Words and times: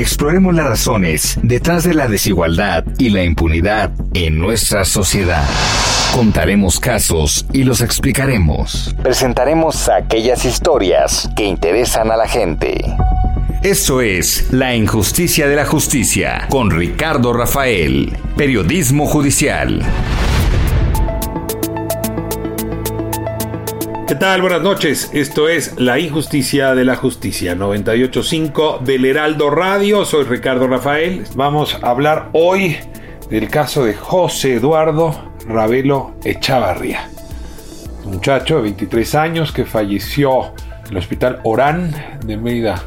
Exploremos 0.00 0.54
las 0.54 0.66
razones 0.66 1.38
detrás 1.42 1.84
de 1.84 1.92
la 1.92 2.08
desigualdad 2.08 2.84
y 2.96 3.10
la 3.10 3.22
impunidad 3.22 3.90
en 4.14 4.38
nuestra 4.38 4.86
sociedad. 4.86 5.46
Contaremos 6.14 6.80
casos 6.80 7.44
y 7.52 7.64
los 7.64 7.82
explicaremos. 7.82 8.96
Presentaremos 9.02 9.90
aquellas 9.90 10.46
historias 10.46 11.28
que 11.36 11.44
interesan 11.44 12.10
a 12.10 12.16
la 12.16 12.26
gente. 12.26 12.82
Eso 13.62 14.00
es 14.00 14.50
La 14.50 14.74
Injusticia 14.74 15.46
de 15.46 15.56
la 15.56 15.66
Justicia 15.66 16.46
con 16.48 16.70
Ricardo 16.70 17.34
Rafael, 17.34 18.16
Periodismo 18.38 19.04
Judicial. 19.04 19.82
¿Qué 24.10 24.16
tal? 24.16 24.42
Buenas 24.42 24.62
noches. 24.62 25.08
Esto 25.12 25.48
es 25.48 25.78
La 25.78 26.00
Injusticia 26.00 26.74
de 26.74 26.84
la 26.84 26.96
Justicia, 26.96 27.54
98.5 27.54 28.80
del 28.80 29.04
Heraldo 29.04 29.50
Radio. 29.50 30.04
Soy 30.04 30.24
Ricardo 30.24 30.66
Rafael. 30.66 31.24
Vamos 31.36 31.78
a 31.80 31.90
hablar 31.90 32.28
hoy 32.32 32.76
del 33.30 33.48
caso 33.48 33.84
de 33.84 33.94
José 33.94 34.54
Eduardo 34.54 35.32
Ravelo 35.46 36.16
Echavarría, 36.24 37.08
un 38.04 38.14
muchacho 38.14 38.56
de 38.56 38.62
23 38.62 39.14
años 39.14 39.52
que 39.52 39.64
falleció 39.64 40.54
en 40.86 40.90
el 40.90 40.96
hospital 40.96 41.38
Orán 41.44 41.94
de 42.26 42.36
Mérida, 42.36 42.82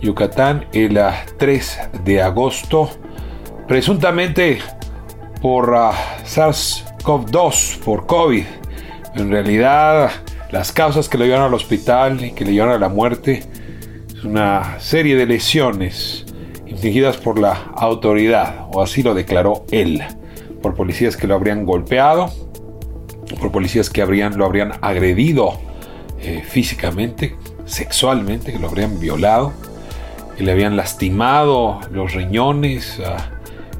Yucatán, 0.00 0.66
el 0.72 0.96
3 1.36 1.78
ah, 1.80 1.88
de 2.04 2.22
agosto, 2.22 2.90
presuntamente 3.66 4.60
por 5.42 5.74
ah, 5.74 5.90
SARS-CoV-2, 6.24 7.80
por 7.80 8.06
COVID. 8.06 8.44
En 9.16 9.32
realidad, 9.32 10.12
las 10.50 10.72
causas 10.72 11.08
que 11.08 11.16
le 11.16 11.26
llevaron 11.26 11.46
al 11.46 11.54
hospital 11.54 12.24
y 12.24 12.32
que 12.32 12.44
le 12.44 12.52
llevaron 12.52 12.74
a 12.74 12.78
la 12.78 12.88
muerte 12.88 13.44
es 14.14 14.24
una 14.24 14.80
serie 14.80 15.16
de 15.16 15.26
lesiones 15.26 16.26
infligidas 16.66 17.16
por 17.16 17.38
la 17.38 17.70
autoridad, 17.76 18.66
o 18.72 18.82
así 18.82 19.02
lo 19.02 19.14
declaró 19.14 19.64
él 19.70 20.02
por 20.62 20.74
policías 20.74 21.16
que 21.16 21.26
lo 21.26 21.34
habrían 21.34 21.64
golpeado, 21.64 22.30
por 23.38 23.50
policías 23.50 23.90
que 23.90 24.04
lo 24.04 24.44
habrían 24.44 24.72
agredido 24.80 25.58
eh, 26.20 26.42
físicamente, 26.46 27.36
sexualmente, 27.64 28.52
que 28.52 28.58
lo 28.58 28.68
habrían 28.68 28.98
violado, 29.00 29.52
que 30.36 30.44
le 30.44 30.52
habían 30.52 30.76
lastimado 30.76 31.80
los 31.90 32.12
riñones 32.12 33.00
ah, 33.04 33.30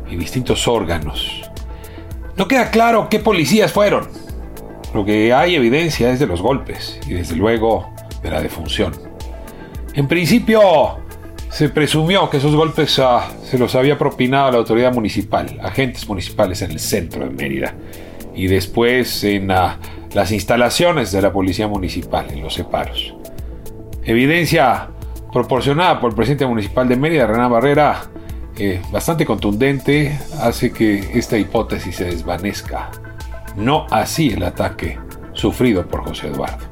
y 0.08 0.16
distintos 0.16 0.66
órganos. 0.68 1.42
No 2.36 2.48
queda 2.48 2.70
claro 2.70 3.08
qué 3.10 3.18
policías 3.18 3.72
fueron. 3.72 4.19
Lo 4.94 5.04
que 5.04 5.32
hay 5.32 5.54
evidencia 5.54 6.10
es 6.10 6.18
de 6.18 6.26
los 6.26 6.42
golpes 6.42 6.98
y 7.06 7.14
desde 7.14 7.36
luego 7.36 7.92
de 8.22 8.30
la 8.30 8.40
defunción. 8.40 8.92
En 9.94 10.08
principio, 10.08 10.98
se 11.50 11.68
presumió 11.68 12.30
que 12.30 12.36
esos 12.36 12.54
golpes 12.54 12.98
ah, 12.98 13.28
se 13.44 13.58
los 13.58 13.74
había 13.74 13.98
propinado 13.98 14.52
la 14.52 14.58
autoridad 14.58 14.92
municipal, 14.92 15.58
agentes 15.62 16.08
municipales 16.08 16.62
en 16.62 16.70
el 16.70 16.80
centro 16.80 17.24
de 17.24 17.30
Mérida, 17.30 17.74
y 18.34 18.46
después 18.46 19.24
en 19.24 19.50
ah, 19.50 19.78
las 20.14 20.32
instalaciones 20.32 21.12
de 21.12 21.22
la 21.22 21.32
policía 21.32 21.68
municipal, 21.68 22.30
en 22.30 22.42
los 22.42 22.54
separos. 22.54 23.14
Evidencia 24.04 24.88
proporcionada 25.32 26.00
por 26.00 26.10
el 26.10 26.16
presidente 26.16 26.46
municipal 26.46 26.88
de 26.88 26.96
Mérida, 26.96 27.26
Renan 27.26 27.50
Barrera, 27.50 28.02
eh, 28.56 28.80
bastante 28.90 29.24
contundente, 29.24 30.18
hace 30.40 30.72
que 30.72 31.10
esta 31.14 31.36
hipótesis 31.36 31.96
se 31.96 32.04
desvanezca. 32.04 32.90
No 33.56 33.86
así 33.90 34.30
el 34.30 34.42
ataque 34.42 34.98
sufrido 35.32 35.86
por 35.86 36.04
José 36.04 36.28
Eduardo. 36.28 36.66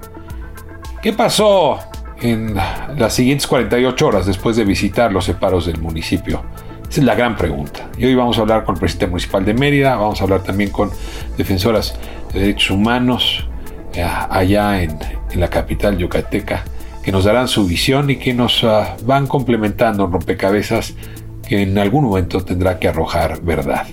¿Qué 1.03 1.13
pasó 1.13 1.79
en 2.21 2.55
las 2.55 3.15
siguientes 3.15 3.47
48 3.47 4.07
horas 4.07 4.27
después 4.27 4.57
de 4.57 4.65
visitar 4.65 5.13
los 5.13 5.25
separos 5.25 5.67
del 5.67 5.81
municipio? 5.81 6.43
Esa 6.91 7.01
es 7.01 7.07
la 7.07 7.15
gran 7.15 7.37
pregunta. 7.37 7.89
Y 7.99 8.07
hoy 8.07 8.15
vamos 8.15 8.39
a 8.39 8.41
hablar 8.41 8.65
con 8.65 8.75
el 8.75 8.81
presidente 8.81 9.09
municipal 9.09 9.45
de 9.45 9.55
Mérida, 9.55 9.97
vamos 9.97 10.21
a 10.21 10.25
hablar 10.25 10.43
también 10.43 10.71
con 10.71 10.91
defensoras 11.37 11.99
de 12.33 12.41
derechos 12.41 12.71
humanos 12.71 13.47
eh, 13.95 14.03
allá 14.03 14.83
en, 14.83 14.99
la 15.35 15.49
capital 15.49 15.99
yucateca, 15.99 16.65
que 17.03 17.13
nos 17.13 17.25
darán 17.25 17.49
su 17.49 17.67
visión 17.67 18.09
y 18.11 18.17
que 18.17 18.33
nos 18.33 18.65
ah, 18.65 18.97
van 19.05 19.27
complementando 19.27 20.07
en 20.07 20.13
rompecabezas 20.13 20.95
que 21.47 21.63
en 21.63 21.79
algún 21.79 22.05
momento 22.05 22.43
tendrá 22.43 22.79
que 22.79 22.89
arrojar 22.89 23.43
verdad. 23.43 23.87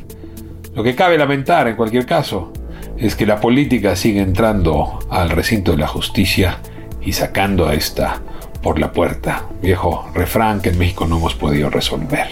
Lo 0.74 0.84
que 0.84 0.96
cabe 0.96 1.18
lamentar 1.18 1.68
en 1.68 1.76
cualquier 1.76 2.06
caso 2.06 2.52
es 2.98 3.16
que 3.16 3.26
la 3.26 3.40
política 3.40 3.96
sigue 3.96 4.22
entrando 4.22 5.00
al 5.10 5.30
recinto 5.30 5.72
de 5.72 5.78
la 5.78 5.88
justicia 5.88 6.60
y 7.02 7.14
sacando 7.14 7.68
a 7.68 7.74
esta 7.74 8.22
por 8.62 8.80
la 8.80 8.92
puerta. 8.92 9.46
Viejo 9.62 10.10
refrán 10.14 10.62
que 10.62 10.70
en 10.70 10.78
México 10.78 11.06
no 11.06 11.18
hemos 11.18 11.36
podido 11.36 11.70
resolver. 11.70 12.28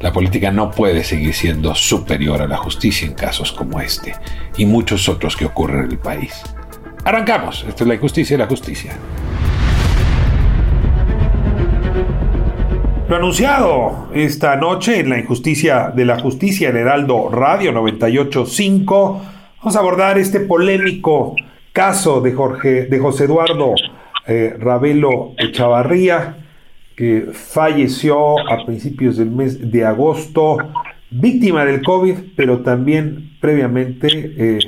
La 0.00 0.12
política 0.12 0.50
no 0.50 0.70
puede 0.70 1.04
seguir 1.04 1.32
siendo 1.32 1.74
superior 1.74 2.42
a 2.42 2.48
la 2.48 2.56
justicia 2.56 3.06
en 3.06 3.14
casos 3.14 3.52
como 3.52 3.80
este 3.80 4.14
y 4.56 4.66
muchos 4.66 5.08
otros 5.08 5.36
que 5.36 5.46
ocurren 5.46 5.84
en 5.84 5.92
el 5.92 5.98
país. 5.98 6.42
Arrancamos. 7.04 7.64
Esto 7.68 7.84
es 7.84 7.88
la 7.88 7.94
injusticia 7.94 8.34
y 8.34 8.38
la 8.38 8.46
justicia. 8.46 8.92
Lo 13.08 13.16
anunciado 13.16 14.08
esta 14.14 14.56
noche 14.56 15.00
en 15.00 15.10
la 15.10 15.18
injusticia 15.18 15.92
de 15.94 16.04
la 16.04 16.18
justicia 16.18 16.70
en 16.70 16.76
Heraldo 16.78 17.28
Radio 17.30 17.70
985. 17.72 19.33
Vamos 19.64 19.76
a 19.76 19.80
abordar 19.80 20.18
este 20.18 20.40
polémico 20.40 21.34
caso 21.72 22.20
de 22.20 22.34
Jorge, 22.34 22.84
de 22.84 22.98
José 22.98 23.24
Eduardo 23.24 23.72
eh, 24.26 24.54
Ravelo 24.58 25.32
Echavarría, 25.38 26.36
que 26.94 27.28
falleció 27.32 28.38
a 28.46 28.66
principios 28.66 29.16
del 29.16 29.30
mes 29.30 29.70
de 29.70 29.86
agosto, 29.86 30.58
víctima 31.10 31.64
del 31.64 31.82
COVID, 31.82 32.14
pero 32.36 32.58
también 32.58 33.38
previamente 33.40 34.34
eh, 34.36 34.58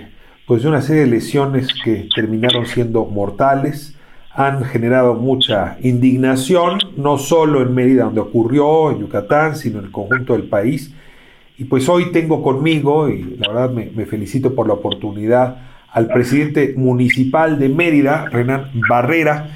pues 0.46 0.62
de 0.62 0.70
una 0.70 0.80
serie 0.80 1.02
de 1.02 1.08
lesiones 1.08 1.68
que 1.84 2.08
terminaron 2.14 2.64
siendo 2.64 3.04
mortales, 3.04 3.98
han 4.30 4.64
generado 4.64 5.12
mucha 5.12 5.76
indignación, 5.82 6.78
no 6.96 7.18
solo 7.18 7.60
en 7.60 7.74
Mérida 7.74 8.04
donde 8.04 8.20
ocurrió, 8.20 8.90
en 8.92 9.00
Yucatán, 9.00 9.56
sino 9.56 9.80
en 9.80 9.84
el 9.84 9.92
conjunto 9.92 10.32
del 10.32 10.44
país. 10.44 10.94
Y 11.58 11.64
pues 11.64 11.88
hoy 11.88 12.12
tengo 12.12 12.42
conmigo, 12.42 13.08
y 13.08 13.22
la 13.38 13.48
verdad 13.48 13.70
me, 13.70 14.06
felicito 14.06 14.54
por 14.54 14.66
la 14.66 14.74
oportunidad, 14.74 15.56
al 15.90 16.08
presidente 16.08 16.74
municipal 16.76 17.58
de 17.58 17.70
Mérida, 17.70 18.26
Renan 18.30 18.70
Barrera, 18.88 19.48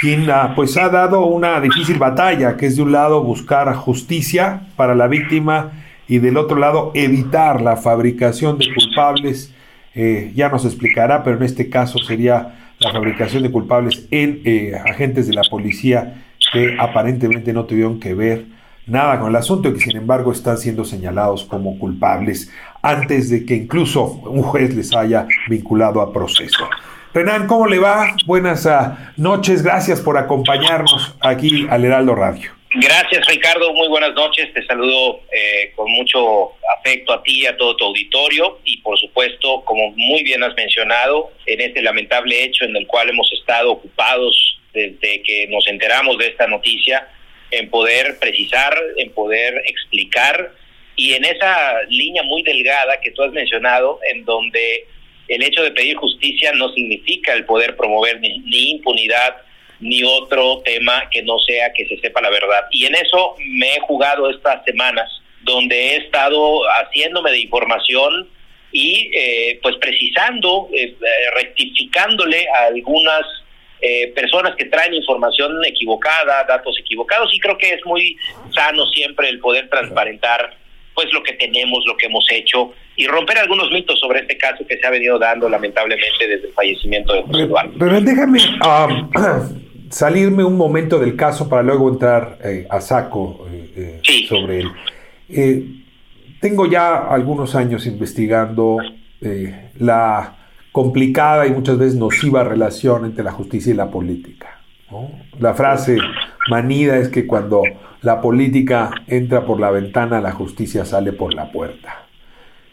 quien 0.00 0.30
ah, 0.30 0.52
pues 0.54 0.76
ha 0.76 0.88
dado 0.88 1.26
una 1.26 1.60
difícil 1.60 1.98
batalla, 1.98 2.56
que 2.56 2.66
es 2.66 2.76
de 2.76 2.82
un 2.82 2.92
lado 2.92 3.24
buscar 3.24 3.74
justicia 3.74 4.68
para 4.76 4.94
la 4.94 5.08
víctima 5.08 5.72
y 6.06 6.18
del 6.18 6.36
otro 6.36 6.56
lado 6.56 6.92
evitar 6.94 7.60
la 7.60 7.76
fabricación 7.76 8.58
de 8.58 8.66
culpables. 8.72 9.52
Eh, 9.96 10.30
ya 10.36 10.50
nos 10.50 10.64
explicará, 10.64 11.24
pero 11.24 11.38
en 11.38 11.42
este 11.42 11.68
caso 11.68 11.98
sería 11.98 12.54
la 12.78 12.92
fabricación 12.92 13.42
de 13.42 13.50
culpables 13.50 14.06
en 14.12 14.40
eh, 14.44 14.72
agentes 14.88 15.26
de 15.26 15.34
la 15.34 15.42
policía 15.42 16.24
que 16.52 16.76
aparentemente 16.78 17.52
no 17.52 17.64
tuvieron 17.64 17.98
que 17.98 18.14
ver 18.14 18.44
nada 18.88 19.20
con 19.20 19.30
el 19.30 19.36
asunto 19.36 19.68
y 19.68 19.74
que 19.74 19.80
sin 19.80 19.96
embargo 19.96 20.32
están 20.32 20.58
siendo 20.58 20.84
señalados 20.84 21.44
como 21.44 21.78
culpables 21.78 22.52
antes 22.82 23.30
de 23.30 23.44
que 23.44 23.54
incluso 23.54 24.04
un 24.04 24.42
juez 24.42 24.74
les 24.74 24.94
haya 24.94 25.26
vinculado 25.48 26.00
a 26.00 26.12
proceso. 26.12 26.68
Renan, 27.14 27.46
¿cómo 27.46 27.66
le 27.66 27.78
va? 27.78 28.14
Buenas 28.26 28.66
ah, 28.66 29.12
noches, 29.16 29.62
gracias 29.62 30.00
por 30.00 30.16
acompañarnos 30.18 31.14
aquí 31.20 31.66
al 31.70 31.84
Heraldo 31.84 32.14
Radio. 32.14 32.52
Gracias 32.74 33.26
Ricardo, 33.26 33.72
muy 33.72 33.88
buenas 33.88 34.12
noches, 34.12 34.52
te 34.52 34.64
saludo 34.66 35.22
eh, 35.32 35.72
con 35.74 35.90
mucho 35.90 36.52
afecto 36.78 37.14
a 37.14 37.22
ti, 37.22 37.42
y 37.42 37.46
a 37.46 37.56
todo 37.56 37.74
tu 37.76 37.86
auditorio 37.86 38.58
y 38.64 38.76
por 38.82 38.98
supuesto, 38.98 39.62
como 39.64 39.90
muy 39.96 40.22
bien 40.22 40.42
has 40.42 40.54
mencionado, 40.54 41.32
en 41.46 41.62
este 41.62 41.80
lamentable 41.80 42.44
hecho 42.44 42.64
en 42.64 42.76
el 42.76 42.86
cual 42.86 43.08
hemos 43.08 43.32
estado 43.32 43.72
ocupados 43.72 44.58
desde 44.74 45.22
que 45.22 45.46
nos 45.48 45.66
enteramos 45.66 46.18
de 46.18 46.28
esta 46.28 46.46
noticia, 46.46 47.08
en 47.50 47.70
poder 47.70 48.18
precisar, 48.18 48.76
en 48.96 49.10
poder 49.12 49.62
explicar 49.66 50.52
y 50.96 51.14
en 51.14 51.24
esa 51.24 51.82
línea 51.88 52.22
muy 52.24 52.42
delgada 52.42 53.00
que 53.00 53.12
tú 53.12 53.22
has 53.22 53.32
mencionado, 53.32 54.00
en 54.12 54.24
donde 54.24 54.86
el 55.28 55.42
hecho 55.42 55.62
de 55.62 55.70
pedir 55.70 55.96
justicia 55.96 56.52
no 56.52 56.72
significa 56.72 57.34
el 57.34 57.44
poder 57.44 57.76
promover 57.76 58.20
ni, 58.20 58.38
ni 58.40 58.70
impunidad 58.72 59.36
ni 59.80 60.02
otro 60.02 60.60
tema 60.64 61.08
que 61.10 61.22
no 61.22 61.38
sea 61.38 61.72
que 61.72 61.86
se 61.86 61.98
sepa 61.98 62.20
la 62.20 62.30
verdad. 62.30 62.66
Y 62.70 62.86
en 62.86 62.94
eso 62.94 63.36
me 63.38 63.74
he 63.74 63.80
jugado 63.80 64.28
estas 64.28 64.64
semanas, 64.64 65.08
donde 65.42 65.76
he 65.76 65.96
estado 65.98 66.62
haciéndome 66.64 67.30
de 67.30 67.38
información 67.38 68.28
y 68.72 69.10
eh, 69.14 69.60
pues 69.62 69.76
precisando, 69.76 70.68
eh, 70.74 70.94
rectificándole 71.34 72.46
a 72.48 72.66
algunas 72.66 73.24
eh, 73.80 74.12
personas 74.14 74.54
que 74.56 74.66
traen 74.66 74.94
información 74.94 75.64
equivocada, 75.64 76.44
datos 76.44 76.76
equivocados, 76.80 77.34
y 77.34 77.40
creo 77.40 77.56
que 77.56 77.74
es 77.74 77.84
muy 77.84 78.16
sano 78.54 78.86
siempre 78.86 79.28
el 79.28 79.38
poder 79.40 79.68
transparentar 79.68 80.56
pues 80.98 81.12
lo 81.12 81.22
que 81.22 81.34
tenemos, 81.34 81.84
lo 81.86 81.96
que 81.96 82.06
hemos 82.06 82.26
hecho 82.32 82.72
y 82.96 83.06
romper 83.06 83.38
algunos 83.38 83.70
mitos 83.70 84.00
sobre 84.00 84.18
este 84.18 84.36
caso 84.36 84.66
que 84.66 84.76
se 84.78 84.84
ha 84.84 84.90
venido 84.90 85.16
dando 85.16 85.48
lamentablemente 85.48 86.26
desde 86.26 86.48
el 86.48 86.52
fallecimiento 86.52 87.12
de 87.14 87.22
José 87.22 87.42
Eduardo. 87.44 87.72
Pero 87.78 88.00
déjame 88.00 88.40
um, 88.40 89.10
salirme 89.90 90.42
un 90.42 90.56
momento 90.56 90.98
del 90.98 91.14
caso 91.14 91.48
para 91.48 91.62
luego 91.62 91.88
entrar 91.88 92.38
eh, 92.42 92.66
a 92.68 92.80
saco 92.80 93.46
eh, 93.48 94.00
eh, 94.02 94.26
sobre 94.26 94.62
él. 95.28 95.84
tengo 96.40 96.66
ya 96.66 96.96
algunos 96.96 97.54
años 97.54 97.86
investigando 97.86 98.78
la 99.78 100.37
complicada 100.78 101.44
y 101.44 101.50
muchas 101.50 101.76
veces 101.76 101.96
nociva 101.96 102.44
relación 102.44 103.04
entre 103.04 103.24
la 103.24 103.32
justicia 103.32 103.72
y 103.72 103.76
la 103.76 103.90
política. 103.90 104.60
La 105.40 105.52
frase 105.52 105.98
manida 106.48 106.98
es 106.98 107.08
que 107.08 107.26
cuando 107.26 107.64
la 108.02 108.20
política 108.20 108.92
entra 109.08 109.44
por 109.44 109.58
la 109.58 109.72
ventana, 109.72 110.20
la 110.20 110.30
justicia 110.30 110.84
sale 110.84 111.12
por 111.12 111.34
la 111.34 111.50
puerta. 111.50 112.06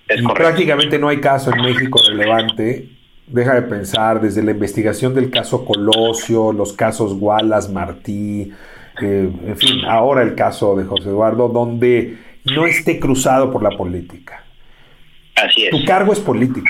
y 0.07 0.21
prácticamente 0.21 0.99
no 0.99 1.07
hay 1.07 1.19
caso 1.19 1.51
en 1.51 1.63
México 1.63 1.99
relevante 2.07 2.89
deja 3.25 3.55
de 3.55 3.63
pensar 3.63 4.21
desde 4.21 4.43
la 4.43 4.51
investigación 4.51 5.15
del 5.15 5.31
caso 5.31 5.65
Colosio, 5.65 6.53
los 6.53 6.73
casos 6.73 7.13
Wallace, 7.19 7.71
Martí, 7.71 8.51
eh, 9.01 9.31
en 9.47 9.57
fin, 9.57 9.83
ahora 9.89 10.21
el 10.21 10.35
caso 10.35 10.75
de 10.75 10.83
José 10.83 11.09
Eduardo, 11.09 11.47
donde 11.47 12.19
no 12.55 12.67
esté 12.67 12.99
cruzado 12.99 13.51
por 13.51 13.63
la 13.63 13.71
política. 13.71 14.43
Así 15.37 15.65
es. 15.65 15.71
Tu 15.71 15.83
cargo 15.85 16.13
es 16.13 16.19
político. 16.19 16.69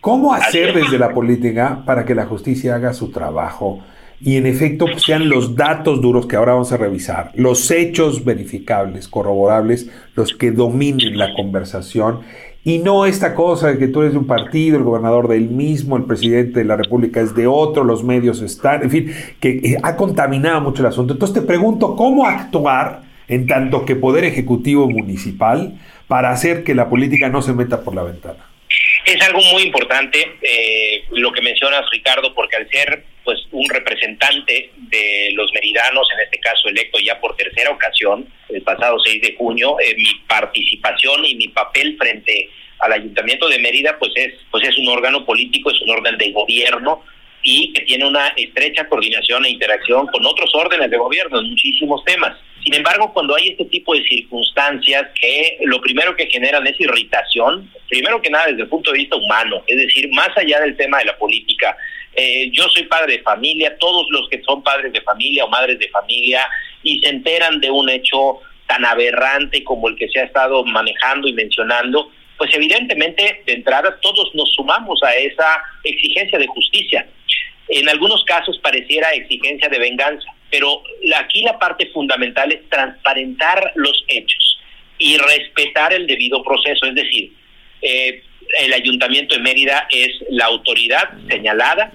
¿Cómo 0.00 0.32
hacer 0.32 0.74
desde 0.74 0.98
la 0.98 1.12
política 1.12 1.82
para 1.84 2.04
que 2.04 2.14
la 2.14 2.24
justicia 2.24 2.74
haga 2.74 2.94
su 2.94 3.10
trabajo 3.10 3.80
y 4.22 4.36
en 4.36 4.46
efecto 4.46 4.86
sean 4.96 5.28
los 5.28 5.56
datos 5.56 6.00
duros 6.00 6.26
que 6.26 6.36
ahora 6.36 6.52
vamos 6.52 6.72
a 6.72 6.76
revisar, 6.76 7.32
los 7.34 7.70
hechos 7.70 8.24
verificables, 8.24 9.08
corroborables, 9.08 9.90
los 10.14 10.34
que 10.34 10.52
dominen 10.52 11.16
la 11.16 11.34
conversación 11.34 12.20
y 12.62 12.78
no 12.78 13.06
esta 13.06 13.34
cosa 13.34 13.68
de 13.68 13.78
que 13.78 13.88
tú 13.88 14.00
eres 14.00 14.12
de 14.12 14.18
un 14.18 14.26
partido, 14.26 14.76
el 14.76 14.84
gobernador 14.84 15.28
del 15.28 15.48
mismo, 15.48 15.96
el 15.96 16.04
presidente 16.04 16.60
de 16.60 16.66
la 16.66 16.76
República 16.76 17.20
es 17.20 17.34
de 17.34 17.46
otro, 17.46 17.84
los 17.84 18.04
medios 18.04 18.42
están, 18.42 18.82
en 18.82 18.90
fin, 18.90 19.12
que 19.40 19.50
eh, 19.50 19.76
ha 19.82 19.96
contaminado 19.96 20.60
mucho 20.60 20.82
el 20.82 20.88
asunto. 20.88 21.14
Entonces 21.14 21.40
te 21.40 21.46
pregunto, 21.46 21.96
¿cómo 21.96 22.26
actuar 22.26 23.02
en 23.28 23.46
tanto 23.46 23.86
que 23.86 23.96
poder 23.96 24.24
ejecutivo 24.24 24.90
municipal 24.90 25.78
para 26.06 26.30
hacer 26.30 26.62
que 26.62 26.74
la 26.74 26.90
política 26.90 27.30
no 27.30 27.40
se 27.40 27.54
meta 27.54 27.80
por 27.80 27.94
la 27.94 28.02
ventana? 28.02 28.49
Es 29.10 29.20
algo 29.22 29.40
muy 29.52 29.64
importante 29.64 30.38
eh, 30.40 31.02
lo 31.10 31.32
que 31.32 31.42
mencionas, 31.42 31.84
Ricardo, 31.90 32.32
porque 32.32 32.54
al 32.54 32.70
ser 32.70 33.02
pues 33.24 33.40
un 33.50 33.68
representante 33.68 34.70
de 34.76 35.30
los 35.34 35.52
meridanos, 35.52 36.06
en 36.14 36.20
este 36.20 36.38
caso 36.38 36.68
electo 36.68 36.96
ya 37.00 37.18
por 37.18 37.34
tercera 37.34 37.72
ocasión, 37.72 38.28
el 38.50 38.62
pasado 38.62 39.00
6 39.04 39.20
de 39.20 39.34
junio, 39.34 39.76
eh, 39.80 39.96
mi 39.96 40.14
participación 40.28 41.24
y 41.24 41.34
mi 41.34 41.48
papel 41.48 41.96
frente 41.98 42.50
al 42.78 42.92
Ayuntamiento 42.92 43.48
de 43.48 43.58
Mérida 43.58 43.98
pues 43.98 44.12
es 44.14 44.32
pues 44.48 44.66
es 44.68 44.78
un 44.78 44.86
órgano 44.86 45.26
político, 45.26 45.72
es 45.72 45.80
un 45.82 45.90
órgano 45.90 46.16
de 46.16 46.30
gobierno 46.30 47.02
y 47.42 47.72
que 47.72 47.82
tiene 47.82 48.06
una 48.06 48.28
estrecha 48.36 48.86
coordinación 48.88 49.44
e 49.44 49.50
interacción 49.50 50.06
con 50.08 50.24
otros 50.26 50.54
órdenes 50.54 50.90
de 50.90 50.96
gobierno 50.96 51.40
en 51.40 51.50
muchísimos 51.50 52.04
temas. 52.04 52.36
Sin 52.62 52.74
embargo, 52.74 53.12
cuando 53.12 53.34
hay 53.34 53.48
este 53.48 53.64
tipo 53.66 53.94
de 53.94 54.04
circunstancias 54.04 55.08
que 55.18 55.58
lo 55.62 55.80
primero 55.80 56.14
que 56.14 56.26
generan 56.26 56.66
es 56.66 56.78
irritación, 56.78 57.70
primero 57.88 58.20
que 58.20 58.30
nada 58.30 58.48
desde 58.48 58.62
el 58.62 58.68
punto 58.68 58.92
de 58.92 58.98
vista 58.98 59.16
humano, 59.16 59.62
es 59.66 59.78
decir, 59.78 60.10
más 60.12 60.28
allá 60.36 60.60
del 60.60 60.76
tema 60.76 60.98
de 60.98 61.06
la 61.06 61.16
política, 61.16 61.76
eh, 62.14 62.50
yo 62.52 62.68
soy 62.68 62.84
padre 62.84 63.18
de 63.18 63.22
familia, 63.22 63.76
todos 63.78 64.06
los 64.10 64.28
que 64.28 64.42
son 64.42 64.62
padres 64.62 64.92
de 64.92 65.00
familia 65.00 65.44
o 65.44 65.48
madres 65.48 65.78
de 65.78 65.88
familia 65.88 66.46
y 66.82 66.98
se 67.00 67.08
enteran 67.08 67.60
de 67.60 67.70
un 67.70 67.88
hecho 67.88 68.40
tan 68.66 68.84
aberrante 68.84 69.64
como 69.64 69.88
el 69.88 69.96
que 69.96 70.08
se 70.08 70.20
ha 70.20 70.24
estado 70.24 70.64
manejando 70.64 71.28
y 71.28 71.32
mencionando, 71.32 72.10
pues 72.40 72.54
evidentemente 72.54 73.42
de 73.44 73.52
entrada 73.52 73.98
todos 74.00 74.34
nos 74.34 74.50
sumamos 74.54 74.98
a 75.02 75.14
esa 75.14 75.62
exigencia 75.84 76.38
de 76.38 76.46
justicia. 76.46 77.06
En 77.68 77.86
algunos 77.86 78.24
casos 78.24 78.58
pareciera 78.62 79.10
exigencia 79.10 79.68
de 79.68 79.78
venganza, 79.78 80.24
pero 80.50 80.82
aquí 81.18 81.42
la 81.42 81.58
parte 81.58 81.90
fundamental 81.90 82.50
es 82.50 82.66
transparentar 82.70 83.72
los 83.74 84.06
hechos 84.08 84.58
y 84.96 85.18
respetar 85.18 85.92
el 85.92 86.06
debido 86.06 86.42
proceso, 86.42 86.86
es 86.86 86.94
decir, 86.94 87.30
eh, 87.82 88.22
el 88.60 88.72
Ayuntamiento 88.72 89.34
de 89.34 89.42
Mérida 89.42 89.86
es 89.90 90.10
la 90.30 90.46
autoridad 90.46 91.10
señalada, 91.28 91.92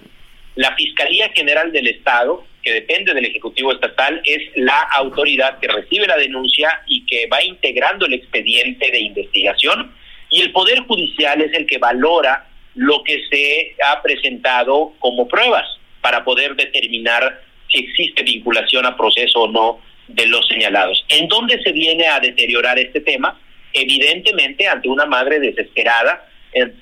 la 0.54 0.76
Fiscalía 0.76 1.28
General 1.30 1.72
del 1.72 1.88
Estado, 1.88 2.46
que 2.62 2.72
depende 2.72 3.16
del 3.16 3.26
Ejecutivo 3.26 3.72
Estatal, 3.72 4.22
es 4.24 4.44
la 4.58 4.80
autoridad 4.96 5.58
que 5.58 5.70
recibe 5.70 6.06
la 6.06 6.18
denuncia 6.18 6.84
y 6.86 7.04
que 7.08 7.26
va 7.26 7.44
integrando 7.44 8.06
el 8.06 8.14
expediente 8.14 8.92
de 8.92 9.00
investigación, 9.00 9.92
y 10.30 10.42
el 10.42 10.52
Poder 10.52 10.80
Judicial 10.82 11.42
es 11.42 11.54
el 11.54 11.66
que 11.66 11.78
valora 11.78 12.48
lo 12.76 13.04
que 13.04 13.22
se 13.30 13.76
ha 13.86 14.02
presentado 14.02 14.94
como 15.00 15.28
pruebas 15.28 15.66
para 16.02 16.24
poder 16.24 16.56
determinar 16.56 17.42
si 17.70 17.80
existe 17.80 18.24
vinculación 18.24 18.86
a 18.86 18.96
proceso 18.96 19.44
o 19.44 19.52
no 19.52 19.80
de 20.08 20.28
los 20.28 20.48
señalados. 20.48 21.04
¿En 21.10 21.28
dónde 21.28 21.62
se 21.64 21.72
viene 21.72 22.08
a 22.08 22.20
deteriorar 22.20 22.78
este 22.78 23.02
tema? 23.02 23.40
Evidentemente 23.74 24.68
ante 24.68 24.88
una 24.88 25.06
madre 25.06 25.40
desesperada, 25.40 26.28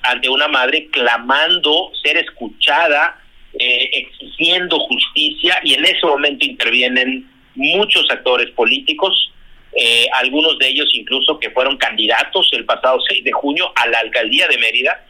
ante 0.02 0.28
una 0.28 0.48
madre 0.48 0.88
clamando 0.90 1.90
ser 2.02 2.16
escuchada, 2.18 3.20
eh, 3.58 3.90
exigiendo 3.92 4.78
justicia 4.80 5.58
y 5.62 5.74
en 5.74 5.84
ese 5.84 6.04
momento 6.06 6.44
intervienen 6.44 7.28
muchos 7.54 8.06
actores 8.10 8.50
políticos, 8.50 9.32
eh, 9.76 10.06
algunos 10.14 10.58
de 10.58 10.68
ellos 10.68 10.88
incluso 10.94 11.38
que 11.38 11.50
fueron 11.50 11.76
candidatos 11.76 12.48
el 12.52 12.64
pasado 12.64 13.00
6 13.08 13.24
de 13.24 13.32
junio 13.32 13.72
a 13.74 13.88
la 13.88 13.98
alcaldía 13.98 14.46
de 14.48 14.58
Mérida, 14.58 15.04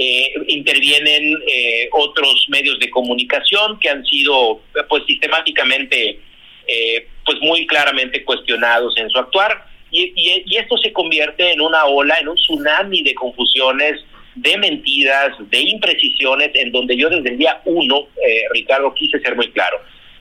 eh, 0.00 0.32
intervienen 0.46 1.36
eh, 1.46 1.88
otros 1.92 2.46
medios 2.50 2.78
de 2.78 2.90
comunicación 2.90 3.80
que 3.80 3.88
han 3.88 4.04
sido 4.04 4.60
pues 4.88 5.02
sistemáticamente 5.06 6.20
eh, 6.68 7.08
pues 7.24 7.40
muy 7.40 7.66
claramente 7.66 8.22
cuestionados 8.22 8.96
en 8.98 9.08
su 9.08 9.18
actuar 9.18 9.66
y, 9.90 10.12
y, 10.14 10.56
esto 10.56 10.76
se 10.76 10.92
convierte 10.92 11.52
en 11.52 11.62
una 11.62 11.86
ola, 11.86 12.16
en 12.20 12.28
un 12.28 12.36
tsunami 12.36 13.02
de 13.02 13.14
confusiones, 13.14 14.04
de 14.34 14.58
mentiras, 14.58 15.32
de 15.38 15.60
imprecisiones, 15.62 16.50
en 16.54 16.70
donde 16.70 16.94
yo 16.94 17.08
desde 17.08 17.30
el 17.30 17.38
día 17.38 17.60
uno, 17.64 18.06
Ricardo, 18.52 18.94
quise 18.94 19.18
ser 19.20 19.34
muy 19.34 19.50
claro. 19.50 19.78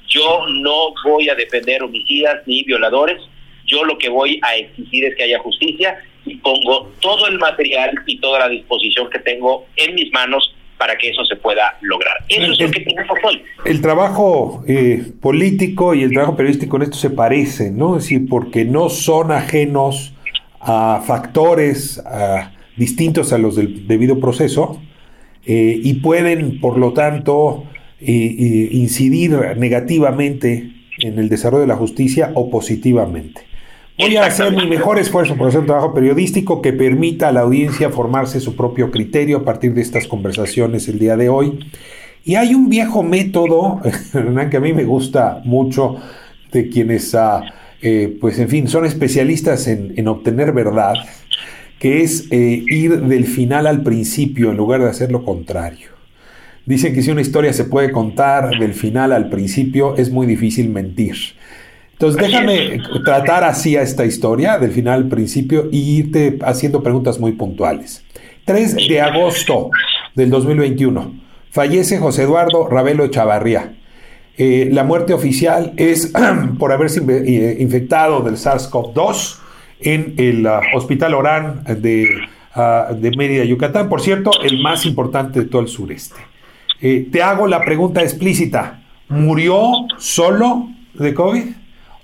Yo 0.07 0.45
no 0.47 0.93
voy 1.03 1.27
a 1.27 1.35
defender 1.35 1.83
homicidas 1.83 2.41
ni 2.47 2.63
violadores, 2.63 3.21
yo 3.67 3.83
lo 3.83 3.97
que 3.97 4.09
voy 4.09 4.39
a 4.43 4.55
exigir 4.55 5.05
es 5.05 5.15
que 5.15 5.23
haya 5.23 5.39
justicia 5.39 5.97
y 6.25 6.35
pongo 6.37 6.91
todo 6.99 7.27
el 7.27 7.37
material 7.37 7.91
y 8.05 8.19
toda 8.19 8.39
la 8.39 8.49
disposición 8.49 9.09
que 9.09 9.19
tengo 9.19 9.65
en 9.75 9.95
mis 9.95 10.11
manos 10.11 10.53
para 10.77 10.95
que 10.97 11.09
eso 11.09 11.25
se 11.25 11.35
pueda 11.35 11.77
lograr. 11.81 12.17
Eso 12.29 12.51
es 12.51 12.59
lo 12.59 12.71
que 12.71 12.81
tenemos 12.81 13.17
hoy. 13.23 13.41
El 13.65 13.81
trabajo 13.81 14.63
eh, 14.67 15.11
político 15.21 15.95
y 15.95 16.03
el 16.03 16.11
trabajo 16.11 16.35
periodístico 16.35 16.77
en 16.77 16.83
esto 16.83 16.97
se 16.97 17.09
parecen, 17.09 17.77
¿no? 17.77 17.97
Es 17.97 18.03
decir, 18.03 18.27
porque 18.29 18.63
no 18.63 18.89
son 18.89 19.31
ajenos 19.31 20.13
a 20.59 21.01
factores 21.05 22.03
distintos 22.75 23.33
a 23.33 23.37
los 23.37 23.55
del 23.55 23.87
debido 23.87 24.19
proceso 24.19 24.81
eh, 25.45 25.79
y 25.81 25.95
pueden, 25.95 26.59
por 26.59 26.77
lo 26.77 26.93
tanto, 26.93 27.65
eh, 27.99 28.69
incidir 28.71 29.31
negativamente 29.57 30.73
en 30.99 31.19
el 31.19 31.29
desarrollo 31.29 31.61
de 31.61 31.67
la 31.67 31.75
justicia 31.75 32.31
o 32.35 32.49
positivamente. 32.49 33.46
Voy 33.99 34.15
a 34.15 34.25
hacer 34.27 34.55
mi 34.55 34.67
mejor 34.67 34.99
esfuerzo 34.99 35.35
por 35.35 35.47
hacer 35.47 35.61
un 35.61 35.65
trabajo 35.65 35.91
periodístico 35.91 36.61
que 36.61 36.71
permita 36.71 37.29
a 37.29 37.31
la 37.31 37.41
audiencia 37.41 37.89
formarse 37.89 38.39
su 38.39 38.55
propio 38.55 38.91
criterio 38.91 39.37
a 39.37 39.43
partir 39.43 39.73
de 39.73 39.81
estas 39.81 40.07
conversaciones 40.07 40.87
el 40.87 40.99
día 40.99 41.17
de 41.17 41.29
hoy. 41.29 41.57
Y 42.23 42.35
hay 42.35 42.53
un 42.53 42.69
viejo 42.69 43.01
método, 43.01 43.81
que 44.51 44.57
a 44.57 44.59
mí 44.59 44.71
me 44.73 44.83
gusta 44.83 45.41
mucho, 45.45 45.95
de 46.51 46.69
quienes, 46.69 47.17
eh, 47.81 48.15
pues 48.21 48.37
en 48.37 48.49
fin, 48.49 48.67
son 48.67 48.85
especialistas 48.85 49.67
en, 49.67 50.07
obtener 50.07 50.51
verdad, 50.51 50.93
que 51.79 52.03
es 52.03 52.27
eh, 52.29 52.63
ir 52.67 53.01
del 53.01 53.25
final 53.25 53.65
al 53.65 53.81
principio 53.81 54.51
en 54.51 54.57
lugar 54.57 54.81
de 54.81 54.89
hacer 54.89 55.11
lo 55.11 55.25
contrario. 55.25 55.89
Dicen 56.67 56.93
que 56.93 57.01
si 57.01 57.09
una 57.09 57.21
historia 57.21 57.51
se 57.51 57.63
puede 57.63 57.91
contar 57.91 58.59
del 58.59 58.75
final 58.75 59.11
al 59.11 59.29
principio, 59.29 59.95
es 59.97 60.11
muy 60.11 60.27
difícil 60.27 60.69
mentir. 60.69 61.15
Entonces, 61.99 62.21
déjame 62.21 62.79
tratar 63.05 63.43
así 63.43 63.75
a 63.75 63.81
esta 63.81 64.05
historia, 64.05 64.59
del 64.59 64.71
final 64.71 65.03
al 65.03 65.07
principio, 65.09 65.67
y 65.71 65.97
irte 65.97 66.37
haciendo 66.43 66.83
preguntas 66.83 67.19
muy 67.19 67.31
puntuales. 67.31 68.03
3 68.45 68.75
de 68.87 69.01
agosto 69.01 69.71
del 70.15 70.29
2021. 70.29 71.13
Fallece 71.51 71.97
José 71.97 72.23
Eduardo 72.23 72.67
Ravelo 72.67 73.07
Chavarría. 73.07 73.73
Eh, 74.37 74.69
la 74.71 74.83
muerte 74.83 75.13
oficial 75.13 75.73
es 75.77 76.13
por 76.59 76.71
haberse 76.71 77.01
eh, 77.09 77.57
infectado 77.59 78.21
del 78.21 78.35
SARS-CoV-2 78.35 79.39
en 79.79 80.13
el 80.17 80.45
ah, 80.45 80.61
Hospital 80.75 81.13
Orán 81.15 81.63
de, 81.63 82.07
uh, 82.55 82.93
de 82.93 83.11
Mérida, 83.17 83.43
Yucatán. 83.43 83.89
Por 83.89 84.01
cierto, 84.01 84.31
el 84.43 84.61
más 84.61 84.85
importante 84.85 85.41
de 85.41 85.45
todo 85.47 85.61
el 85.61 85.67
sureste. 85.67 86.19
Eh, 86.79 87.07
te 87.11 87.23
hago 87.23 87.47
la 87.47 87.61
pregunta 87.61 88.03
explícita. 88.03 88.83
¿Murió 89.09 89.71
solo 89.97 90.67
de 90.93 91.13
COVID? 91.13 91.45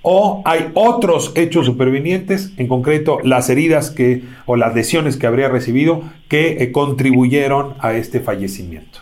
¿O 0.04 0.44
hay 0.46 0.68
otros 0.76 1.32
hechos 1.36 1.66
supervinientes, 1.66 2.52
en 2.58 2.68
concreto 2.68 3.20
las 3.24 3.50
heridas 3.50 3.90
que, 3.90 4.22
o 4.46 4.56
las 4.56 4.76
lesiones 4.76 5.18
que 5.18 5.26
habría 5.26 5.50
recibido, 5.50 6.04
que 6.30 6.72
contribuyeron 6.72 7.76
a 7.80 7.94
este 7.94 8.20
fallecimiento? 8.20 9.00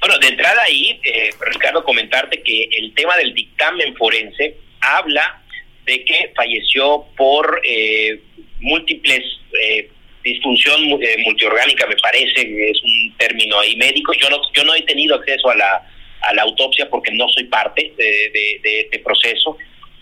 Bueno, 0.00 0.18
de 0.18 0.28
entrada 0.28 0.62
ahí, 0.62 1.00
eh, 1.02 1.30
Ricardo, 1.52 1.82
comentarte 1.82 2.42
que 2.42 2.68
el 2.78 2.94
tema 2.94 3.16
del 3.16 3.34
dictamen 3.34 3.96
forense 3.96 4.56
habla 4.80 5.42
de 5.84 6.04
que 6.04 6.32
falleció 6.36 7.06
por 7.16 7.60
eh, 7.68 8.20
múltiples 8.60 9.22
eh, 9.60 9.88
disfunción 10.26 10.82
eh, 11.00 11.16
multiorgánica, 11.24 11.86
me 11.86 11.96
parece, 11.96 12.34
que 12.34 12.70
es 12.70 12.82
un 12.82 13.14
término 13.16 13.60
ahí 13.60 13.76
médico. 13.76 14.12
Yo 14.14 14.28
no, 14.28 14.40
yo 14.52 14.64
no 14.64 14.74
he 14.74 14.82
tenido 14.82 15.14
acceso 15.14 15.48
a 15.50 15.54
la, 15.54 15.88
a 16.22 16.34
la 16.34 16.42
autopsia 16.42 16.90
porque 16.90 17.12
no 17.12 17.28
soy 17.28 17.44
parte 17.44 17.92
de, 17.96 18.80
este 18.80 18.98
proceso, 18.98 19.56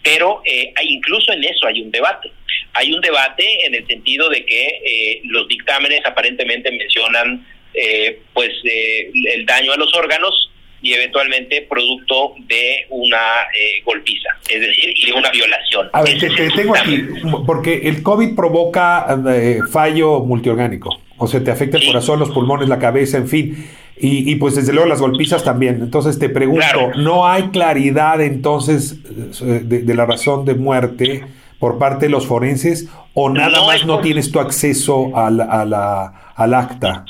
pero 0.05 0.43
eh, 0.45 0.73
incluso 0.83 1.33
en 1.33 1.43
eso 1.43 1.67
hay 1.67 1.83
un 1.83 1.91
debate. 1.91 2.31
Hay 2.75 2.93
un 2.93 3.01
debate 3.01 3.45
en 3.67 3.75
el 3.75 3.87
sentido 3.87 4.29
de 4.29 4.45
que 4.45 4.67
eh, 4.85 5.21
los 5.25 5.49
dictámenes 5.49 6.05
aparentemente 6.05 6.71
mencionan 6.71 7.47
eh, 7.73 8.21
pues 8.33 8.51
eh, 8.65 9.11
el 9.33 9.47
daño 9.47 9.73
a 9.73 9.77
los 9.77 9.93
órganos 9.95 10.51
y 10.85 10.93
eventualmente 10.93 11.63
producto 11.63 12.35
de 12.47 12.87
una 12.91 13.17
eh, 13.59 13.83
golpiza, 13.85 14.29
es 14.51 14.61
decir, 14.61 14.93
y 14.95 15.07
de 15.07 15.13
una 15.15 15.31
violación. 15.31 15.89
A 15.95 16.03
ver, 16.03 16.19
te, 16.19 16.29
tengo 16.51 16.77
aquí, 16.77 17.03
porque 17.47 17.81
el 17.85 18.03
COVID 18.03 18.37
provoca 18.37 19.07
eh, 19.35 19.61
fallo 19.73 20.21
multiorgánico, 20.21 21.01
o 21.17 21.27
sea, 21.27 21.43
te 21.43 21.51
afecta 21.51 21.79
el 21.79 21.87
corazón, 21.87 22.19
los 22.19 22.31
pulmones, 22.31 22.69
la 22.69 22.79
cabeza, 22.79 23.17
en 23.17 23.29
fin, 23.29 23.67
y, 23.97 24.31
y, 24.31 24.37
pues 24.37 24.57
desde 24.57 24.73
luego 24.73 24.89
las 24.89 25.01
golpizas 25.01 25.45
también. 25.45 25.81
Entonces 25.81 26.19
te 26.19 26.29
pregunto, 26.29 26.61
claro. 26.61 26.93
¿no 26.97 27.27
hay 27.27 27.51
claridad 27.51 28.21
entonces 28.21 29.03
de, 29.41 29.61
de, 29.61 29.95
la 29.95 30.05
razón 30.05 30.45
de 30.45 30.55
muerte 30.55 31.25
por 31.59 31.79
parte 31.79 32.07
de 32.07 32.11
los 32.11 32.27
forenses 32.27 32.89
o 33.15 33.31
nada 33.31 33.51
no 33.51 33.67
más 33.67 33.87
no 33.87 33.95
por... 33.95 34.03
tienes 34.03 34.33
tu 34.33 34.41
acceso 34.41 35.17
a 35.17 35.31
la, 35.31 35.45
a 35.45 35.65
la, 35.65 36.33
al 36.35 36.55
acta? 36.55 37.05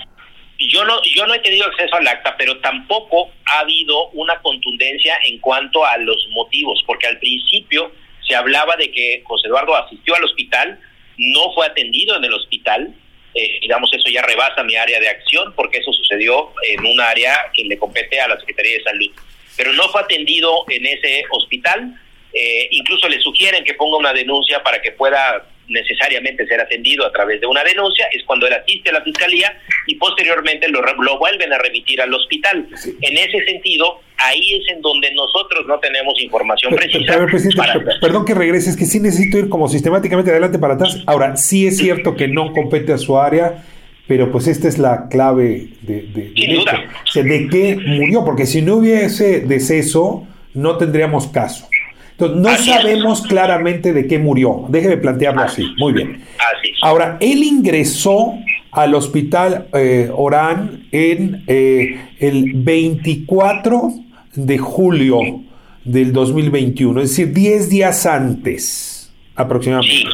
yo 0.59 0.85
no 0.85 0.95
yo 1.05 1.27
no 1.27 1.35
he 1.35 1.39
tenido 1.41 1.67
acceso 1.67 1.97
al 1.97 2.07
acta, 2.07 2.35
pero 2.39 2.59
tampoco 2.61 3.31
ha 3.47 3.61
habido 3.61 4.11
una 4.11 4.41
contundencia 4.41 5.15
en 5.27 5.39
cuanto 5.39 5.85
a 5.85 5.97
los 5.99 6.29
motivos, 6.31 6.83
porque 6.87 7.07
al 7.07 7.19
principio 7.19 7.93
se 8.27 8.35
hablaba 8.35 8.77
de 8.77 8.91
que 8.91 9.23
José 9.25 9.49
Eduardo 9.49 9.77
asistió 9.77 10.15
al 10.15 10.25
hospital, 10.25 10.79
no 11.17 11.53
fue 11.55 11.67
atendido 11.67 12.17
en 12.17 12.25
el 12.25 12.33
hospital, 12.33 12.95
eh, 13.35 13.59
digamos 13.61 13.93
eso 13.93 14.09
ya 14.11 14.23
rebasa 14.23 14.63
mi 14.63 14.77
área 14.77 15.01
de 15.01 15.09
acción, 15.09 15.53
porque 15.57 15.79
eso 15.79 15.93
sucedió 15.93 16.53
en 16.69 16.87
un 16.87 17.01
área 17.01 17.37
que 17.55 17.65
le 17.65 17.79
compete 17.79 18.21
a 18.21 18.29
la 18.29 18.39
Secretaría 18.39 18.79
de 18.79 18.83
Salud, 18.85 19.11
pero 19.57 19.73
no 19.73 19.89
fue 19.89 20.01
atendido 20.01 20.65
en 20.69 20.87
ese 20.87 21.25
hospital, 21.31 22.01
eh, 22.33 22.69
incluso 22.71 23.09
le 23.09 23.21
sugieren 23.21 23.65
que 23.65 23.75
ponga 23.75 23.97
una 23.97 24.13
denuncia 24.13 24.63
para 24.63 24.81
que 24.83 24.93
pueda 24.93 25.47
necesariamente 25.69 26.47
ser 26.47 26.61
atendido 26.61 27.07
a 27.07 27.13
través 27.13 27.41
de 27.41 27.47
una 27.47 27.63
denuncia, 27.65 28.07
es 28.13 28.23
cuando 28.25 28.47
él 28.47 28.55
asiste 28.55 28.91
a 28.91 28.95
la 28.95 29.03
fiscalía 29.03 29.57
y 29.87 29.95
posteriormente 29.97 30.69
lo, 30.69 30.81
lo 30.83 31.19
vuelven 31.19 31.53
a 31.53 31.59
remitir 31.59 32.01
al 32.01 32.13
hospital. 32.13 32.67
Sí. 32.77 32.97
En 33.01 33.17
ese 33.17 33.45
sentido, 33.45 34.01
ahí 34.19 34.55
es 34.55 34.73
en 34.75 34.83
donde 34.83 35.13
nosotros 35.15 35.67
no 35.67 35.79
tenemos 35.79 36.21
información 36.23 36.73
pero, 36.75 36.83
precisa. 36.83 37.13
Pero, 37.13 37.27
presidente, 37.27 37.57
para... 37.57 38.01
Perdón 38.01 38.25
que 38.25 38.35
regrese, 38.35 38.71
es 38.71 38.77
que 38.77 38.85
sí 38.85 39.01
necesito 39.01 39.39
ir 39.39 39.49
como 39.49 39.69
sistemáticamente 39.69 40.31
adelante 40.31 40.59
para 40.59 40.75
atrás. 40.75 41.03
Ahora, 41.07 41.37
sí 41.37 41.67
es 41.67 41.79
cierto 41.79 42.17
que 42.17 42.29
no 42.29 42.53
compete 42.53 42.93
a 42.93 42.99
su 42.99 43.19
área, 43.19 43.65
pero 44.07 44.31
pues 44.31 44.47
esta 44.47 44.69
es 44.69 44.79
la 44.79 45.09
clave 45.09 45.69
de, 45.83 46.03
de, 46.03 46.31
de, 46.31 46.33
Sin 46.37 46.55
duda. 46.57 46.85
o 47.03 47.07
sea, 47.07 47.23
de 47.23 47.49
qué 47.49 47.77
murió, 47.77 48.25
porque 48.25 48.47
si 48.47 48.61
no 48.63 48.77
hubiese 48.77 49.41
deceso, 49.41 50.27
no 50.53 50.77
tendríamos 50.77 51.29
caso. 51.29 51.69
Entonces, 52.19 52.37
no 52.39 52.49
así 52.49 52.71
sabemos 52.71 53.21
es. 53.23 53.27
claramente 53.27 53.93
de 53.93 54.07
qué 54.07 54.19
murió. 54.19 54.67
Déjeme 54.69 54.97
plantearlo 54.99 55.43
así. 55.43 55.63
así. 55.63 55.75
Muy 55.79 55.93
bien. 55.93 56.23
Así 56.39 56.73
Ahora, 56.81 57.19
él 57.21 57.43
ingresó 57.43 58.35
al 58.71 58.95
hospital 58.95 59.69
eh, 59.73 60.11
Orán 60.15 60.87
en 60.93 61.45
eh, 61.47 62.01
el 62.21 62.53
24 62.55 63.95
de 64.35 64.59
julio 64.59 65.21
del 65.85 66.13
2021, 66.13 67.01
es 67.03 67.11
decir, 67.11 67.33
10 67.33 67.69
días 67.69 68.07
antes 68.07 69.13
aproximadamente. 69.37 69.97
Sí. 69.97 70.07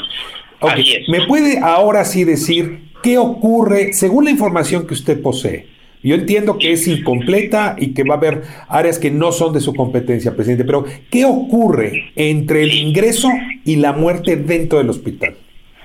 Okay. 0.60 1.04
¿Me 1.08 1.26
puede 1.26 1.58
ahora 1.58 2.04
sí 2.04 2.24
decir 2.24 2.90
qué 3.02 3.16
ocurre, 3.16 3.92
según 3.94 4.24
la 4.24 4.30
información 4.30 4.86
que 4.86 4.94
usted 4.94 5.22
posee? 5.22 5.69
Yo 6.02 6.14
entiendo 6.14 6.58
que 6.58 6.72
es 6.72 6.88
incompleta 6.88 7.76
y 7.78 7.92
que 7.92 8.04
va 8.04 8.14
a 8.14 8.18
haber 8.18 8.42
áreas 8.68 8.98
que 8.98 9.10
no 9.10 9.32
son 9.32 9.52
de 9.52 9.60
su 9.60 9.74
competencia, 9.74 10.34
presidente, 10.34 10.64
pero 10.64 10.84
¿qué 11.10 11.26
ocurre 11.26 12.12
entre 12.16 12.62
el 12.62 12.72
ingreso 12.72 13.28
y 13.64 13.76
la 13.76 13.92
muerte 13.92 14.36
dentro 14.36 14.78
del 14.78 14.88
hospital? 14.88 15.36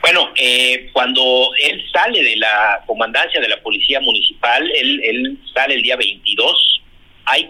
Bueno, 0.02 0.30
eh, 0.38 0.90
cuando 0.94 1.50
él 1.62 1.82
sale 1.92 2.24
de 2.24 2.38
la 2.38 2.84
comandancia 2.86 3.42
de 3.42 3.50
la 3.50 3.62
policía 3.62 4.00
municipal, 4.00 4.64
él, 4.80 5.02
él 5.04 5.38
sale 5.54 5.76
el 5.76 5.82
día 5.82 5.98
22, 5.98 6.82
hay 7.26 7.50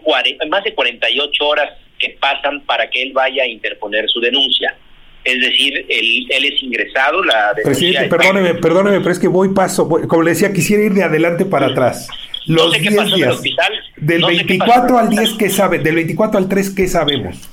más 0.50 0.64
de 0.64 0.74
48 0.74 1.46
horas 1.46 1.70
que 2.00 2.18
pasan 2.20 2.62
para 2.62 2.90
que 2.90 3.04
él 3.04 3.12
vaya 3.14 3.44
a 3.44 3.48
interponer 3.48 4.10
su 4.10 4.20
denuncia. 4.22 4.76
Es 5.24 5.40
decir, 5.42 5.86
él, 5.90 6.28
él 6.30 6.46
es 6.46 6.64
ingresado, 6.64 7.24
la. 7.24 7.54
Presidente, 7.64 8.10
perdóneme, 8.10 8.54
perdóneme, 8.56 9.00
pero 9.00 9.12
es 9.12 9.20
que 9.20 9.28
voy 9.28 9.54
paso, 9.54 9.86
voy, 9.86 10.08
como 10.08 10.22
le 10.22 10.32
decía, 10.32 10.54
quisiera 10.54 10.84
ir 10.84 10.94
de 10.94 11.04
adelante 11.04 11.46
para 11.46 11.68
atrás. 11.68 12.08
Los 12.48 12.68
no 12.68 12.72
sé 12.72 12.80
10 12.80 13.16
días, 13.16 13.36
hospital, 13.36 13.74
del 13.98 14.22
no 14.22 14.28
24 14.28 14.98
al 14.98 15.10
10, 15.10 15.34
¿qué 15.34 15.50
sabe? 15.50 15.80
Del 15.80 15.96
24 15.96 16.38
al 16.38 16.48
3, 16.48 16.70
¿qué 16.72 16.88
sabemos? 16.88 17.50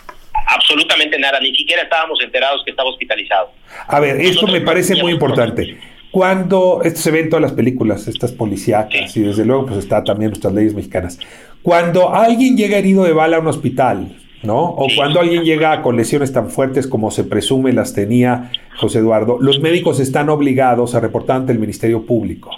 Absolutamente 0.46 1.18
nada, 1.18 1.40
ni 1.40 1.54
siquiera 1.54 1.82
estábamos 1.82 2.20
enterados 2.22 2.62
que 2.64 2.72
estaba 2.72 2.90
hospitalizado. 2.90 3.52
A 3.86 4.00
ver, 4.00 4.20
esto 4.20 4.46
me 4.46 4.60
parece 4.60 4.96
muy 4.96 5.12
importante. 5.12 5.78
Cuando, 6.10 6.82
esto 6.84 7.00
se 7.00 7.10
ve 7.10 7.20
en 7.20 7.30
todas 7.30 7.42
las 7.42 7.52
películas, 7.52 8.06
estas 8.06 8.32
policíacas, 8.32 9.12
sí. 9.12 9.20
y 9.20 9.22
desde 9.22 9.46
luego 9.46 9.66
pues 9.66 9.78
está 9.78 10.04
también 10.04 10.30
nuestras 10.30 10.52
leyes 10.52 10.74
mexicanas. 10.74 11.18
Cuando 11.62 12.14
alguien 12.14 12.56
llega 12.56 12.76
herido 12.76 13.04
de 13.04 13.14
bala 13.14 13.38
a 13.38 13.40
un 13.40 13.46
hospital, 13.46 14.14
¿no? 14.42 14.74
O 14.74 14.90
sí. 14.90 14.96
cuando 14.96 15.20
alguien 15.20 15.42
llega 15.42 15.80
con 15.80 15.96
lesiones 15.96 16.30
tan 16.30 16.50
fuertes 16.50 16.86
como 16.86 17.10
se 17.10 17.24
presume 17.24 17.72
las 17.72 17.94
tenía 17.94 18.50
José 18.76 18.98
Eduardo, 18.98 19.38
los 19.40 19.60
médicos 19.60 20.00
están 20.00 20.28
obligados 20.28 20.94
a 20.94 21.00
reportar 21.00 21.36
ante 21.36 21.52
el 21.52 21.58
Ministerio 21.58 22.04
Público. 22.04 22.50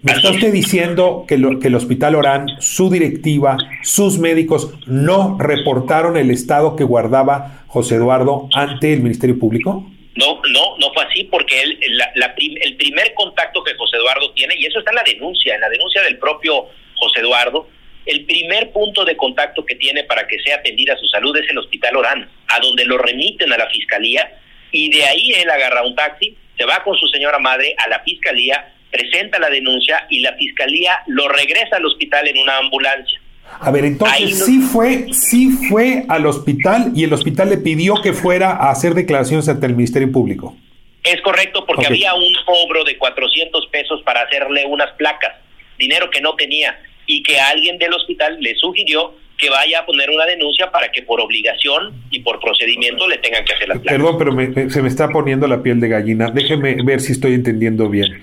¿Me 0.00 0.12
está 0.12 0.30
usted 0.30 0.52
diciendo 0.52 1.24
que, 1.26 1.34
el 1.34 1.74
Hospital 1.74 2.14
Orán, 2.14 2.46
su 2.60 2.88
directiva, 2.88 3.56
sus 3.82 4.18
médicos 4.18 4.72
no 4.86 5.36
reportaron 5.40 6.16
el 6.16 6.30
estado 6.30 6.76
que 6.76 6.84
guardaba 6.84 7.64
José 7.66 7.96
Eduardo 7.96 8.48
ante 8.54 8.92
el 8.92 9.00
Ministerio 9.00 9.36
Público? 9.40 9.90
No, 10.14 10.40
no, 10.52 10.78
no 10.78 10.92
fue 10.94 11.02
así 11.02 11.24
porque 11.24 11.60
él, 11.62 11.78
el 11.80 12.76
primer 12.76 13.12
contacto 13.14 13.64
que 13.64 13.74
José 13.74 13.96
Eduardo 13.96 14.30
tiene, 14.34 14.54
y 14.56 14.66
eso 14.66 14.78
está 14.78 14.92
en 14.92 14.96
la 14.96 15.02
denuncia, 15.02 15.56
en 15.56 15.60
la 15.60 15.68
denuncia 15.68 16.02
del 16.02 16.18
propio 16.18 16.66
José 16.94 17.20
Eduardo, 17.20 17.68
el 18.06 18.24
primer 18.24 18.70
punto 18.70 19.04
de 19.04 19.16
contacto 19.16 19.66
que 19.66 19.74
tiene 19.74 20.04
para 20.04 20.28
que 20.28 20.40
sea 20.40 20.56
atendida 20.56 20.96
su 20.96 21.06
salud 21.08 21.36
es 21.36 21.50
el 21.50 21.58
Hospital 21.58 21.96
Orán, 21.96 22.30
a 22.46 22.60
donde 22.60 22.84
lo 22.84 22.98
remiten 22.98 23.52
a 23.52 23.58
la 23.58 23.68
Fiscalía, 23.68 24.38
y 24.70 24.90
de 24.90 25.04
ahí 25.04 25.32
él 25.32 25.50
agarra 25.50 25.82
un 25.82 25.96
taxi, 25.96 26.36
se 26.56 26.64
va 26.64 26.84
con 26.84 26.96
su 26.96 27.08
señora 27.08 27.40
madre 27.40 27.74
a 27.84 27.88
la 27.88 27.98
Fiscalía, 28.00 28.74
presenta 28.90 29.38
la 29.38 29.50
denuncia 29.50 30.06
y 30.08 30.20
la 30.20 30.34
fiscalía 30.34 30.98
lo 31.06 31.28
regresa 31.28 31.76
al 31.76 31.86
hospital 31.86 32.26
en 32.28 32.38
una 32.38 32.58
ambulancia. 32.58 33.20
A 33.60 33.70
ver, 33.70 33.84
entonces 33.84 34.44
sí 34.44 34.60
fue, 34.60 35.06
sí 35.12 35.50
fue 35.68 36.04
al 36.08 36.26
hospital 36.26 36.92
y 36.94 37.04
el 37.04 37.12
hospital 37.12 37.50
le 37.50 37.58
pidió 37.58 37.94
que 38.02 38.12
fuera 38.12 38.52
a 38.52 38.70
hacer 38.70 38.94
declaraciones 38.94 39.48
ante 39.48 39.66
el 39.66 39.74
Ministerio 39.74 40.10
Público. 40.12 40.56
Es 41.02 41.20
correcto, 41.22 41.64
porque 41.66 41.86
okay. 41.86 42.04
había 42.04 42.14
un 42.14 42.34
cobro 42.44 42.84
de 42.84 42.98
400 42.98 43.66
pesos 43.68 44.02
para 44.02 44.22
hacerle 44.22 44.66
unas 44.66 44.92
placas, 44.92 45.34
dinero 45.78 46.10
que 46.10 46.20
no 46.20 46.34
tenía, 46.34 46.78
y 47.06 47.22
que 47.22 47.40
alguien 47.40 47.78
del 47.78 47.94
hospital 47.94 48.36
le 48.40 48.54
sugirió 48.56 49.14
que 49.38 49.48
vaya 49.48 49.80
a 49.80 49.86
poner 49.86 50.10
una 50.10 50.26
denuncia 50.26 50.70
para 50.70 50.90
que 50.90 51.02
por 51.02 51.20
obligación 51.20 51.94
y 52.10 52.20
por 52.20 52.40
procedimiento 52.40 53.06
le 53.08 53.18
tengan 53.18 53.44
que 53.44 53.54
hacer 53.54 53.68
las 53.68 53.78
placas. 53.78 53.96
Perdón, 53.96 54.18
pero 54.18 54.32
me, 54.32 54.68
se 54.68 54.82
me 54.82 54.88
está 54.88 55.08
poniendo 55.08 55.46
la 55.46 55.62
piel 55.62 55.80
de 55.80 55.88
gallina. 55.88 56.30
Déjeme 56.30 56.76
ver 56.84 57.00
si 57.00 57.12
estoy 57.12 57.34
entendiendo 57.34 57.88
bien. 57.88 58.20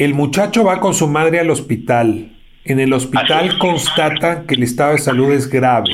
El 0.00 0.14
muchacho 0.14 0.64
va 0.64 0.80
con 0.80 0.94
su 0.94 1.08
madre 1.08 1.40
al 1.40 1.50
hospital. 1.50 2.30
En 2.64 2.80
el 2.80 2.94
hospital 2.94 3.58
constata 3.58 4.46
que 4.48 4.54
el 4.54 4.62
estado 4.62 4.92
de 4.92 4.98
salud 4.98 5.30
es 5.30 5.50
grave. 5.50 5.90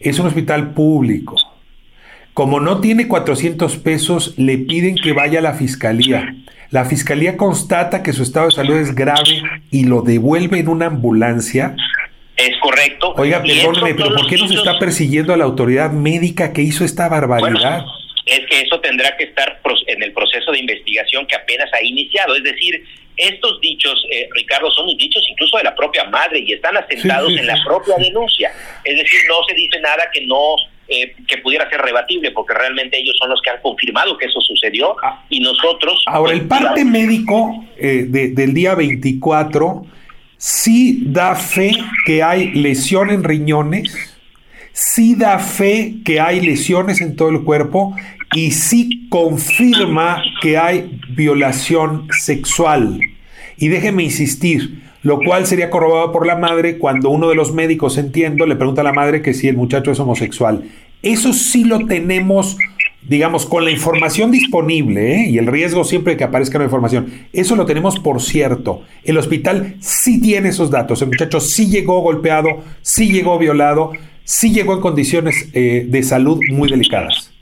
Es 0.00 0.18
un 0.18 0.28
hospital 0.28 0.72
público. 0.72 1.36
Como 2.32 2.58
no 2.58 2.80
tiene 2.80 3.06
400 3.06 3.76
pesos, 3.76 4.32
le 4.38 4.56
piden 4.56 4.94
que 4.94 5.12
vaya 5.12 5.40
a 5.40 5.42
la 5.42 5.52
fiscalía. 5.52 6.36
La 6.70 6.86
fiscalía 6.86 7.36
constata 7.36 8.02
que 8.02 8.14
su 8.14 8.22
estado 8.22 8.46
de 8.46 8.52
salud 8.52 8.76
es 8.78 8.94
grave 8.94 9.42
y 9.70 9.84
lo 9.84 10.00
devuelve 10.00 10.60
en 10.60 10.68
una 10.68 10.86
ambulancia. 10.86 11.76
Es 12.34 12.56
correcto. 12.62 13.12
Oiga, 13.18 13.42
perdóneme, 13.42 13.94
pero 13.94 14.14
¿por 14.14 14.26
qué 14.26 14.38
no 14.38 14.48
se 14.48 14.54
está 14.54 14.78
persiguiendo 14.78 15.34
a 15.34 15.36
la 15.36 15.44
autoridad 15.44 15.92
médica 15.92 16.54
que 16.54 16.62
hizo 16.62 16.82
esta 16.82 17.10
barbaridad? 17.10 17.84
es 18.28 18.46
que 18.46 18.60
eso 18.60 18.78
tendrá 18.80 19.16
que 19.16 19.24
estar 19.24 19.58
en 19.86 20.02
el 20.02 20.12
proceso 20.12 20.52
de 20.52 20.58
investigación 20.58 21.26
que 21.26 21.34
apenas 21.34 21.68
ha 21.72 21.82
iniciado. 21.82 22.36
Es 22.36 22.42
decir, 22.42 22.84
estos 23.18 23.60
dichos, 23.60 24.04
eh, 24.10 24.28
Ricardo, 24.32 24.70
son 24.70 24.86
dichos 24.96 25.26
incluso 25.28 25.58
de 25.58 25.64
la 25.64 25.74
propia 25.74 26.04
madre 26.04 26.38
y 26.38 26.52
están 26.52 26.76
asentados 26.76 27.36
en 27.36 27.46
la 27.46 27.60
propia 27.64 27.96
denuncia. 27.96 28.50
Es 28.84 28.96
decir, 28.96 29.20
no 29.28 29.42
se 29.46 29.54
dice 29.54 29.80
nada 29.80 30.08
que 30.12 30.24
no 30.24 30.54
eh, 30.90 31.14
que 31.26 31.36
pudiera 31.38 31.68
ser 31.68 31.82
rebatible, 31.82 32.30
porque 32.30 32.54
realmente 32.54 32.98
ellos 32.98 33.14
son 33.18 33.28
los 33.28 33.42
que 33.42 33.50
han 33.50 33.60
confirmado 33.60 34.16
que 34.16 34.24
eso 34.24 34.40
sucedió 34.40 34.96
ah. 35.02 35.22
y 35.28 35.40
nosotros... 35.40 36.02
Ahora, 36.06 36.32
el 36.32 36.46
pues, 36.46 36.62
parte 36.62 36.82
médico 36.82 37.66
eh, 37.76 38.06
del 38.06 38.54
día 38.54 38.74
24 38.74 39.82
sí 40.38 41.02
da 41.04 41.34
fe 41.34 41.72
que 42.06 42.22
hay 42.22 42.52
lesión 42.52 43.10
en 43.10 43.22
riñones, 43.22 44.18
sí 44.72 45.14
da 45.14 45.38
fe 45.38 45.96
que 46.06 46.20
hay 46.20 46.40
lesiones 46.40 47.02
en 47.02 47.16
todo 47.16 47.28
el 47.28 47.44
cuerpo 47.44 47.94
y 48.34 48.50
sí 48.50 49.08
confirma 49.08 50.22
que 50.40 50.58
hay 50.58 51.00
violación 51.10 52.08
sexual. 52.18 53.00
Y 53.56 53.68
déjeme 53.68 54.04
insistir, 54.04 54.82
lo 55.02 55.20
cual 55.20 55.46
sería 55.46 55.70
corroborado 55.70 56.12
por 56.12 56.26
la 56.26 56.36
madre 56.36 56.78
cuando 56.78 57.10
uno 57.10 57.28
de 57.28 57.34
los 57.34 57.52
médicos, 57.52 57.98
entiendo, 57.98 58.46
le 58.46 58.56
pregunta 58.56 58.82
a 58.82 58.84
la 58.84 58.92
madre 58.92 59.22
que 59.22 59.34
si 59.34 59.48
el 59.48 59.56
muchacho 59.56 59.90
es 59.90 60.00
homosexual. 60.00 60.64
Eso 61.02 61.32
sí 61.32 61.64
lo 61.64 61.86
tenemos, 61.86 62.56
digamos, 63.02 63.46
con 63.46 63.64
la 63.64 63.70
información 63.70 64.30
disponible 64.30 65.14
¿eh? 65.14 65.30
y 65.30 65.38
el 65.38 65.46
riesgo 65.46 65.84
siempre 65.84 66.16
que 66.16 66.24
aparezca 66.24 66.58
la 66.58 66.64
información. 66.64 67.12
Eso 67.32 67.56
lo 67.56 67.66
tenemos 67.66 67.98
por 67.98 68.20
cierto. 68.20 68.82
El 69.04 69.16
hospital 69.16 69.76
sí 69.80 70.20
tiene 70.20 70.50
esos 70.50 70.70
datos. 70.70 71.00
El 71.00 71.08
muchacho 71.08 71.40
sí 71.40 71.68
llegó 71.68 72.00
golpeado, 72.00 72.48
sí 72.82 73.10
llegó 73.10 73.38
violado, 73.38 73.92
sí 74.24 74.52
llegó 74.52 74.74
en 74.74 74.80
condiciones 74.80 75.48
eh, 75.52 75.86
de 75.88 76.02
salud 76.02 76.40
muy 76.50 76.68
delicadas. 76.68 77.32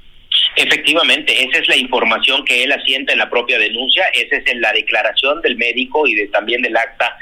Efectivamente, 0.56 1.44
esa 1.44 1.58
es 1.58 1.68
la 1.68 1.76
información 1.76 2.42
que 2.46 2.64
él 2.64 2.72
asienta 2.72 3.12
en 3.12 3.18
la 3.18 3.28
propia 3.28 3.58
denuncia, 3.58 4.04
esa 4.14 4.36
es 4.36 4.46
en 4.46 4.62
la 4.62 4.72
declaración 4.72 5.42
del 5.42 5.56
médico 5.56 6.06
y 6.06 6.14
de, 6.14 6.28
también 6.28 6.62
del 6.62 6.76
acta 6.76 7.14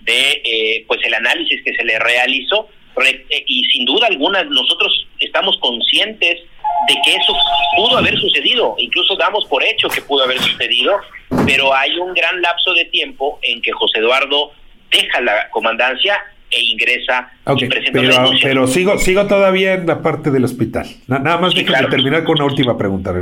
de 0.00 0.42
eh, 0.44 0.84
pues 0.88 1.00
el 1.04 1.14
análisis 1.14 1.62
que 1.62 1.72
se 1.72 1.84
le 1.84 1.98
realizó. 2.00 2.68
Eh, 3.06 3.44
y 3.46 3.64
sin 3.66 3.84
duda 3.84 4.08
alguna 4.08 4.42
nosotros 4.42 5.06
estamos 5.20 5.56
conscientes 5.58 6.40
de 6.88 6.94
que 7.04 7.14
eso 7.14 7.36
pudo 7.76 7.98
haber 7.98 8.18
sucedido, 8.18 8.74
incluso 8.78 9.14
damos 9.16 9.46
por 9.46 9.62
hecho 9.62 9.88
que 9.88 10.02
pudo 10.02 10.24
haber 10.24 10.38
sucedido, 10.38 11.00
pero 11.46 11.72
hay 11.72 11.96
un 11.96 12.12
gran 12.12 12.42
lapso 12.42 12.74
de 12.74 12.86
tiempo 12.86 13.38
en 13.42 13.62
que 13.62 13.70
José 13.70 14.00
Eduardo 14.00 14.52
deja 14.90 15.20
la 15.20 15.48
comandancia 15.50 16.18
e 16.50 16.60
ingresa 16.72 17.30
y 17.56 17.66
presenta 17.66 18.00
pero, 18.00 18.30
pero 18.42 18.66
sigo 18.66 18.98
sigo 18.98 19.26
todavía 19.26 19.74
en 19.74 19.86
la 19.86 20.02
parte 20.02 20.30
del 20.30 20.44
hospital. 20.44 20.86
Nada 21.06 21.38
más 21.38 21.52
sí, 21.52 21.62
déjame 21.62 21.88
terminar 21.88 22.24
con 22.24 22.36
una 22.36 22.44
última 22.44 22.76
pregunta, 22.76 23.14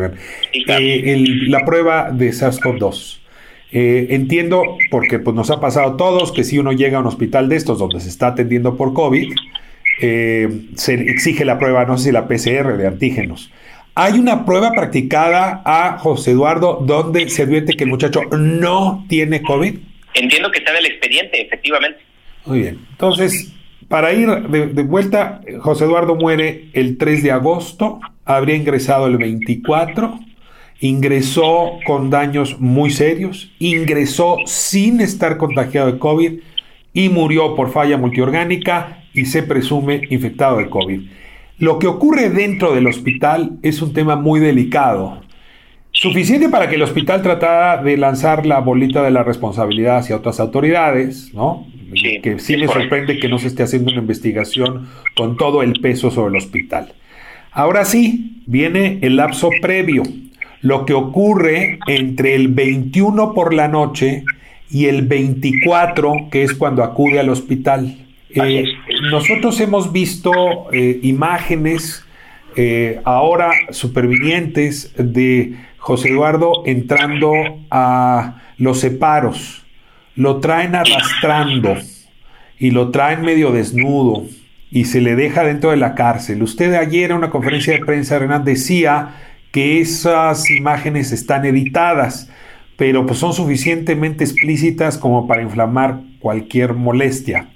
eh, 0.53 1.25
la 1.49 1.65
prueba 1.65 2.11
de 2.11 2.31
SARS-CoV-2. 2.31 3.19
Eh, 3.71 4.07
entiendo, 4.11 4.63
porque 4.91 5.19
pues, 5.19 5.37
nos 5.37 5.51
ha 5.51 5.61
pasado 5.61 5.93
a 5.93 5.97
todos, 5.97 6.33
que 6.33 6.43
si 6.43 6.59
uno 6.59 6.73
llega 6.73 6.99
a 6.99 7.01
un 7.01 7.07
hospital 7.07 7.49
de 7.49 7.57
estos 7.57 7.79
donde 7.79 8.01
se 8.01 8.09
está 8.09 8.29
atendiendo 8.29 8.77
por 8.77 8.95
COVID, 8.95 9.35
eh, 10.01 10.49
se 10.75 10.95
exige 10.95 11.45
la 11.45 11.59
prueba, 11.59 11.85
no 11.85 11.99
sé 11.99 12.05
si 12.05 12.13
la 12.13 12.27
PCR 12.27 12.77
de 12.77 12.87
antígenos. 12.87 13.51
Hay 13.95 14.13
una 14.13 14.47
prueba 14.47 14.71
practicada 14.71 15.61
a 15.65 15.99
José 15.99 16.31
Eduardo 16.31 16.79
donde 16.81 17.29
se 17.29 17.43
advierte 17.43 17.75
que 17.75 17.85
el 17.85 17.91
muchacho 17.91 18.23
no 18.31 19.05
tiene 19.09 19.43
COVID. 19.43 19.77
Entiendo 20.15 20.51
que 20.51 20.59
está 20.59 20.71
en 20.71 20.79
el 20.79 20.87
expediente, 20.87 21.43
efectivamente. 21.43 22.08
Muy 22.47 22.61
bien. 22.61 22.87
Entonces, 22.91 23.53
para 23.89 24.13
ir 24.13 24.29
de, 24.29 24.83
vuelta, 24.83 25.41
José 25.61 25.85
Eduardo 25.85 26.15
muere 26.15 26.69
el 26.75 26.99
3 26.99 27.23
de 27.23 27.33
agosto, 27.33 28.01
habría 28.25 28.55
ingresado 28.55 29.07
el 29.07 29.17
24, 29.17 30.19
ingresó 30.81 31.79
con 31.87 32.11
daños 32.11 32.61
muy 32.61 32.91
serios, 32.91 33.51
ingresó 33.59 34.37
sin 34.45 35.01
estar 35.01 35.39
contagiado 35.39 35.91
de 35.91 35.99
COVID 35.99 36.33
y 36.93 37.09
murió 37.09 37.55
por 37.55 37.71
falla 37.73 37.97
multiorgánica 37.97 39.05
y 39.15 39.25
se 39.25 39.43
presume 39.43 40.03
infectado 40.11 40.59
de 40.59 40.69
COVID. 40.69 41.01
Lo 41.59 41.79
que 41.79 41.87
ocurre 41.87 42.31
dentro 42.31 42.75
del 42.75 42.87
hospital 42.87 43.59
es 43.63 43.83
un 43.83 43.93
tema 43.93 44.17
muy 44.17 44.39
delicado. 44.39 45.23
Suficiente 45.91 46.49
para 46.49 46.69
que 46.69 46.77
el 46.77 46.83
hospital 46.83 47.23
tratara 47.23 47.83
de 47.83 47.97
lanzar 47.97 48.47
la 48.47 48.61
bolita 48.61 49.03
de 49.03 49.11
la 49.11 49.25
responsabilidad 49.25 49.97
hacia 49.97 50.17
otras 50.17 50.39
autoridades, 50.39 51.33
¿no? 51.35 51.67
Que 52.23 52.39
sí 52.39 52.57
me 52.57 52.67
sorprende 52.67 53.19
que 53.19 53.29
no 53.29 53.39
se 53.39 53.49
esté 53.49 53.63
haciendo 53.63 53.91
una 53.91 54.01
investigación 54.01 54.89
con 55.17 55.37
todo 55.37 55.63
el 55.63 55.81
peso 55.81 56.11
sobre 56.11 56.31
el 56.31 56.37
hospital. 56.37 56.93
Ahora 57.51 57.85
sí, 57.85 58.43
viene 58.47 58.99
el 59.03 59.17
lapso 59.17 59.51
previo 59.61 60.03
lo 60.61 60.85
que 60.85 60.93
ocurre 60.93 61.79
entre 61.87 62.35
el 62.35 62.49
21 62.49 63.35
por 63.35 63.55
la 63.55 63.69
noche 63.69 64.25
y 64.71 64.87
el 64.87 65.03
24, 65.07 66.29
que 66.31 66.43
es 66.43 66.55
cuando 66.55 66.83
acude 66.83 67.21
al 67.21 67.29
hospital. 67.29 67.97
Eh, 68.31 68.65
nosotros 69.11 69.59
hemos 69.61 69.93
visto 69.93 70.33
eh, 70.73 71.01
imágenes 71.03 72.05
eh, 72.57 73.01
ahora 73.05 73.53
supervivientes 73.71 74.93
de 74.97 75.55
José 75.79 76.11
Eduardo 76.11 76.65
entrando 76.67 77.33
a 77.71 78.43
los 78.59 78.81
separos. 78.81 79.63
Lo 80.19 80.41
traen 80.41 80.75
arrastrando 80.75 81.77
y 82.59 82.73
lo 82.73 82.91
traen 82.91 83.23
medio 83.23 83.53
desnudo 83.53 84.25
y 84.69 84.87
se 84.87 85.01
le 85.01 85.15
deja 85.15 85.45
dentro 85.45 85.71
de 85.71 85.77
la 85.77 85.95
cárcel. 85.95 86.43
Usted 86.43 86.75
ayer 86.75 87.13
en 87.13 87.19
una 87.19 87.31
conferencia 87.31 87.73
de 87.73 87.85
prensa, 87.85 88.19
Renan, 88.19 88.45
decía 88.45 89.15
que 89.53 89.81
esas 89.81 90.51
imágenes 90.51 91.13
están 91.13 91.45
editadas, 91.45 92.33
pero 92.77 93.07
pues 93.07 93.21
son 93.21 93.33
suficientemente 93.33 94.25
explícitas 94.25 94.99
como 94.99 95.29
para 95.29 95.43
inflamar 95.43 96.01
cualquier 96.19 96.75
molestia. 96.75 97.47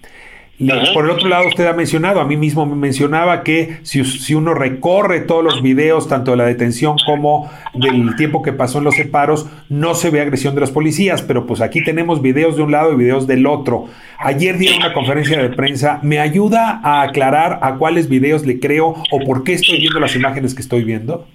Por 0.93 1.05
el 1.05 1.11
otro 1.11 1.29
lado, 1.29 1.49
usted 1.49 1.67
ha 1.67 1.73
mencionado, 1.73 2.21
a 2.21 2.25
mí 2.25 2.37
mismo 2.37 2.67
me 2.67 2.77
mencionaba 2.77 3.43
que 3.43 3.79
si, 3.83 4.05
si, 4.05 4.35
uno 4.35 4.55
recorre 4.55 5.21
todos 5.21 5.43
los 5.43 5.63
videos, 5.63 6.09
tanto 6.09 6.33
de 6.33 6.37
la 6.37 6.45
detención 6.45 6.97
como 7.05 7.51
del 7.75 8.15
tiempo 8.17 8.43
que 8.43 8.53
pasó 8.53 8.79
en 8.79 8.85
los 8.85 8.95
separos, 8.95 9.47
no 9.69 9.95
se 9.95 10.11
ve 10.11 10.21
agresión 10.21 10.55
de 10.55 10.61
los 10.61 10.71
policías, 10.71 11.23
pero 11.23 11.47
pues 11.47 11.61
aquí 11.61 11.83
tenemos 11.83 12.23
videos 12.23 12.57
de 12.57 12.63
un 12.63 12.71
lado 12.71 12.93
y 12.93 12.97
videos 12.97 13.27
del 13.27 13.47
otro. 13.47 13.89
Ayer 14.19 14.57
di 14.59 14.69
una 14.69 14.93
conferencia 14.93 15.43
de 15.43 15.49
prensa, 15.51 15.99
¿me 16.03 16.21
ayuda 16.21 16.81
a 16.85 17.03
aclarar 17.03 17.59
a 17.63 17.77
cuáles 17.77 18.09
videos 18.09 18.47
le 18.47 18.61
creo 18.61 18.95
o 19.11 19.21
por 19.27 19.45
qué 19.45 19.55
estoy 19.55 19.79
viendo 19.79 19.99
las 19.99 20.15
imágenes 20.15 20.55
que 20.55 20.63
estoy 20.63 20.85
viendo? 20.85 21.27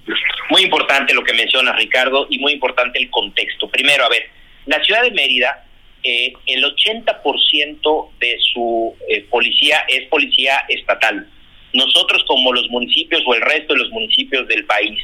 Muy 0.50 0.64
importante 0.64 1.14
lo 1.14 1.24
que 1.24 1.34
menciona 1.34 1.74
Ricardo 1.74 2.28
y 2.30 2.40
muy 2.40 2.54
importante 2.54 3.00
el 3.00 3.10
contexto. 3.10 3.70
Primero, 3.70 4.06
a 4.06 4.10
ver, 4.10 4.30
la 4.66 4.82
ciudad 4.84 5.02
de 5.04 5.12
Mérida, 5.12 5.67
eh, 6.04 6.34
el 6.46 6.64
80% 6.64 8.10
de 8.20 8.38
su 8.54 8.96
eh, 9.10 9.26
policía 9.30 9.86
es 9.88 10.08
policía 10.08 10.64
estatal. 10.70 11.28
Nosotros 11.74 12.24
como 12.28 12.54
los 12.54 12.70
municipios 12.70 13.22
o 13.26 13.34
el 13.34 13.42
resto 13.42 13.74
de 13.74 13.80
los 13.80 13.92
municipios 13.92 14.48
del 14.48 14.66
país, 14.66 15.00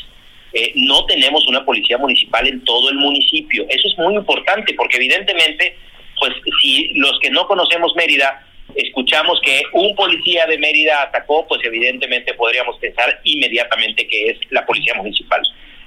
eh, 0.54 0.72
no 0.76 1.06
tenemos 1.06 1.48
una 1.48 1.66
policía 1.66 1.98
municipal 1.98 2.48
en 2.48 2.64
todo 2.64 2.90
el 2.90 2.98
municipio. 2.98 3.66
Eso 3.70 3.88
es 3.88 3.98
muy 3.98 4.16
importante 4.16 4.74
porque 4.76 4.98
evidentemente, 4.98 5.76
pues 6.20 6.32
si 6.62 6.94
los 6.94 7.20
que 7.20 7.32
no 7.32 7.48
conocemos 7.48 7.94
Mérida 7.96 8.48
escuchamos 8.76 9.40
que 9.42 9.62
un 9.74 9.96
policía 9.96 10.46
de 10.46 10.58
Mérida 10.58 11.04
atacó, 11.04 11.46
pues 11.48 11.62
evidentemente 11.64 12.34
podríamos 12.34 12.78
pensar 12.78 13.20
inmediatamente 13.24 14.08
que 14.08 14.30
es 14.30 14.38
la 14.52 14.66
policía 14.66 14.94
municipal. 14.96 15.42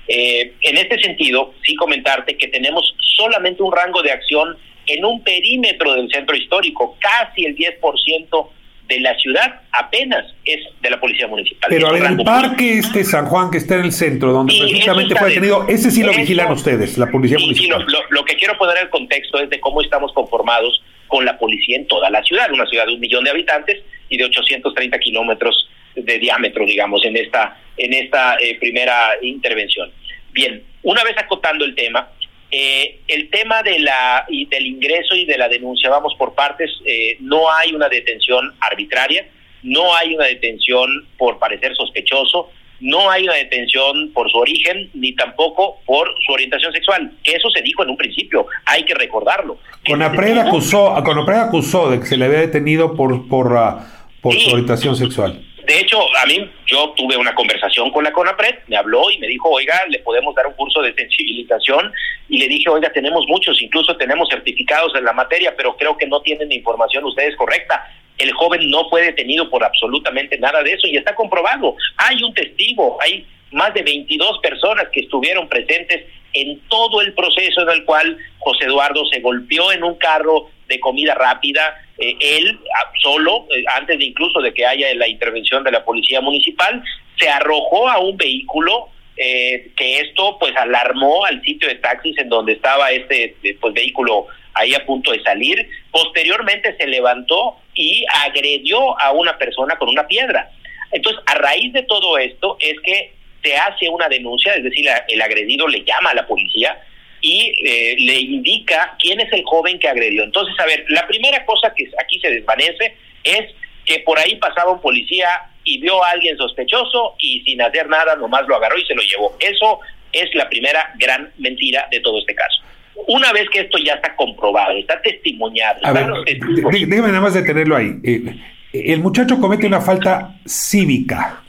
Eh, 0.08 0.52
en 0.62 0.76
este 0.76 1.00
sentido, 1.00 1.54
sí 1.64 1.74
comentarte 1.74 2.36
que 2.36 2.48
tenemos 2.48 2.94
solamente 3.16 3.62
un 3.62 3.72
rango 3.72 4.02
de 4.02 4.12
acción 4.12 4.56
en 4.86 5.04
un 5.04 5.22
perímetro 5.22 5.94
del 5.94 6.10
centro 6.10 6.36
histórico, 6.36 6.96
casi 7.00 7.44
el 7.44 7.56
10% 7.56 8.48
de 8.88 9.00
la 9.00 9.16
ciudad 9.18 9.62
apenas 9.72 10.32
es 10.44 10.60
de 10.80 10.90
la 10.90 11.00
policía 11.00 11.26
municipal. 11.26 11.68
Pero 11.68 11.94
el 11.94 12.22
parque 12.24 12.78
este 12.78 13.02
San 13.04 13.26
Juan 13.26 13.50
que 13.50 13.58
está 13.58 13.74
en 13.74 13.82
el 13.82 13.92
centro, 13.92 14.32
donde 14.32 14.54
precisamente 14.56 15.16
fue 15.16 15.28
detenido, 15.28 15.66
ese 15.68 15.90
sí 15.90 16.02
lo 16.02 16.12
vigilan 16.12 16.52
ustedes, 16.52 16.96
la 16.96 17.10
policía 17.10 17.38
municipal. 17.38 17.84
lo, 17.88 17.98
lo, 18.10 18.24
que 18.24 18.36
quiero 18.36 18.56
poner 18.56 18.78
el 18.82 18.90
contexto 18.90 19.40
es 19.40 19.50
de 19.50 19.58
cómo 19.58 19.82
estamos 19.82 20.12
conformados 20.12 20.82
con 21.08 21.24
la 21.24 21.36
policía 21.38 21.76
en 21.76 21.86
toda 21.86 22.10
la 22.10 22.22
ciudad, 22.22 22.50
una 22.52 22.66
ciudad 22.66 22.86
de 22.86 22.94
un 22.94 23.00
millón 23.00 23.24
de 23.24 23.30
habitantes 23.30 23.82
y 24.08 24.16
de 24.16 24.24
830 24.24 24.98
kilómetros 24.98 25.68
de 25.94 26.18
diámetro, 26.18 26.64
digamos, 26.64 27.04
en 27.04 27.16
esta, 27.16 27.56
en 27.76 27.92
esta 27.92 28.36
eh, 28.36 28.56
primera 28.58 29.12
intervención. 29.22 29.90
Bien, 30.32 30.62
una 30.82 31.02
vez 31.02 31.16
acotando 31.18 31.64
el 31.64 31.74
tema, 31.74 32.08
eh, 32.50 33.00
el 33.08 33.28
tema 33.30 33.62
de 33.62 33.80
la, 33.80 34.24
y 34.28 34.46
del 34.46 34.66
ingreso 34.66 35.14
y 35.14 35.24
de 35.24 35.36
la 35.36 35.48
denuncia, 35.48 35.90
vamos 35.90 36.14
por 36.16 36.34
partes, 36.34 36.70
eh, 36.84 37.16
no 37.20 37.50
hay 37.50 37.74
una 37.74 37.88
detención 37.88 38.54
arbitraria, 38.60 39.28
no 39.62 39.94
hay 39.96 40.14
una 40.14 40.26
detención 40.26 41.06
por 41.18 41.38
parecer 41.38 41.74
sospechoso, 41.74 42.50
no 42.80 43.10
hay 43.10 43.24
una 43.24 43.34
detención 43.34 44.12
por 44.12 44.30
su 44.30 44.38
origen 44.38 44.90
ni 44.94 45.14
tampoco 45.14 45.80
por 45.86 46.08
su 46.24 46.32
orientación 46.32 46.72
sexual, 46.72 47.10
que 47.22 47.32
eso 47.32 47.50
se 47.50 47.62
dijo 47.62 47.82
en 47.82 47.90
un 47.90 47.96
principio, 47.96 48.46
hay 48.64 48.84
que 48.84 48.94
recordarlo. 48.94 49.58
Conapred 49.86 50.38
acusó, 50.38 50.94
acusó 50.94 51.90
de 51.90 52.00
que 52.00 52.06
se 52.06 52.16
le 52.16 52.26
había 52.26 52.40
detenido 52.40 52.94
por, 52.94 53.28
por, 53.28 53.56
ah, 53.56 54.10
por 54.20 54.34
su 54.34 54.50
orientación 54.50 54.94
sexual. 54.94 55.42
De 55.66 55.80
hecho, 55.80 55.98
a 56.16 56.26
mí 56.26 56.48
yo 56.66 56.94
tuve 56.96 57.16
una 57.16 57.34
conversación 57.34 57.90
con 57.90 58.04
la 58.04 58.12
CONAPRED, 58.12 58.58
me 58.68 58.76
habló 58.76 59.10
y 59.10 59.18
me 59.18 59.26
dijo, 59.26 59.50
oiga, 59.50 59.82
le 59.88 59.98
podemos 59.98 60.32
dar 60.36 60.46
un 60.46 60.52
curso 60.52 60.80
de 60.80 60.94
sensibilización 60.94 61.92
y 62.28 62.38
le 62.38 62.46
dije, 62.46 62.70
oiga, 62.70 62.92
tenemos 62.92 63.26
muchos, 63.26 63.60
incluso 63.60 63.96
tenemos 63.96 64.28
certificados 64.28 64.94
en 64.94 65.04
la 65.04 65.12
materia, 65.12 65.56
pero 65.56 65.76
creo 65.76 65.96
que 65.96 66.06
no 66.06 66.20
tienen 66.20 66.52
información 66.52 67.04
ustedes 67.04 67.34
correcta. 67.34 67.84
El 68.16 68.32
joven 68.34 68.70
no 68.70 68.88
fue 68.88 69.02
detenido 69.02 69.50
por 69.50 69.64
absolutamente 69.64 70.38
nada 70.38 70.62
de 70.62 70.70
eso 70.70 70.86
y 70.86 70.96
está 70.96 71.16
comprobado. 71.16 71.74
Hay 71.96 72.22
un 72.22 72.32
testigo, 72.32 72.98
hay 73.02 73.26
más 73.50 73.74
de 73.74 73.82
22 73.82 74.38
personas 74.38 74.86
que 74.92 75.00
estuvieron 75.00 75.48
presentes 75.48 76.04
en 76.32 76.60
todo 76.68 77.00
el 77.00 77.12
proceso 77.12 77.62
en 77.62 77.70
el 77.70 77.84
cual 77.84 78.16
José 78.38 78.66
Eduardo 78.66 79.04
se 79.06 79.18
golpeó 79.18 79.72
en 79.72 79.82
un 79.82 79.96
carro 79.96 80.48
de 80.68 80.78
comida 80.78 81.14
rápida, 81.16 81.82
eh, 81.98 82.16
él 82.20 82.58
ah, 82.78 82.90
solo, 83.00 83.46
eh, 83.50 83.64
antes 83.74 83.98
de 83.98 84.04
incluso 84.04 84.40
de 84.40 84.52
que 84.52 84.66
haya 84.66 84.94
la 84.94 85.08
intervención 85.08 85.64
de 85.64 85.72
la 85.72 85.84
policía 85.84 86.20
municipal, 86.20 86.82
se 87.18 87.28
arrojó 87.28 87.88
a 87.88 87.98
un 87.98 88.16
vehículo 88.16 88.88
eh, 89.16 89.70
que 89.76 90.00
esto 90.00 90.36
pues 90.38 90.54
alarmó 90.56 91.24
al 91.24 91.40
sitio 91.42 91.68
de 91.68 91.76
taxis 91.76 92.18
en 92.18 92.28
donde 92.28 92.52
estaba 92.52 92.90
este 92.90 93.34
pues 93.60 93.72
vehículo 93.72 94.26
ahí 94.52 94.74
a 94.74 94.84
punto 94.84 95.12
de 95.12 95.22
salir. 95.22 95.68
Posteriormente 95.90 96.76
se 96.76 96.86
levantó 96.86 97.56
y 97.74 98.04
agredió 98.26 98.98
a 99.00 99.12
una 99.12 99.38
persona 99.38 99.76
con 99.76 99.88
una 99.88 100.06
piedra. 100.06 100.50
Entonces, 100.92 101.22
a 101.26 101.34
raíz 101.34 101.72
de 101.72 101.82
todo 101.82 102.18
esto 102.18 102.56
es 102.60 102.74
que 102.80 103.14
se 103.42 103.56
hace 103.56 103.88
una 103.88 104.08
denuncia, 104.08 104.54
es 104.54 104.64
decir, 104.64 104.86
el 105.08 105.22
agredido 105.22 105.68
le 105.68 105.84
llama 105.84 106.10
a 106.10 106.14
la 106.14 106.26
policía, 106.26 106.78
y 107.26 107.52
eh, 107.64 107.96
le 107.98 108.20
indica 108.20 108.94
quién 109.00 109.18
es 109.18 109.32
el 109.32 109.42
joven 109.44 109.80
que 109.80 109.88
agredió. 109.88 110.22
Entonces, 110.22 110.54
a 110.60 110.66
ver, 110.66 110.84
la 110.88 111.04
primera 111.08 111.44
cosa 111.44 111.74
que 111.74 111.90
aquí 112.00 112.20
se 112.20 112.30
desvanece 112.30 112.94
es 113.24 113.50
que 113.84 113.98
por 114.00 114.16
ahí 114.16 114.36
pasaba 114.36 114.70
un 114.70 114.80
policía 114.80 115.28
y 115.64 115.80
vio 115.80 116.04
a 116.04 116.10
alguien 116.10 116.36
sospechoso 116.36 117.16
y 117.18 117.42
sin 117.42 117.60
hacer 117.62 117.88
nada 117.88 118.14
nomás 118.14 118.46
lo 118.46 118.54
agarró 118.54 118.78
y 118.78 118.86
se 118.86 118.94
lo 118.94 119.02
llevó. 119.02 119.36
Eso 119.40 119.80
es 120.12 120.32
la 120.36 120.48
primera 120.48 120.92
gran 120.98 121.32
mentira 121.38 121.88
de 121.90 121.98
todo 121.98 122.20
este 122.20 122.34
caso. 122.36 122.62
Una 123.08 123.32
vez 123.32 123.48
que 123.50 123.60
esto 123.60 123.78
ya 123.78 123.94
está 123.94 124.14
comprobado, 124.14 124.76
está 124.78 125.02
testimoniado, 125.02 125.80
a 125.84 125.92
ver, 125.92 126.06
déjame 126.24 127.08
nada 127.08 127.20
más 127.20 127.34
detenerlo 127.34 127.76
ahí. 127.76 127.90
Eh, 128.04 128.36
el 128.72 129.00
muchacho 129.00 129.40
comete 129.40 129.66
una 129.66 129.80
falta 129.80 130.36
cívica. 130.46 131.42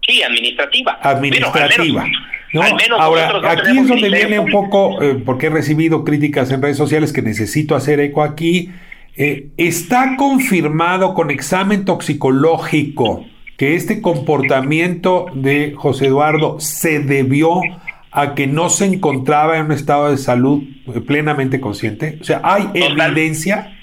Sí, 0.00 0.22
administrativa. 0.22 0.98
Administrativa. 1.02 2.06
Ahora, 2.98 3.50
aquí 3.50 3.78
es 3.78 3.88
donde 3.88 4.10
viene 4.10 4.38
un 4.38 4.50
poco, 4.50 5.02
eh, 5.02 5.14
porque 5.24 5.46
he 5.46 5.50
recibido 5.50 6.04
críticas 6.04 6.50
en 6.50 6.62
redes 6.62 6.76
sociales 6.76 7.12
que 7.12 7.22
necesito 7.22 7.74
hacer 7.74 8.00
eco 8.00 8.22
aquí. 8.22 8.70
Eh, 9.16 9.48
está 9.56 10.16
confirmado 10.16 11.14
con 11.14 11.30
examen 11.30 11.84
toxicológico 11.84 13.24
que 13.56 13.76
este 13.76 14.00
comportamiento 14.00 15.26
de 15.34 15.74
José 15.76 16.06
Eduardo 16.06 16.58
se 16.58 16.98
debió 16.98 17.60
a 18.10 18.34
que 18.34 18.46
no 18.46 18.68
se 18.68 18.86
encontraba 18.86 19.58
en 19.58 19.66
un 19.66 19.72
estado 19.72 20.10
de 20.10 20.16
salud 20.16 20.62
eh, 20.86 21.00
plenamente 21.00 21.60
consciente. 21.60 22.18
O 22.20 22.24
sea, 22.24 22.40
hay 22.44 22.68
evidencia. 22.74 23.73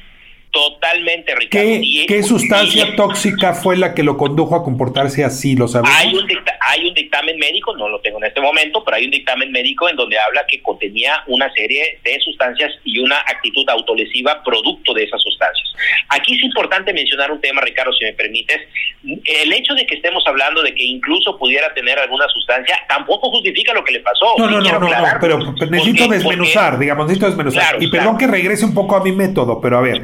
Totalmente, 0.52 1.34
Ricardo. 1.34 1.70
¿Qué, 2.08 2.24
sustancia 2.24 2.94
tóxica 2.98 3.54
fue 3.54 3.78
la 3.78 3.94
que 3.94 4.04
lo 4.04 4.18
condujo 4.18 4.56
a 4.56 4.64
comportarse 4.64 5.24
así? 5.24 5.56
¿Lo 5.56 5.70
sabemos? 5.70 5.96
Hay 5.98 6.14
un, 6.14 6.28
hay 6.68 6.90
un 6.90 6.94
dictamen 6.94 7.38
médico, 7.38 7.74
no 7.78 7.88
lo 7.88 8.02
tengo 8.02 8.18
en 8.18 8.26
este 8.26 8.42
momento, 8.42 8.84
pero 8.84 8.98
hay 8.98 9.06
un 9.06 9.12
dictamen 9.12 9.50
médico 9.50 9.88
en 9.88 9.96
donde 9.96 10.20
habla 10.20 10.46
que 10.50 10.62
contenía 10.62 11.24
una 11.28 11.50
serie 11.54 12.00
de 12.04 12.20
sustancias 12.20 12.74
y 12.84 13.00
una 13.00 13.18
actitud 13.20 13.64
autolesiva 13.70 14.44
producto 14.44 14.94
de 14.94 15.06
esas 15.06 15.22
sustancias. 15.22 15.70
Aquí 16.10 16.36
es 16.36 16.44
importante 16.44 16.92
mencionar 16.92 17.32
un 17.32 17.40
tema, 17.40 17.62
Ricardo, 17.62 17.94
si 17.94 18.04
me 18.04 18.14
permites. 18.14 18.60
El 19.04 19.54
hecho 19.54 19.74
de 19.74 19.86
que 19.86 19.96
estemos 19.96 20.22
hablando 20.28 20.62
de 20.64 20.76
que 20.76 20.84
incluso 20.84 21.38
pudiera 21.38 21.74
tener 21.74 21.98
alguna 21.98 22.28
sustancia 22.28 22.78
tampoco 22.90 23.32
justifica 23.32 23.74
lo 23.74 23.86
que 23.86 23.94
le 23.94 24.02
pasó. 24.02 24.36
No, 24.38 24.50
no, 24.50 24.60
no, 24.60 24.80
no, 24.80 24.90
pero 25.22 25.40
necesito 25.70 26.10
desmenuzar, 26.10 26.78
digamos, 26.78 27.08
necesito 27.08 27.28
desmenuzar. 27.28 27.82
y 27.82 27.90
perdón 27.90 28.18
que 28.18 28.28
regrese 28.28 28.66
un 28.66 28.74
poco 28.74 28.98
a 28.98 29.04
mi 29.04 29.14
método, 29.14 29.62
pero 29.62 29.78
a 29.78 29.82
ver. 29.82 30.02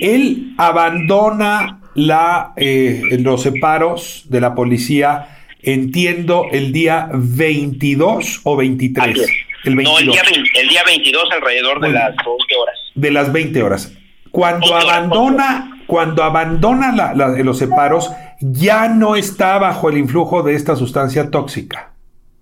Él 0.00 0.54
abandona 0.56 1.80
la, 1.94 2.52
eh, 2.56 3.02
los 3.20 3.42
separos 3.42 4.24
de 4.28 4.40
la 4.40 4.54
policía 4.54 5.38
entiendo, 5.62 6.46
el 6.50 6.72
día 6.72 7.08
22 7.12 8.40
o 8.44 8.56
23. 8.56 9.16
El 9.64 9.76
No, 9.76 9.98
el 9.98 10.06
día, 10.06 10.22
el 10.60 10.68
día 10.68 10.82
22 10.84 11.30
alrededor 11.30 11.80
de 11.80 11.90
las 11.90 12.16
20 12.16 12.56
horas. 12.56 12.78
De 12.94 13.10
las 13.10 13.32
20 13.32 13.62
horas. 13.62 13.92
Cuando 14.30 14.74
abandona, 14.74 15.82
cuando 15.86 16.24
abandona 16.24 16.92
la, 16.92 17.14
los 17.42 17.58
separos, 17.58 18.10
ya 18.40 18.88
no 18.88 19.14
está 19.14 19.58
bajo 19.58 19.88
el 19.88 19.98
influjo 19.98 20.42
de 20.42 20.54
esta 20.54 20.74
sustancia 20.74 21.30
tóxica. 21.30 21.91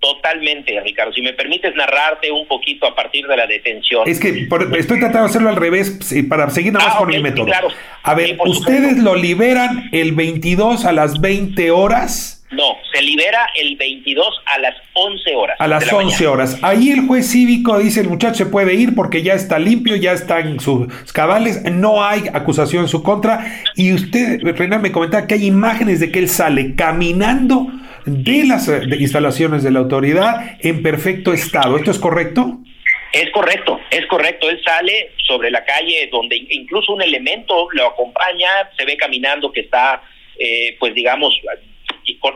Totalmente, 0.00 0.80
Ricardo. 0.80 1.12
Si 1.12 1.20
me 1.20 1.34
permites 1.34 1.74
narrarte 1.74 2.32
un 2.32 2.46
poquito 2.46 2.86
a 2.86 2.94
partir 2.94 3.26
de 3.26 3.36
la 3.36 3.46
detención. 3.46 4.08
Es 4.08 4.18
que 4.18 4.48
estoy 4.78 4.98
tratando 4.98 5.20
de 5.20 5.26
hacerlo 5.26 5.50
al 5.50 5.56
revés 5.56 5.98
para 6.28 6.48
seguir 6.50 6.72
nada 6.72 6.86
más 6.86 6.94
ah, 6.96 6.98
con 6.98 7.12
el 7.12 7.22
método. 7.22 7.46
A 8.02 8.14
ver, 8.14 8.38
ustedes 8.46 8.98
lo 8.98 9.14
liberan 9.14 9.90
el 9.92 10.12
22 10.12 10.86
a 10.86 10.92
las 10.92 11.20
20 11.20 11.70
horas 11.70 12.40
no, 12.50 12.78
se 12.92 13.00
libera 13.02 13.46
el 13.54 13.76
22 13.76 14.26
a 14.44 14.58
las 14.58 14.74
11 14.94 15.34
horas. 15.36 15.56
A 15.60 15.68
las 15.68 15.92
11 15.92 16.26
horas. 16.26 16.58
Ahí 16.62 16.90
el 16.90 17.06
juez 17.06 17.30
cívico 17.30 17.78
dice 17.78 18.00
el 18.00 18.08
muchacho 18.08 18.34
se 18.34 18.46
puede 18.46 18.74
ir 18.74 18.96
porque 18.96 19.22
ya 19.22 19.34
está 19.34 19.60
limpio, 19.60 19.94
ya 19.94 20.12
está 20.12 20.40
en 20.40 20.58
sus 20.58 20.88
cabales, 21.12 21.62
no 21.70 22.02
hay 22.02 22.24
acusación 22.32 22.82
en 22.82 22.88
su 22.88 23.04
contra. 23.04 23.62
Y 23.76 23.92
usted, 23.92 24.40
Renan, 24.42 24.82
me 24.82 24.90
comentaba 24.90 25.28
que 25.28 25.34
hay 25.34 25.46
imágenes 25.46 26.00
de 26.00 26.10
que 26.10 26.18
él 26.18 26.28
sale 26.28 26.74
caminando 26.74 27.68
de 28.04 28.44
las 28.46 28.68
instalaciones 28.98 29.62
de 29.62 29.70
la 29.70 29.80
autoridad 29.80 30.56
en 30.60 30.82
perfecto 30.82 31.32
estado. 31.32 31.76
¿Esto 31.76 31.90
es 31.90 31.98
correcto? 31.98 32.58
Es 33.12 33.30
correcto, 33.30 33.80
es 33.90 34.06
correcto. 34.06 34.48
Él 34.48 34.60
sale 34.64 35.12
sobre 35.26 35.50
la 35.50 35.64
calle 35.64 36.08
donde 36.12 36.36
incluso 36.50 36.92
un 36.92 37.02
elemento 37.02 37.68
lo 37.72 37.88
acompaña, 37.88 38.48
se 38.76 38.84
ve 38.84 38.96
caminando 38.96 39.50
que 39.50 39.60
está, 39.60 40.02
eh, 40.38 40.76
pues 40.78 40.94
digamos, 40.94 41.34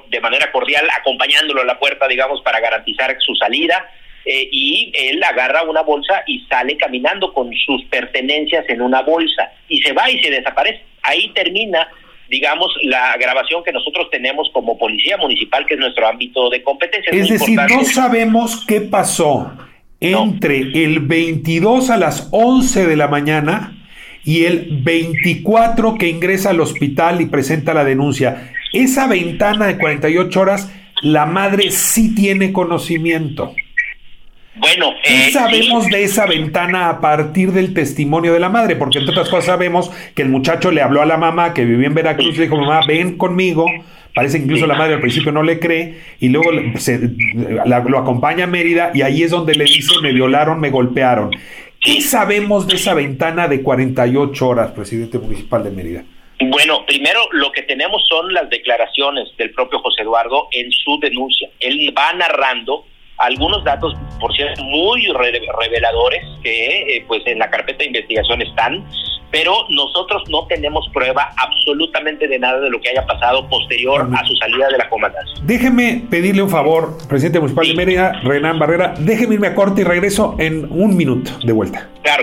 de 0.08 0.20
manera 0.20 0.50
cordial 0.50 0.88
acompañándolo 0.98 1.62
a 1.62 1.64
la 1.64 1.78
puerta, 1.78 2.08
digamos, 2.08 2.40
para 2.42 2.60
garantizar 2.60 3.16
su 3.20 3.34
salida. 3.36 3.88
Eh, 4.26 4.48
y 4.50 4.92
él 4.94 5.22
agarra 5.22 5.64
una 5.64 5.82
bolsa 5.82 6.24
y 6.26 6.40
sale 6.46 6.78
caminando 6.78 7.32
con 7.34 7.52
sus 7.54 7.84
pertenencias 7.84 8.64
en 8.70 8.80
una 8.80 9.02
bolsa 9.02 9.52
y 9.68 9.82
se 9.82 9.92
va 9.92 10.10
y 10.10 10.22
se 10.22 10.30
desaparece. 10.30 10.82
Ahí 11.02 11.28
termina, 11.34 11.86
digamos, 12.28 12.72
la 12.82 13.16
grabación 13.16 13.62
que 13.64 13.72
nosotros 13.72 14.08
tenemos 14.10 14.48
como 14.52 14.78
policía 14.78 15.16
municipal, 15.16 15.66
que 15.66 15.74
es 15.74 15.80
nuestro 15.80 16.06
ámbito 16.06 16.50
de 16.50 16.62
competencia. 16.62 17.12
Es, 17.12 17.28
decir, 17.28 17.58
no 17.68 17.84
sabemos 17.84 18.64
qué 18.66 18.80
pasó 18.80 19.52
entre 20.00 20.58
el 20.84 21.00
22 21.00 21.90
a 21.90 21.96
las 21.96 22.28
11 22.32 22.86
de 22.86 22.96
la 22.96 23.08
mañana 23.08 23.84
y 24.24 24.44
el 24.44 24.80
24 24.82 25.96
que 25.96 26.08
ingresa 26.08 26.50
al 26.50 26.60
hospital 26.60 27.20
y 27.20 27.26
presenta 27.26 27.74
la 27.74 27.84
denuncia. 27.84 28.52
Esa 28.72 29.06
ventana 29.06 29.66
de 29.66 29.78
48 29.78 30.40
horas, 30.40 30.72
la 31.02 31.26
madre 31.26 31.70
sí 31.70 32.14
tiene 32.14 32.52
conocimiento. 32.52 33.54
Bueno, 34.56 34.94
¿qué 35.02 35.28
eh, 35.28 35.30
sabemos 35.32 35.88
de 35.88 36.04
esa 36.04 36.26
ventana 36.26 36.88
a 36.88 37.00
partir 37.00 37.50
del 37.50 37.74
testimonio 37.74 38.32
de 38.32 38.38
la 38.38 38.48
madre? 38.48 38.76
Porque 38.76 38.98
entre 38.98 39.12
otras 39.12 39.28
cosas 39.28 39.46
sabemos 39.46 39.90
que 40.14 40.22
el 40.22 40.28
muchacho 40.28 40.70
le 40.70 40.80
habló 40.80 41.02
a 41.02 41.06
la 41.06 41.16
mamá 41.16 41.54
que 41.54 41.64
vivía 41.64 41.88
en 41.88 41.94
Veracruz 41.94 42.36
le 42.36 42.44
dijo, 42.44 42.56
mamá, 42.56 42.82
ven 42.86 43.18
conmigo. 43.18 43.66
Parece 44.14 44.38
que 44.38 44.44
incluso 44.44 44.68
la 44.68 44.76
madre 44.76 44.94
al 44.94 45.00
principio 45.00 45.32
no 45.32 45.42
le 45.42 45.58
cree 45.58 45.98
y 46.20 46.28
luego 46.28 46.52
lo 46.52 47.98
acompaña 47.98 48.44
a 48.44 48.46
Mérida 48.46 48.92
y 48.94 49.02
ahí 49.02 49.24
es 49.24 49.32
donde 49.32 49.56
le 49.56 49.64
dice, 49.64 49.92
me 50.00 50.12
violaron, 50.12 50.60
me 50.60 50.70
golpearon. 50.70 51.32
¿Qué 51.80 52.00
sabemos 52.00 52.68
de 52.68 52.76
esa 52.76 52.94
ventana 52.94 53.48
de 53.48 53.60
48 53.60 54.48
horas, 54.48 54.70
presidente 54.70 55.18
municipal 55.18 55.64
de 55.64 55.70
Mérida? 55.72 56.04
Bueno, 56.40 56.86
primero 56.86 57.20
lo 57.32 57.50
que 57.50 57.62
tenemos 57.62 58.06
son 58.08 58.32
las 58.32 58.48
declaraciones 58.50 59.28
del 59.36 59.50
propio 59.50 59.80
José 59.80 60.02
Eduardo 60.02 60.48
en 60.52 60.70
su 60.70 60.98
denuncia. 61.00 61.48
Él 61.58 61.92
va 61.96 62.12
narrando 62.12 62.86
algunos 63.18 63.64
datos, 63.64 63.94
por 64.20 64.34
cierto, 64.34 64.62
muy 64.64 65.06
reveladores 65.06 66.24
que 66.42 66.96
eh, 66.96 67.04
pues 67.06 67.22
en 67.26 67.38
la 67.38 67.50
carpeta 67.50 67.78
de 67.78 67.86
investigación 67.86 68.42
están, 68.42 68.84
pero 69.30 69.66
nosotros 69.68 70.22
no 70.28 70.46
tenemos 70.46 70.88
prueba 70.92 71.30
absolutamente 71.36 72.28
de 72.28 72.38
nada 72.38 72.60
de 72.60 72.70
lo 72.70 72.80
que 72.80 72.90
haya 72.90 73.04
pasado 73.04 73.48
posterior 73.48 74.08
a 74.14 74.24
su 74.24 74.36
salida 74.36 74.68
de 74.68 74.78
la 74.78 74.88
comandancia. 74.88 75.34
Déjeme 75.42 76.04
pedirle 76.08 76.42
un 76.42 76.50
favor, 76.50 76.96
presidente 77.08 77.40
municipal 77.40 77.66
de 77.66 77.74
Mérida, 77.74 78.12
Renan 78.22 78.58
Barrera, 78.58 78.94
déjeme 78.98 79.34
irme 79.34 79.48
a 79.48 79.54
corte 79.54 79.80
y 79.80 79.84
regreso 79.84 80.36
en 80.38 80.70
un 80.70 80.96
minuto 80.96 81.32
de 81.42 81.52
vuelta. 81.52 81.88
Claro. 82.02 82.22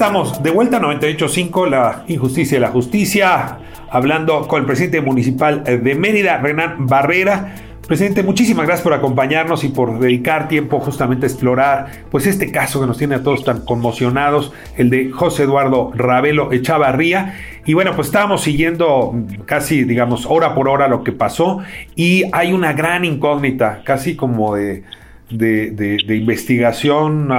Estamos 0.00 0.42
de 0.42 0.50
vuelta 0.50 0.78
a 0.78 0.80
98.5, 0.80 1.68
la 1.68 2.04
injusticia 2.08 2.56
y 2.56 2.60
la 2.62 2.70
justicia, 2.70 3.58
hablando 3.90 4.48
con 4.48 4.60
el 4.60 4.66
presidente 4.66 5.02
municipal 5.02 5.62
de 5.62 5.94
Mérida, 5.94 6.38
Renan 6.38 6.86
Barrera. 6.86 7.54
Presidente, 7.86 8.22
muchísimas 8.22 8.64
gracias 8.64 8.82
por 8.82 8.94
acompañarnos 8.94 9.62
y 9.62 9.68
por 9.68 9.98
dedicar 9.98 10.48
tiempo 10.48 10.80
justamente 10.80 11.26
a 11.26 11.28
explorar 11.28 11.88
pues 12.10 12.26
este 12.26 12.50
caso 12.50 12.80
que 12.80 12.86
nos 12.86 12.96
tiene 12.96 13.16
a 13.16 13.22
todos 13.22 13.44
tan 13.44 13.62
conmocionados, 13.66 14.54
el 14.78 14.88
de 14.88 15.10
José 15.10 15.42
Eduardo 15.42 15.92
Ravelo 15.94 16.50
Echavarría. 16.50 17.34
Y 17.66 17.74
bueno, 17.74 17.94
pues 17.94 18.06
estábamos 18.06 18.40
siguiendo 18.40 19.14
casi, 19.44 19.84
digamos, 19.84 20.24
hora 20.24 20.54
por 20.54 20.70
hora 20.70 20.88
lo 20.88 21.04
que 21.04 21.12
pasó 21.12 21.58
y 21.94 22.24
hay 22.32 22.54
una 22.54 22.72
gran 22.72 23.04
incógnita, 23.04 23.82
casi 23.84 24.16
como 24.16 24.54
de, 24.54 24.82
de, 25.30 26.16
investigación 26.16 27.30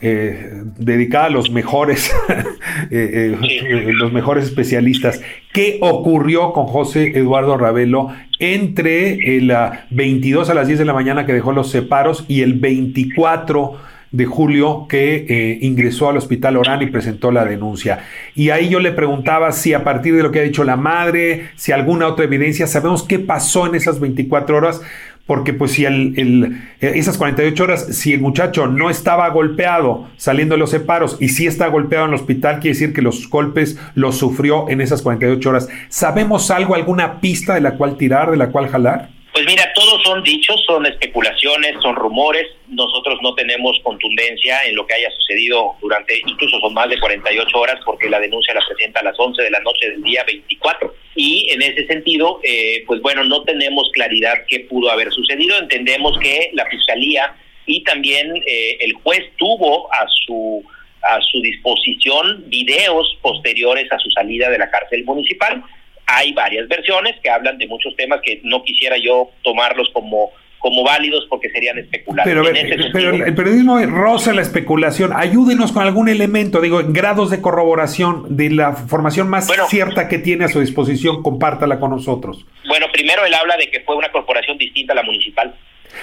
eh, 0.00 0.62
dedicada 0.76 1.24
a 1.24 1.30
los 1.30 1.50
mejores, 1.50 2.14
eh, 2.90 3.36
eh, 3.40 3.92
los 3.92 4.12
mejores 4.12 4.44
especialistas. 4.44 5.20
¿Qué 5.52 5.78
ocurrió 5.80 6.52
con 6.52 6.66
José 6.66 7.18
Eduardo 7.18 7.56
Ravelo 7.56 8.12
entre 8.38 9.36
el 9.36 9.52
22 9.90 10.50
a 10.50 10.54
las 10.54 10.68
10 10.68 10.78
de 10.78 10.84
la 10.84 10.92
mañana 10.92 11.26
que 11.26 11.32
dejó 11.32 11.50
los 11.50 11.72
separos 11.72 12.24
y 12.28 12.42
el 12.42 12.54
24 12.54 13.76
de 14.12 14.24
julio 14.24 14.86
que 14.88 15.58
ingresó 15.60 16.08
al 16.08 16.16
hospital 16.16 16.56
Orán 16.56 16.80
y 16.80 16.86
presentó 16.86 17.32
la 17.32 17.44
denuncia. 17.44 17.98
Y 18.36 18.50
ahí 18.50 18.68
yo 18.68 18.78
le 18.78 18.92
preguntaba 18.92 19.50
si 19.52 19.74
a 19.74 19.82
partir 19.84 20.14
de 20.14 20.22
lo 20.22 20.30
que 20.30 20.38
ha 20.38 20.44
dicho 20.44 20.64
la 20.64 20.76
madre, 20.76 21.48
si 21.56 21.72
alguna 21.72 22.06
otra 22.06 22.24
evidencia, 22.24 22.68
sabemos 22.68 23.02
qué 23.02 23.18
pasó 23.18 23.66
en 23.66 23.74
esas 23.74 24.00
24 24.00 24.56
horas, 24.56 24.80
porque 25.28 25.52
pues 25.52 25.72
si 25.72 25.84
el, 25.84 26.58
esas 26.80 27.18
48 27.18 27.62
horas, 27.62 27.86
si 27.90 28.14
el 28.14 28.22
muchacho 28.22 28.66
no 28.66 28.88
estaba 28.88 29.28
golpeado 29.28 30.08
saliendo 30.16 30.54
de 30.54 30.58
los 30.58 30.70
separos 30.70 31.18
y 31.20 31.28
si 31.28 31.46
está 31.46 31.66
golpeado 31.68 32.06
en 32.06 32.12
el 32.12 32.18
hospital, 32.18 32.60
quiere 32.60 32.70
decir 32.70 32.94
que 32.94 33.02
los 33.02 33.28
golpes 33.28 33.78
los 33.94 34.16
sufrió 34.16 34.70
en 34.70 34.80
esas 34.80 35.02
48 35.02 35.50
horas. 35.50 35.68
¿Sabemos 35.90 36.50
algo, 36.50 36.74
alguna 36.74 37.20
pista 37.20 37.52
de 37.52 37.60
la 37.60 37.76
cual 37.76 37.98
tirar, 37.98 38.30
de 38.30 38.38
la 38.38 38.48
cual 38.48 38.68
jalar? 38.68 39.10
Pues 39.38 39.46
mira, 39.46 39.72
todos 39.72 40.02
son 40.02 40.20
dichos, 40.24 40.60
son 40.66 40.84
especulaciones, 40.84 41.80
son 41.80 41.94
rumores. 41.94 42.44
Nosotros 42.66 43.20
no 43.22 43.36
tenemos 43.36 43.78
contundencia 43.84 44.64
en 44.64 44.74
lo 44.74 44.84
que 44.84 44.94
haya 44.94 45.12
sucedido 45.12 45.76
durante, 45.80 46.18
incluso 46.26 46.58
son 46.58 46.74
más 46.74 46.88
de 46.88 46.98
48 46.98 47.56
horas, 47.56 47.76
porque 47.84 48.10
la 48.10 48.18
denuncia 48.18 48.52
la 48.52 48.66
presenta 48.66 48.98
a 48.98 49.04
las 49.04 49.14
11 49.16 49.40
de 49.40 49.50
la 49.52 49.60
noche 49.60 49.90
del 49.90 50.02
día 50.02 50.24
24. 50.24 50.92
Y 51.14 51.50
en 51.52 51.62
ese 51.62 51.86
sentido, 51.86 52.40
eh, 52.42 52.82
pues 52.88 53.00
bueno, 53.00 53.22
no 53.22 53.44
tenemos 53.44 53.88
claridad 53.92 54.44
qué 54.48 54.58
pudo 54.68 54.90
haber 54.90 55.12
sucedido. 55.12 55.56
Entendemos 55.56 56.18
que 56.18 56.50
la 56.54 56.66
fiscalía 56.66 57.32
y 57.64 57.84
también 57.84 58.42
eh, 58.44 58.78
el 58.80 58.94
juez 58.94 59.22
tuvo 59.36 59.88
a 59.92 60.04
su 60.26 60.64
a 61.00 61.20
su 61.20 61.40
disposición 61.40 62.42
videos 62.48 63.16
posteriores 63.22 63.86
a 63.92 63.98
su 64.00 64.10
salida 64.10 64.50
de 64.50 64.58
la 64.58 64.68
cárcel 64.68 65.04
municipal 65.04 65.62
hay 66.08 66.32
varias 66.32 66.66
versiones 66.68 67.16
que 67.22 67.30
hablan 67.30 67.58
de 67.58 67.66
muchos 67.68 67.94
temas 67.94 68.20
que 68.22 68.40
no 68.42 68.62
quisiera 68.64 68.96
yo 68.96 69.30
tomarlos 69.42 69.90
como 69.92 70.32
como 70.58 70.82
válidos 70.82 71.24
porque 71.30 71.50
serían 71.50 71.78
especulaciones. 71.78 72.90
Pero, 72.92 73.14
el 73.14 73.34
periodismo 73.34 73.78
roza 73.86 74.32
la 74.34 74.42
especulación. 74.42 75.12
Ayúdenos 75.14 75.70
con 75.70 75.84
algún 75.84 76.08
elemento, 76.08 76.60
digo, 76.60 76.80
en 76.80 76.92
grados 76.92 77.30
de 77.30 77.40
corroboración 77.40 78.36
de 78.36 78.50
la 78.50 78.72
formación 78.72 79.28
más 79.28 79.48
cierta 79.68 80.08
que 80.08 80.18
tiene 80.18 80.46
a 80.46 80.48
su 80.48 80.60
disposición, 80.60 81.22
compártala 81.22 81.78
con 81.78 81.90
nosotros. 81.90 82.44
Bueno, 82.66 82.86
primero 82.92 83.24
él 83.24 83.34
habla 83.34 83.56
de 83.56 83.70
que 83.70 83.80
fue 83.80 83.94
una 83.94 84.10
corporación 84.10 84.58
distinta 84.58 84.94
a 84.94 84.96
la 84.96 85.04
municipal. 85.04 85.54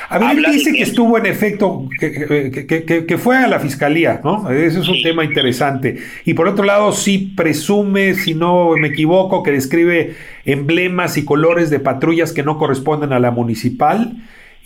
A 0.09 0.17
ver, 0.19 0.37
él 0.37 0.45
dice 0.51 0.71
que, 0.71 0.83
estuvo 0.83 1.17
en 1.17 1.25
efecto, 1.25 1.87
que, 1.99 3.17
fue 3.17 3.37
a 3.37 3.47
la 3.47 3.59
fiscalía, 3.59 4.21
¿no? 4.23 4.49
Ese 4.49 4.79
es 4.79 4.87
un 4.87 5.01
tema 5.01 5.23
interesante. 5.23 5.97
Y 6.25 6.33
por 6.33 6.47
otro 6.47 6.63
lado, 6.63 6.91
sí 6.91 7.33
presume, 7.35 8.13
si 8.13 8.33
no 8.33 8.71
me 8.77 8.89
equivoco, 8.89 9.41
que 9.43 9.51
describe 9.51 10.15
emblemas 10.45 11.17
y 11.17 11.25
colores 11.25 11.69
de 11.69 11.79
patrullas 11.79 12.33
que 12.33 12.43
no 12.43 12.57
corresponden 12.57 13.13
a 13.13 13.19
la 13.19 13.31
municipal. 13.31 14.17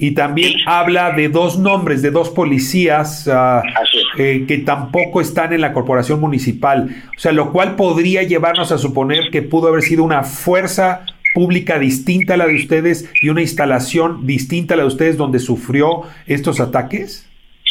Y 0.01 0.11
también 0.11 0.53
habla 0.65 1.11
de 1.11 1.27
dos 1.27 1.59
nombres, 1.59 2.01
de 2.01 2.09
dos 2.09 2.29
policías 2.29 3.27
ah, 3.27 3.61
eh, 4.17 4.45
que 4.47 4.59
tampoco 4.59 5.19
están 5.19 5.51
en 5.51 5.59
la 5.59 5.73
corporación 5.73 6.21
municipal. 6.21 6.89
O 7.17 7.19
sea, 7.19 7.33
lo 7.33 7.51
cual 7.51 7.75
podría 7.75 8.23
llevarnos 8.23 8.71
a 8.71 8.77
suponer 8.77 9.29
que 9.29 9.41
pudo 9.41 9.67
haber 9.67 9.81
sido 9.81 10.05
una 10.05 10.23
fuerza 10.23 11.05
pública 11.39 11.79
distinta 11.79 12.33
a 12.33 12.37
la 12.37 12.47
de 12.47 12.55
ustedes 12.55 13.09
y 13.21 13.29
una 13.29 13.39
instalación 13.39 14.27
distinta 14.27 14.73
a 14.73 14.77
la 14.77 14.83
de 14.83 14.87
ustedes 14.89 15.15
donde 15.15 15.39
sufrió 15.39 16.01
estos 16.27 16.59
ataques? 16.59 17.29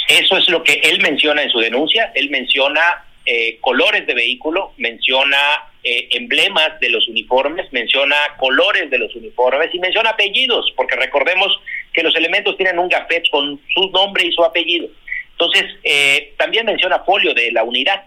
Eso 0.08 0.38
es 0.38 0.48
lo 0.48 0.64
que 0.64 0.80
él 0.84 1.02
menciona 1.02 1.42
en 1.42 1.50
su 1.50 1.58
denuncia. 1.58 2.10
Él 2.14 2.30
menciona 2.30 2.80
eh, 3.26 3.58
colores 3.60 4.06
de 4.06 4.14
vehículo, 4.14 4.72
menciona 4.78 5.36
eh, 5.84 6.08
emblemas 6.12 6.80
de 6.80 6.88
los 6.88 7.06
uniformes, 7.08 7.70
menciona 7.70 8.16
colores 8.38 8.88
de 8.88 8.96
los 8.96 9.14
uniformes 9.14 9.68
y 9.74 9.78
menciona 9.80 10.10
apellidos, 10.10 10.72
porque 10.74 10.96
recordemos 10.96 11.54
que 11.92 12.02
los 12.02 12.16
elementos 12.16 12.56
tienen 12.56 12.78
un 12.78 12.88
gafet 12.88 13.24
con 13.30 13.60
su 13.74 13.90
nombre 13.90 14.24
y 14.24 14.32
su 14.32 14.42
apellido. 14.42 14.88
Entonces, 15.32 15.66
eh, 15.84 16.32
también 16.38 16.64
menciona 16.64 17.00
folio 17.00 17.34
de 17.34 17.52
la 17.52 17.64
unidad. 17.64 18.04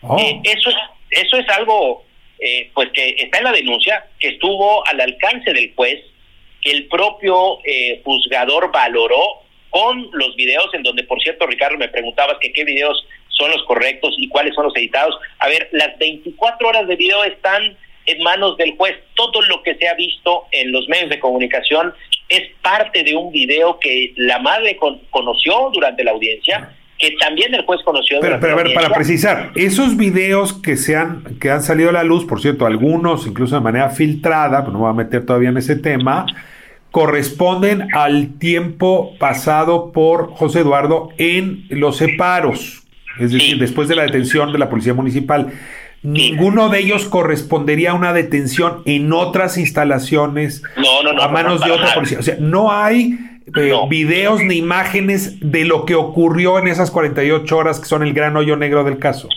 Oh. 0.00 0.16
eso, 0.42 0.70
es, 0.70 0.76
eso 1.10 1.36
es 1.36 1.46
algo 1.50 2.05
eh, 2.38 2.70
pues 2.74 2.90
que 2.92 3.16
está 3.18 3.38
en 3.38 3.44
la 3.44 3.52
denuncia, 3.52 4.06
que 4.18 4.28
estuvo 4.28 4.86
al 4.86 5.00
alcance 5.00 5.52
del 5.52 5.72
juez, 5.74 6.00
que 6.60 6.70
el 6.70 6.86
propio 6.86 7.58
eh, 7.64 8.00
juzgador 8.04 8.70
valoró 8.72 9.42
con 9.70 10.08
los 10.12 10.34
videos, 10.36 10.72
en 10.74 10.82
donde, 10.82 11.04
por 11.04 11.20
cierto, 11.22 11.46
Ricardo, 11.46 11.76
me 11.76 11.88
preguntabas 11.88 12.36
que 12.40 12.52
qué 12.52 12.64
videos 12.64 13.06
son 13.28 13.50
los 13.50 13.62
correctos 13.64 14.14
y 14.18 14.28
cuáles 14.28 14.54
son 14.54 14.64
los 14.64 14.76
editados. 14.76 15.14
A 15.38 15.48
ver, 15.48 15.68
las 15.72 15.98
24 15.98 16.68
horas 16.68 16.88
de 16.88 16.96
video 16.96 17.24
están 17.24 17.76
en 18.06 18.22
manos 18.22 18.56
del 18.56 18.76
juez. 18.76 18.96
Todo 19.14 19.42
lo 19.42 19.62
que 19.62 19.74
se 19.74 19.88
ha 19.88 19.94
visto 19.94 20.46
en 20.52 20.72
los 20.72 20.88
medios 20.88 21.10
de 21.10 21.20
comunicación 21.20 21.92
es 22.28 22.42
parte 22.62 23.02
de 23.04 23.14
un 23.14 23.30
video 23.32 23.78
que 23.78 24.12
la 24.16 24.38
madre 24.38 24.76
conoció 25.10 25.70
durante 25.72 26.04
la 26.04 26.12
audiencia 26.12 26.74
que 26.98 27.12
también 27.20 27.54
el 27.54 27.64
juez 27.64 27.80
conoció. 27.84 28.18
Pero, 28.20 28.40
pero 28.40 28.54
a 28.54 28.62
ver, 28.62 28.74
para 28.74 28.90
precisar, 28.90 29.50
esos 29.54 29.96
videos 29.96 30.52
que 30.54 30.76
se 30.76 30.96
han, 30.96 31.24
que 31.40 31.50
han 31.50 31.62
salido 31.62 31.90
a 31.90 31.92
la 31.92 32.04
luz, 32.04 32.24
por 32.24 32.40
cierto, 32.40 32.66
algunos 32.66 33.26
incluso 33.26 33.54
de 33.54 33.60
manera 33.60 33.90
filtrada, 33.90 34.60
pero 34.60 34.72
no 34.72 34.78
voy 34.80 34.90
a 34.90 34.94
meter 34.94 35.26
todavía 35.26 35.50
en 35.50 35.58
ese 35.58 35.76
tema, 35.76 36.26
corresponden 36.90 37.88
al 37.92 38.38
tiempo 38.38 39.14
pasado 39.18 39.92
por 39.92 40.30
José 40.30 40.60
Eduardo 40.60 41.10
en 41.18 41.66
los 41.68 41.98
separos, 41.98 42.84
es 43.20 43.32
decir, 43.32 43.58
después 43.58 43.88
de 43.88 43.96
la 43.96 44.02
detención 44.02 44.52
de 44.52 44.58
la 44.58 44.70
policía 44.70 44.94
municipal. 44.94 45.52
Ninguno 46.02 46.68
de 46.68 46.78
ellos 46.78 47.06
correspondería 47.06 47.90
a 47.90 47.94
una 47.94 48.12
detención 48.12 48.82
en 48.84 49.12
otras 49.12 49.58
instalaciones 49.58 50.62
a 51.20 51.28
manos 51.28 51.62
de 51.62 51.70
otra 51.70 51.92
policía. 51.94 52.18
O 52.18 52.22
sea, 52.22 52.36
no 52.38 52.70
hay 52.70 53.18
eh, 53.54 53.72
videos 53.88 54.42
ni 54.42 54.56
imágenes 54.56 55.38
de 55.40 55.64
lo 55.64 55.84
que 55.84 55.94
ocurrió 55.94 56.58
en 56.58 56.66
esas 56.66 56.90
48 56.90 57.56
horas 57.56 57.78
que 57.78 57.86
son 57.86 58.02
el 58.02 58.12
gran 58.12 58.36
hoyo 58.36 58.56
negro 58.56 58.82
del 58.82 58.98
caso. 58.98 59.28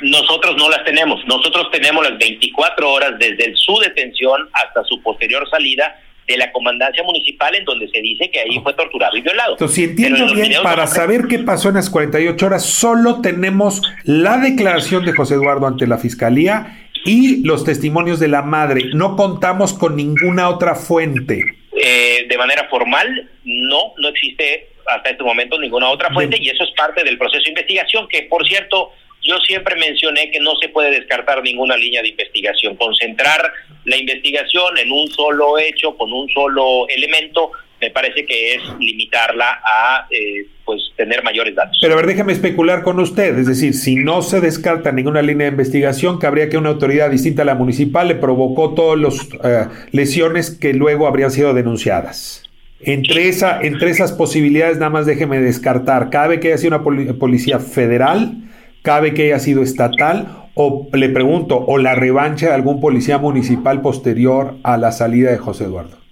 nosotros 0.00 0.56
no 0.56 0.70
las 0.70 0.84
tenemos. 0.84 1.20
Nosotros 1.26 1.70
tenemos 1.70 2.08
las 2.08 2.18
24 2.18 2.90
horas 2.90 3.12
desde 3.18 3.54
su 3.56 3.78
detención 3.78 4.48
hasta 4.52 4.82
su 4.84 5.02
posterior 5.02 5.48
salida 5.50 6.00
de 6.26 6.36
la 6.36 6.52
comandancia 6.52 7.02
municipal 7.02 7.54
en 7.54 7.64
donde 7.64 7.88
se 7.88 8.00
dice 8.00 8.30
que 8.30 8.40
ahí 8.40 8.60
fue 8.62 8.74
torturado 8.74 9.16
y 9.16 9.22
violado. 9.22 9.52
Entonces, 9.52 9.74
si 9.74 9.84
entiendo 9.84 10.32
bien, 10.34 10.52
para 10.62 10.86
saber 10.86 11.26
qué 11.26 11.38
pasó 11.38 11.68
en 11.70 11.76
las 11.76 11.88
48 11.90 12.46
horas, 12.46 12.64
solo 12.64 13.20
tenemos 13.22 13.82
la 14.04 14.38
declaración 14.38 15.04
de 15.04 15.12
José 15.12 15.34
Eduardo 15.34 15.66
ante 15.66 15.86
la 15.86 15.96
fiscalía 15.96 16.78
y 17.04 17.42
los 17.44 17.64
testimonios 17.64 18.20
de 18.20 18.28
la 18.28 18.42
madre. 18.42 18.90
No 18.94 19.16
contamos 19.16 19.72
con 19.72 19.96
ninguna 19.96 20.50
otra 20.50 20.74
fuente. 20.74 21.44
Eh, 21.76 22.26
de 22.28 22.38
manera 22.38 22.66
formal, 22.68 23.28
no, 23.44 23.94
no 23.98 24.08
existe 24.08 24.70
hasta 24.86 25.10
este 25.10 25.22
momento 25.22 25.58
ninguna 25.58 25.90
otra 25.90 26.12
fuente 26.12 26.38
y 26.40 26.48
eso 26.48 26.64
es 26.64 26.70
parte 26.72 27.04
del 27.04 27.18
proceso 27.18 27.42
de 27.42 27.50
investigación 27.50 28.08
que, 28.08 28.22
por 28.22 28.46
cierto, 28.46 28.92
yo 29.22 29.38
siempre 29.40 29.76
mencioné 29.76 30.30
que 30.30 30.40
no 30.40 30.56
se 30.56 30.68
puede 30.68 30.90
descartar 30.90 31.42
ninguna 31.42 31.76
línea 31.76 32.02
de 32.02 32.08
investigación. 32.08 32.76
Concentrar 32.76 33.52
la 33.84 33.96
investigación 33.96 34.78
en 34.78 34.92
un 34.92 35.08
solo 35.08 35.58
hecho, 35.58 35.96
con 35.96 36.12
un 36.12 36.28
solo 36.30 36.88
elemento, 36.88 37.52
me 37.80 37.90
parece 37.90 38.26
que 38.26 38.54
es 38.54 38.62
limitarla 38.78 39.60
a 39.64 40.06
eh, 40.10 40.46
pues 40.64 40.80
tener 40.96 41.22
mayores 41.22 41.54
datos. 41.54 41.78
Pero 41.80 41.94
a 41.94 41.96
ver, 41.96 42.06
déjame 42.06 42.32
especular 42.32 42.82
con 42.82 42.98
usted, 43.00 43.38
es 43.38 43.46
decir, 43.46 43.74
si 43.74 43.96
no 43.96 44.22
se 44.22 44.40
descarta 44.40 44.92
ninguna 44.92 45.22
línea 45.22 45.46
de 45.46 45.52
investigación, 45.52 46.18
cabría 46.18 46.48
que 46.48 46.58
una 46.58 46.70
autoridad 46.70 47.10
distinta 47.10 47.42
a 47.42 47.44
la 47.44 47.54
municipal 47.54 48.08
le 48.08 48.16
provocó 48.16 48.74
todas 48.74 48.98
las 48.98 49.28
eh, 49.44 49.66
lesiones 49.92 50.50
que 50.50 50.74
luego 50.74 51.06
habrían 51.06 51.30
sido 51.30 51.54
denunciadas. 51.54 52.42
Entre, 52.80 53.28
esa, 53.28 53.60
entre 53.60 53.90
esas 53.90 54.12
posibilidades, 54.12 54.78
nada 54.78 54.90
más 54.90 55.06
déjeme 55.06 55.40
descartar, 55.40 56.10
¿cabe 56.10 56.38
que 56.38 56.48
haya 56.48 56.58
sido 56.58 56.76
una 56.76 57.18
policía 57.18 57.58
federal? 57.58 58.36
¿Cabe 58.82 59.14
que 59.14 59.24
haya 59.24 59.40
sido 59.40 59.62
estatal? 59.62 60.44
O 60.54 60.88
le 60.92 61.08
pregunto, 61.08 61.64
¿o 61.66 61.78
la 61.78 61.94
revancha 61.94 62.48
de 62.48 62.54
algún 62.54 62.80
policía 62.80 63.18
municipal 63.18 63.80
posterior 63.80 64.56
a 64.62 64.76
la 64.76 64.92
salida 64.92 65.30
de 65.30 65.38
José 65.38 65.64
Eduardo? 65.64 66.07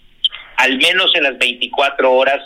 Al 0.57 0.79
menos 0.79 1.15
en 1.15 1.25
las 1.25 1.39
24 1.39 2.13
horas 2.13 2.41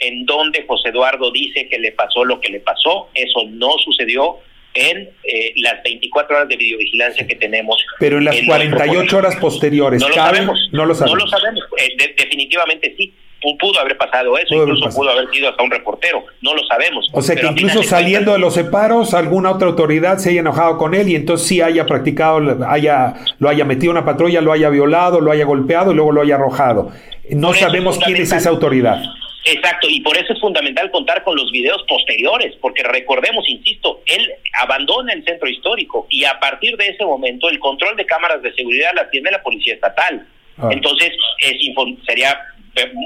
en 0.00 0.26
donde 0.26 0.64
José 0.66 0.90
Eduardo 0.90 1.30
dice 1.32 1.68
que 1.68 1.78
le 1.78 1.92
pasó 1.92 2.24
lo 2.24 2.40
que 2.40 2.50
le 2.50 2.60
pasó, 2.60 3.08
eso 3.14 3.44
no 3.50 3.70
sucedió 3.84 4.38
en 4.74 5.10
eh, 5.24 5.52
las 5.56 5.82
24 5.82 6.36
horas 6.36 6.48
de 6.48 6.56
videovigilancia 6.56 7.26
que 7.26 7.34
tenemos. 7.34 7.84
Pero 7.98 8.18
en 8.18 8.26
las 8.26 8.40
48 8.40 9.16
horas 9.16 9.36
posteriores, 9.36 10.00
no 10.00 10.08
lo 10.08 10.14
sabemos. 10.14 10.68
No 10.72 10.86
lo 10.86 10.94
sabemos. 10.94 11.18
No 11.18 11.24
lo 11.24 11.30
sabemos. 11.30 11.64
Eh, 11.78 12.14
definitivamente 12.16 12.94
sí 12.96 13.12
pudo 13.40 13.80
haber 13.80 13.96
pasado 13.96 14.36
eso, 14.36 14.54
incluso 14.54 14.88
pudo 14.90 15.10
haber 15.10 15.28
sido 15.30 15.48
hasta 15.48 15.62
un 15.62 15.70
reportero, 15.70 16.24
no 16.42 16.54
lo 16.54 16.62
sabemos. 16.64 17.08
O 17.12 17.22
sea 17.22 17.36
que 17.36 17.46
incluso 17.46 17.82
saliendo 17.82 18.32
de 18.32 18.38
los 18.38 18.54
separos, 18.54 19.14
alguna 19.14 19.52
otra 19.52 19.68
autoridad 19.68 20.18
se 20.18 20.30
haya 20.30 20.40
enojado 20.40 20.78
con 20.78 20.94
él 20.94 21.08
y 21.08 21.14
entonces 21.14 21.46
sí 21.46 21.60
haya 21.60 21.86
practicado, 21.86 22.40
haya, 22.68 23.14
lo 23.38 23.48
haya 23.48 23.64
metido 23.64 23.92
una 23.92 24.04
patrulla, 24.04 24.40
lo 24.40 24.52
haya 24.52 24.68
violado, 24.70 25.20
lo 25.20 25.30
haya 25.30 25.44
golpeado 25.44 25.92
y 25.92 25.94
luego 25.94 26.12
lo 26.12 26.22
haya 26.22 26.34
arrojado. 26.34 26.92
No 27.30 27.52
sabemos 27.54 27.98
quién 27.98 28.16
es 28.16 28.32
esa 28.32 28.48
autoridad. 28.48 29.00
Exacto, 29.44 29.88
y 29.88 30.00
por 30.00 30.16
eso 30.16 30.32
es 30.32 30.40
fundamental 30.40 30.90
contar 30.90 31.22
con 31.24 31.36
los 31.36 31.50
videos 31.50 31.82
posteriores, 31.88 32.54
porque 32.60 32.82
recordemos, 32.82 33.48
insisto, 33.48 34.02
él 34.04 34.30
abandona 34.60 35.12
el 35.12 35.24
centro 35.24 35.48
histórico 35.48 36.06
y 36.10 36.24
a 36.24 36.38
partir 36.38 36.76
de 36.76 36.88
ese 36.88 37.04
momento 37.04 37.48
el 37.48 37.58
control 37.58 37.96
de 37.96 38.04
cámaras 38.04 38.42
de 38.42 38.52
seguridad 38.52 38.90
las 38.94 39.10
tiene 39.10 39.30
la 39.30 39.42
Policía 39.42 39.74
Estatal. 39.74 40.26
Ah. 40.58 40.68
Entonces, 40.70 41.12
es, 41.40 41.56
sería 42.04 42.38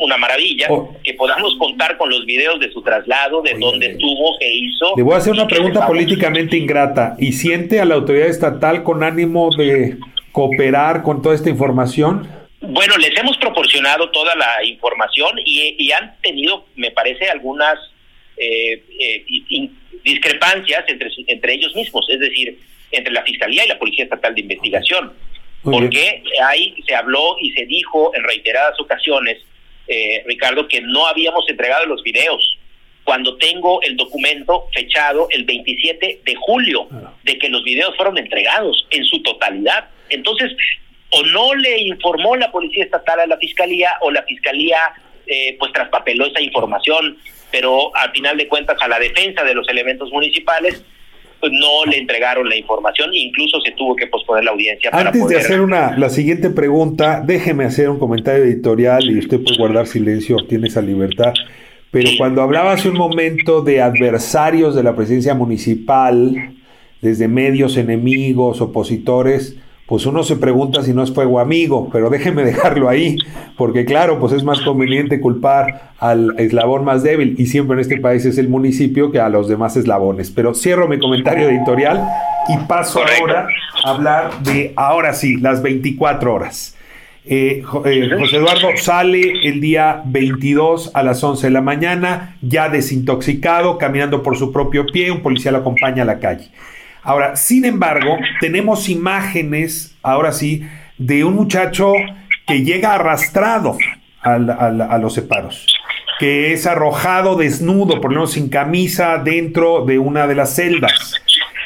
una 0.01 0.17
maravilla 0.17 0.67
oh. 0.71 0.97
que 1.03 1.15
podamos 1.15 1.57
contar 1.59 1.97
con 1.97 2.11
los 2.11 2.25
videos 2.25 2.61
de 2.61 2.71
su 2.73 2.83
traslado, 2.83 3.43
de 3.43 3.55
dónde 3.59 3.93
estuvo, 3.93 4.37
qué 4.39 4.53
hizo. 4.53 4.95
Le 4.97 5.03
voy 5.03 5.15
a 5.15 5.19
hacer 5.19 5.33
una 5.33 5.47
pregunta 5.47 5.87
políticamente 5.87 6.57
ingrata. 6.57 7.17
¿Y 7.19 7.33
siente 7.33 7.81
a 7.81 7.85
la 7.85 7.95
autoridad 7.95 8.29
estatal 8.29 8.83
con 8.83 9.03
ánimo 9.03 9.51
de 9.57 9.99
cooperar 10.33 11.03
con 11.03 11.23
toda 11.23 11.35
esta 11.35 11.51
información? 11.51 12.29
Bueno, 12.61 12.97
les 12.97 13.17
hemos 13.19 13.37
proporcionado 13.39 14.11
toda 14.11 14.35
la 14.37 14.65
información 14.65 15.39
y, 15.45 15.91
han 15.93 16.15
tenido, 16.23 16.67
me 16.77 16.91
parece, 16.93 17.29
algunas 17.29 17.77
eh, 18.37 18.83
eh, 19.01 19.71
discrepancias 20.05 20.85
entre, 20.89 21.11
entre 21.27 21.55
ellos 21.55 21.75
mismos, 21.75 22.07
es 22.09 22.21
decir, 22.21 22.59
entre 22.93 23.13
la 23.13 23.23
Fiscalía 23.23 23.65
y 23.65 23.69
la 23.69 23.79
Policía 23.79 24.05
Estatal 24.05 24.35
de 24.35 24.43
Investigación. 24.43 25.13
porque 25.63 26.23
ahí 26.45 26.75
se 26.87 26.95
habló 26.95 27.37
y 27.41 27.53
se 27.53 27.67
dijo 27.67 28.13
en 28.15 28.25
reiteradas 28.25 28.79
ocasiones 28.81 29.39
eh, 29.89 30.23
Ricardo, 30.27 30.69
que 30.69 30.81
no 30.81 31.07
habíamos 31.07 31.49
entregado 31.49 31.87
los 31.87 32.03
videos. 32.03 32.59
Cuando 33.05 33.37
tengo 33.37 33.83
el 33.83 33.97
documento 33.97 34.69
fechado 34.73 35.27
el 35.31 35.45
27 35.45 36.21
de 36.25 36.35
julio 36.37 36.89
de 37.25 37.37
que 37.39 37.49
los 37.49 37.65
videos 37.65 37.97
fueron 37.97 38.17
entregados 38.17 38.87
en 38.91 39.05
su 39.05 39.21
totalidad. 39.23 39.89
Entonces, 40.09 40.53
o 41.11 41.23
no 41.25 41.55
le 41.55 41.81
informó 41.81 42.37
la 42.37 42.53
Policía 42.53 42.85
Estatal 42.85 43.21
a 43.21 43.27
la 43.27 43.37
Fiscalía 43.39 43.93
o 44.03 44.11
la 44.11 44.23
Fiscalía 44.23 44.79
eh, 45.27 45.57
pues 45.59 45.73
traspapeló 45.73 46.27
esa 46.27 46.41
información, 46.41 47.19
pero 47.51 47.95
al 47.97 48.11
final 48.13 48.37
de 48.37 48.49
cuentas 48.49 48.77
a 48.81 48.89
la 48.89 48.99
defensa 48.99 49.45
de 49.45 49.55
los 49.55 49.69
elementos 49.69 50.11
municipales 50.11 50.85
no 51.51 51.91
le 51.91 51.99
entregaron 51.99 52.49
la 52.49 52.57
información 52.57 53.11
e 53.13 53.19
incluso 53.19 53.61
se 53.61 53.73
tuvo 53.73 53.97
que 53.97 54.07
posponer 54.07 54.45
la 54.45 54.53
audiencia. 54.53 54.91
Antes 54.93 55.27
de 55.27 55.37
hacer 55.37 55.61
una 55.61 55.97
la 55.99 56.09
siguiente 56.09 56.51
pregunta, 56.51 57.23
déjeme 57.25 57.65
hacer 57.65 57.91
un 57.91 57.99
comentario 57.99 58.45
editorial 58.45 59.03
y 59.05 59.19
usted 59.19 59.43
puede 59.43 59.59
guardar 59.59 59.87
silencio, 59.87 60.37
tiene 60.49 60.69
esa 60.69 60.83
libertad. 60.83 61.33
Pero 61.91 62.11
cuando 62.17 62.41
hablaba 62.41 62.73
hace 62.73 62.89
un 62.89 62.97
momento 62.97 63.61
de 63.61 63.83
adversarios 63.83 64.75
de 64.75 64.83
la 64.83 64.97
presidencia 64.97 65.35
municipal, 65.35 66.55
desde 67.03 67.29
medios 67.29 67.77
enemigos, 67.77 68.61
opositores, 68.61 69.57
pues 69.87 70.07
uno 70.07 70.23
se 70.23 70.37
pregunta 70.37 70.83
si 70.83 70.93
no 70.93 71.03
es 71.03 71.13
fuego 71.13 71.41
amigo, 71.41 71.89
pero 71.93 72.09
déjeme 72.09 72.45
dejarlo 72.47 72.89
ahí, 72.89 73.19
porque 73.57 73.85
claro, 73.85 74.19
pues 74.19 74.33
es 74.33 74.45
más 74.45 74.61
conveniente 74.61 75.21
culpar 75.21 75.93
al 75.99 76.35
eslabón 76.39 76.85
más 76.85 77.03
débil, 77.03 77.35
y 77.39 77.47
siempre 77.47 77.75
en 77.75 77.81
este 77.81 77.99
país 77.99 78.25
es 78.25 78.39
el 78.39 78.49
municipio 78.49 79.11
que 79.11 79.21
a 79.21 79.29
los 79.29 79.49
demás 79.49 79.77
eslabones. 79.77 80.31
Pero 80.31 80.55
cierro 80.55 80.89
mi 80.89 80.99
comentario 80.99 81.49
editorial 81.49 82.03
y 82.49 82.57
paso 82.67 83.01
ahora 83.01 83.49
a 83.85 83.91
hablar 83.91 84.43
de, 84.43 84.73
ahora 84.77 85.13
sí, 85.13 85.37
las 85.37 85.63
24 85.63 86.33
horas. 86.33 86.77
Eh, 87.25 87.63
eh, 87.85 88.11
José 88.19 88.37
Eduardo 88.37 88.69
sale 88.77 89.47
el 89.47 89.61
día 89.61 90.03
22 90.05 90.91
a 90.93 91.05
las 91.05 91.23
11 91.23 91.47
de 91.47 91.53
la 91.53 91.61
mañana, 91.61 92.37
ya 92.43 92.69
desintoxicado, 92.69 93.79
caminando 93.79 94.23
por 94.23 94.37
su 94.37 94.53
propio 94.53 94.87
pie, 94.87 95.13
un 95.13 95.21
policía 95.21 95.53
lo 95.53 95.59
acompaña 95.59 96.03
a 96.03 96.07
la 96.07 96.19
calle. 96.19 96.51
Ahora, 97.03 97.37
sin 97.37 97.65
embargo, 97.65 98.17
tenemos 98.41 98.89
imágenes, 98.89 99.97
ahora 100.03 100.33
sí, 100.33 100.67
de 100.99 101.25
un 101.25 101.35
muchacho 101.35 101.93
que 102.47 102.63
llega 102.63 102.95
arrastrado 102.95 103.77
a 104.23 104.99
los 104.99 105.15
separos, 105.15 105.67
que 106.21 106.53
es 106.53 106.67
arrojado 106.67 107.35
desnudo, 107.35 108.01
por 108.01 108.13
lo 108.13 108.19
menos 108.19 108.33
sin 108.33 108.49
camisa, 108.49 109.19
dentro 109.19 109.85
de 109.85 109.99
una 109.99 110.29
de 110.29 110.37
las 110.37 110.55
celdas. 110.55 111.15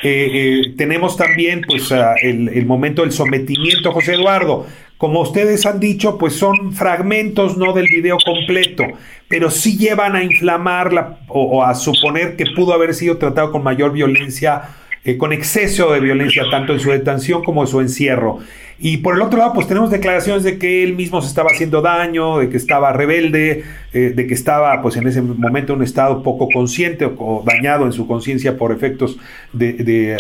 Eh, 0.03 0.31
eh, 0.33 0.75
tenemos 0.77 1.17
también 1.17 1.63
pues 1.67 1.93
el, 2.23 2.65
momento 2.65 3.03
del 3.03 3.13
sometimiento 3.13 3.93
José 3.93 4.15
Eduardo. 4.15 4.67
Como 4.97 5.21
ustedes 5.21 5.67
han 5.67 5.81
dicho, 5.81 6.17
pues 6.17 6.35
son 6.37 6.73
fragmentos 6.73 7.59
no 7.59 7.75
del 7.75 7.89
video 7.89 8.17
completo, 8.25 8.85
pero 9.29 9.51
sí 9.51 9.77
llevan 9.77 10.17
a 10.17 10.23
inflamar 10.23 11.19
o 11.29 11.63
a 11.63 11.75
suponer 11.75 12.37
que 12.37 12.47
pudo 12.55 12.73
haber 12.73 12.95
sido 12.95 13.19
tratado 13.19 13.53
con 13.53 13.63
mayor 13.63 13.93
violencia 13.93 14.63
eh, 15.07 15.17
con 15.17 15.33
exceso 15.33 15.93
de 15.93 16.01
violencia, 16.01 16.43
tanto 16.51 16.73
en 16.73 16.81
su 16.81 16.91
detención 16.91 17.45
como 17.45 17.63
en 17.63 17.69
su 17.69 17.81
encierro. 17.81 18.41
Y 18.77 18.97
por 18.97 19.15
el 19.15 19.23
otro 19.23 19.39
lado, 19.39 19.53
pues 19.55 19.69
tenemos 19.69 19.89
declaraciones 19.89 20.43
de 20.43 20.59
que 20.59 20.83
él 20.83 20.97
mismo 20.97 21.23
se 21.23 21.29
estaba 21.29 21.51
haciendo 21.53 21.81
daño, 21.81 22.39
de 22.39 22.49
que 22.49 22.57
estaba 22.57 22.93
rebelde, 22.93 23.63
eh, 23.93 24.13
de 24.17 24.27
que 24.27 24.35
estaba 24.35 24.83
pues 24.83 24.97
en 24.97 25.07
ese 25.07 25.23
momento 25.23 25.75
en 25.75 25.79
un 25.79 25.85
estado 25.85 26.25
poco 26.25 26.49
consciente 26.53 27.05
o, 27.07 27.45
dañado 27.47 27.87
en 27.87 27.93
su 27.93 28.09
conciencia 28.09 28.59
por 28.59 28.73
efectos 28.73 29.17
de, 29.53 30.17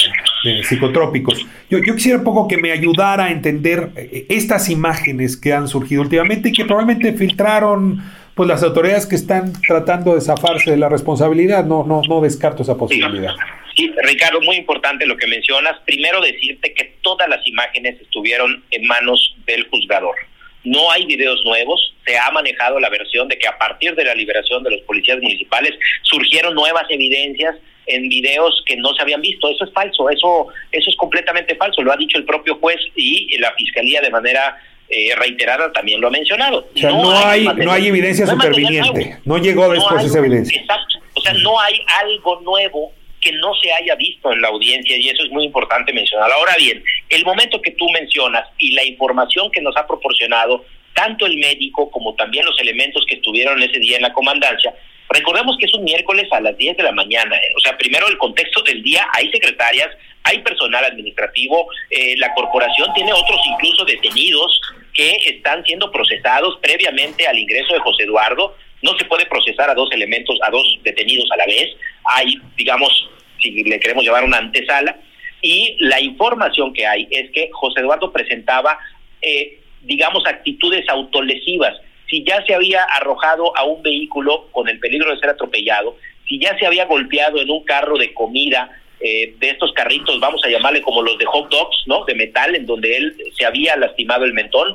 psicotrópicos. 0.63 1.45
Yo, 1.69 1.79
yo, 1.79 1.97
quisiera 1.97 2.19
un 2.19 2.25
poco 2.25 2.47
que 2.47 2.57
me 2.57 2.71
ayudara 2.71 3.25
a 3.25 3.33
entender 3.33 3.91
eh, 3.97 4.27
estas 4.29 4.71
imágenes 4.71 5.37
que 5.37 5.53
han 5.53 5.67
surgido 5.67 6.01
últimamente 6.01 6.51
y 6.51 6.53
que 6.53 6.65
probablemente 6.65 7.13
filtraron 7.13 8.05
pues 8.37 8.49
las 8.49 8.63
autoridades 8.63 9.07
que 9.07 9.17
están 9.17 9.53
tratando 9.67 10.15
de 10.15 10.21
zafarse 10.21 10.71
de 10.71 10.77
la 10.77 10.89
responsabilidad. 10.89 11.65
No, 11.65 11.85
no, 11.85 12.03
no 12.09 12.21
descarto 12.21 12.63
esa 12.63 12.77
posibilidad. 12.77 13.33
Sí, 13.33 13.66
Ricardo, 14.03 14.41
muy 14.41 14.57
importante 14.57 15.07
lo 15.07 15.17
que 15.17 15.27
mencionas. 15.27 15.79
Primero 15.85 16.21
decirte 16.21 16.73
que 16.73 16.97
todas 17.03 17.29
las 17.29 17.47
imágenes 17.47 18.01
estuvieron 18.01 18.65
en 18.71 18.87
manos 18.87 19.37
del 19.47 19.69
juzgador. 19.69 20.17
No 20.65 20.91
hay 20.91 21.07
videos 21.07 21.45
nuevos, 21.45 21.95
se 22.05 22.19
ha 22.19 22.31
manejado 22.31 22.81
la 22.81 22.89
versión 22.89 23.29
de 23.29 23.39
que 23.39 23.47
a 23.47 23.57
partir 23.57 23.95
de 23.95 24.05
la 24.05 24.15
liberación 24.15 24.63
de 24.65 24.73
los 24.73 24.81
policías 24.81 25.19
municipales 25.21 25.73
surgieron 26.03 26.55
nuevas 26.55 26.85
evidencias 26.91 27.55
en 27.87 28.09
videos 28.09 28.65
que 28.67 28.77
no 28.77 28.93
se 28.95 29.03
habían 29.03 29.21
visto. 29.21 29.49
Eso 29.49 29.65
es 29.65 29.73
falso, 29.73 30.11
eso, 30.11 30.49
eso 30.73 30.91
es 30.91 30.97
completamente 30.97 31.55
falso, 31.55 31.83
lo 31.83 31.93
ha 31.93 31.97
dicho 31.97 32.19
el 32.19 32.25
propio 32.25 32.57
juez 32.57 32.79
y 32.97 33.37
la 33.39 33.53
fiscalía 33.55 34.01
de 34.01 34.11
manera 34.11 34.57
eh, 34.89 35.15
reiterada 35.17 35.73
también 35.73 36.01
lo 36.01 36.07
ha 36.07 36.11
mencionado. 36.11 36.69
O 36.73 36.79
sea, 36.79 36.91
no, 36.91 37.11
hay, 37.11 37.45
no 37.45 37.73
hay 37.73 37.89
evidencia 37.89 38.27
superviniente, 38.27 39.19
no 39.25 39.39
llegó 39.39 39.69
después 39.69 40.05
esa 40.05 40.21
evidencia. 40.21 40.61
Exacto, 40.61 40.99
o 41.15 41.21
sea, 41.21 41.33
no 41.35 41.61
hay 41.61 41.81
algo 42.03 42.41
nuevo 42.43 42.93
que 43.27 43.33
no 43.33 43.53
se 43.61 43.73
haya 43.73 43.97
visto 43.97 44.33
en 44.33 44.41
la 44.41 44.49
audiencia 44.49 44.97
y 44.97 45.09
eso 45.09 45.25
es 45.25 45.33
muy 45.33 45.45
importante 45.45 45.93
mencionar. 45.93 46.31
Ahora 46.31 46.55
bien, 46.59 46.81
el 47.09 47.25
momento 47.25 47.61
que 47.61 47.73
tú 47.73 47.91
mencionas 47.91 48.47
y 48.57 48.71
la 48.71 48.85
información 48.85 49.51
que 49.51 49.61
nos 49.61 49.77
ha 49.77 49.85
proporcionado 49.85 50.65
tanto 50.95 51.27
el 51.27 51.37
médico 51.39 51.91
como 51.91 52.15
también 52.15 52.47
los 52.47 52.59
elementos 52.61 53.05
que 53.09 53.17
estuvieron 53.17 53.61
ese 53.61 53.81
día 53.81 53.97
en 53.97 54.03
la 54.03 54.13
comandancia, 54.13 54.73
recordemos 55.09 55.57
que 55.59 55.67
es 55.67 55.75
un 55.75 55.83
miércoles 55.83 56.29
a 56.31 56.41
las 56.41 56.57
10 56.57 56.77
de 56.77 56.85
la 56.85 56.93
mañana, 56.93 57.35
¿eh? 57.35 57.53
o 57.57 57.61
sea, 57.61 57.77
primero 57.77 58.07
el 58.07 58.17
contexto 58.17 58.63
del 58.63 58.81
día, 58.85 59.05
hay 59.13 59.29
secretarias, 59.33 59.89
hay 60.23 60.39
personal 60.39 60.85
administrativo, 60.85 61.67
eh, 61.91 62.15
la 62.19 62.33
corporación 62.33 62.95
tiene 62.95 63.13
otros 63.13 63.41
incluso 63.45 63.85
detenidos 63.85 64.61
que 64.95 65.17
están 65.27 65.65
siendo 65.65 65.91
procesados 65.91 66.59
previamente 66.63 67.27
al 67.27 67.39
ingreso 67.39 67.75
de 67.75 67.81
José 67.81 68.05
Eduardo, 68.05 68.55
no 68.83 68.97
se 68.97 69.05
puede 69.07 69.27
procesar 69.27 69.69
a 69.71 69.75
dos 69.75 69.91
elementos, 69.93 70.39
a 70.43 70.51
dos 70.51 70.79
detenidos 70.83 71.29
a 71.33 71.37
la 71.37 71.47
vez. 71.47 71.75
Hay, 72.05 72.39
digamos, 72.57 73.09
si 73.41 73.65
le 73.65 73.81
queremos 73.81 74.05
llevar 74.05 74.25
una 74.25 74.39
antesala. 74.39 74.99
Y 75.43 75.77
la 75.81 76.01
información 76.01 76.73
que 76.73 76.87
hay 76.87 77.07
es 77.11 77.31
que 77.31 77.51
José 77.53 77.81
Eduardo 77.81 78.13
presentaba, 78.13 78.79
eh, 79.23 79.61
digamos, 79.83 80.27
actitudes 80.27 80.89
autolesivas. 80.89 81.75
si 82.09 82.23
ya 82.23 82.41
se 82.47 82.55
había 82.55 82.85
arrojado 82.85 83.57
a 83.57 83.65
un 83.65 83.83
vehículo 83.83 84.47
con 84.53 84.69
el 84.69 84.79
peligro 84.79 85.11
de 85.11 85.19
ser 85.19 85.31
atropellado, 85.31 85.97
si 86.29 86.39
ya 86.39 86.57
se 86.57 86.65
había 86.65 86.85
golpeado 86.85 87.41
en 87.41 87.51
un 87.51 87.65
carro 87.65 87.99
de 87.99 88.15
comida, 88.15 88.71
eh, 88.99 89.35
de 89.39 89.51
estos 89.51 89.73
carritos, 89.73 90.19
vamos 90.21 90.43
a 90.45 90.49
llamarle 90.49 90.81
como 90.81 91.03
los 91.03 91.19
de 91.19 91.27
hot 91.27 91.51
dogs, 91.51 91.77
¿no? 91.85 92.05
De 92.07 92.15
metal, 92.15 92.55
en 92.55 92.65
donde 92.65 92.97
él 92.97 93.15
se 93.37 93.45
había 93.45 93.77
lastimado 93.77 94.25
el 94.25 94.33
mentón. 94.33 94.75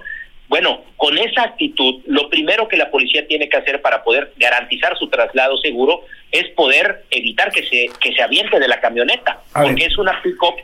Bueno, 0.52 0.82
con 0.98 1.18
esa 1.18 1.44
actitud, 1.44 2.02
lo 2.08 2.28
primero 2.28 2.68
que 2.68 2.76
la 2.76 2.92
policía 2.92 3.26
tiene 3.26 3.48
que 3.48 3.56
hacer 3.56 3.82
para 3.82 4.04
poder 4.04 4.34
garantizar 4.36 4.98
su 4.98 5.08
traslado 5.08 5.58
seguro 5.60 6.02
es 6.30 6.50
poder 6.50 7.06
evitar 7.10 7.54
que 7.54 7.64
se 7.64 7.90
que 8.02 8.14
se 8.14 8.22
aviente 8.22 8.60
de 8.60 8.68
la 8.68 8.82
camioneta, 8.82 9.40
porque 9.54 9.86
es 9.86 9.98
una 9.98 10.22
pick-up 10.22 10.56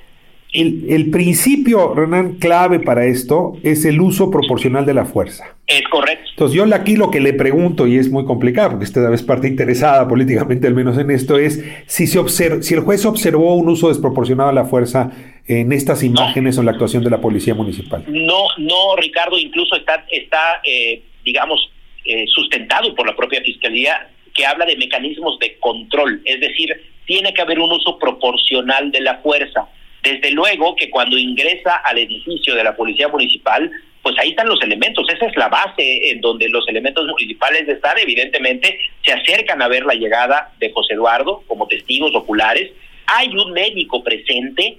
el, 0.61 1.09
principio, 1.11 1.93
Renan, 1.93 2.35
clave 2.35 2.79
para 2.79 3.05
esto 3.05 3.53
es 3.63 3.85
el 3.85 4.01
uso 4.01 4.31
proporcional 4.31 4.85
de 4.85 4.93
la 4.93 5.05
fuerza. 5.05 5.55
Es 5.67 5.83
correcto. 5.89 6.25
Entonces 6.29 6.55
yo 6.55 6.65
aquí 6.73 6.95
lo 6.95 7.11
que 7.11 7.19
le 7.19 7.33
pregunto, 7.33 7.87
y 7.87 7.97
es 7.97 8.09
muy 8.09 8.25
complicado, 8.25 8.71
porque 8.71 8.85
usted 8.85 9.11
es 9.13 9.23
parte 9.23 9.47
interesada 9.47 10.07
políticamente 10.07 10.67
al 10.67 10.73
menos 10.73 10.97
en 10.97 11.11
esto, 11.11 11.37
es 11.37 11.63
si, 11.85 12.07
se 12.07 12.63
si 12.63 12.73
el 12.73 12.79
juez 12.81 13.05
observó 13.05 13.55
un 13.55 13.69
uso 13.69 13.89
desproporcionado 13.89 14.49
de 14.49 14.55
la 14.55 14.65
fuerza 14.65 15.11
en 15.47 15.71
estas 15.71 16.03
imágenes 16.03 16.57
o 16.57 16.61
en 16.61 16.65
la 16.65 16.71
actuación 16.73 17.03
de 17.03 17.09
la 17.09 17.21
policía 17.21 17.53
municipal. 17.53 18.03
No, 18.07 18.47
no, 18.57 18.95
Ricardo, 18.97 19.37
incluso 19.37 19.75
está, 19.75 20.05
está 20.11 20.61
eh, 20.63 21.01
digamos, 21.23 21.69
eh, 22.05 22.25
sustentado 22.27 22.95
por 22.95 23.05
la 23.05 23.15
propia 23.15 23.41
Fiscalía 23.41 24.09
que 24.33 24.45
habla 24.45 24.65
de 24.65 24.77
mecanismos 24.77 25.37
de 25.39 25.57
control, 25.59 26.21
es 26.23 26.39
decir, 26.39 26.69
tiene 27.05 27.33
que 27.33 27.41
haber 27.41 27.59
un 27.59 27.71
uso 27.71 27.97
proporcional 27.97 28.91
de 28.91 29.01
la 29.01 29.17
fuerza. 29.17 29.67
Desde 30.07 30.31
luego 30.31 30.73
que 30.77 30.89
cuando 30.89 31.17
ingresa 31.17 31.75
al 31.83 31.97
edificio 31.97 32.55
de 32.55 32.63
la 32.63 32.77
Policía 32.77 33.09
Municipal, 33.09 33.69
pues 34.01 34.17
ahí 34.19 34.29
están 34.29 34.47
los 34.47 34.61
elementos, 34.61 35.05
esa 35.09 35.25
es 35.25 35.35
la 35.35 35.49
base 35.49 36.11
en 36.11 36.21
donde 36.21 36.47
los 36.47 36.65
elementos 36.69 37.05
municipales 37.05 37.67
están, 37.67 37.97
evidentemente 37.97 38.79
se 39.03 39.11
acercan 39.11 39.61
a 39.61 39.67
ver 39.67 39.85
la 39.85 39.95
llegada 39.95 40.53
de 40.59 40.71
José 40.71 40.93
Eduardo 40.93 41.43
como 41.45 41.67
testigos 41.67 42.15
oculares, 42.15 42.71
hay 43.05 43.35
un 43.35 43.51
médico 43.51 44.01
presente, 44.01 44.77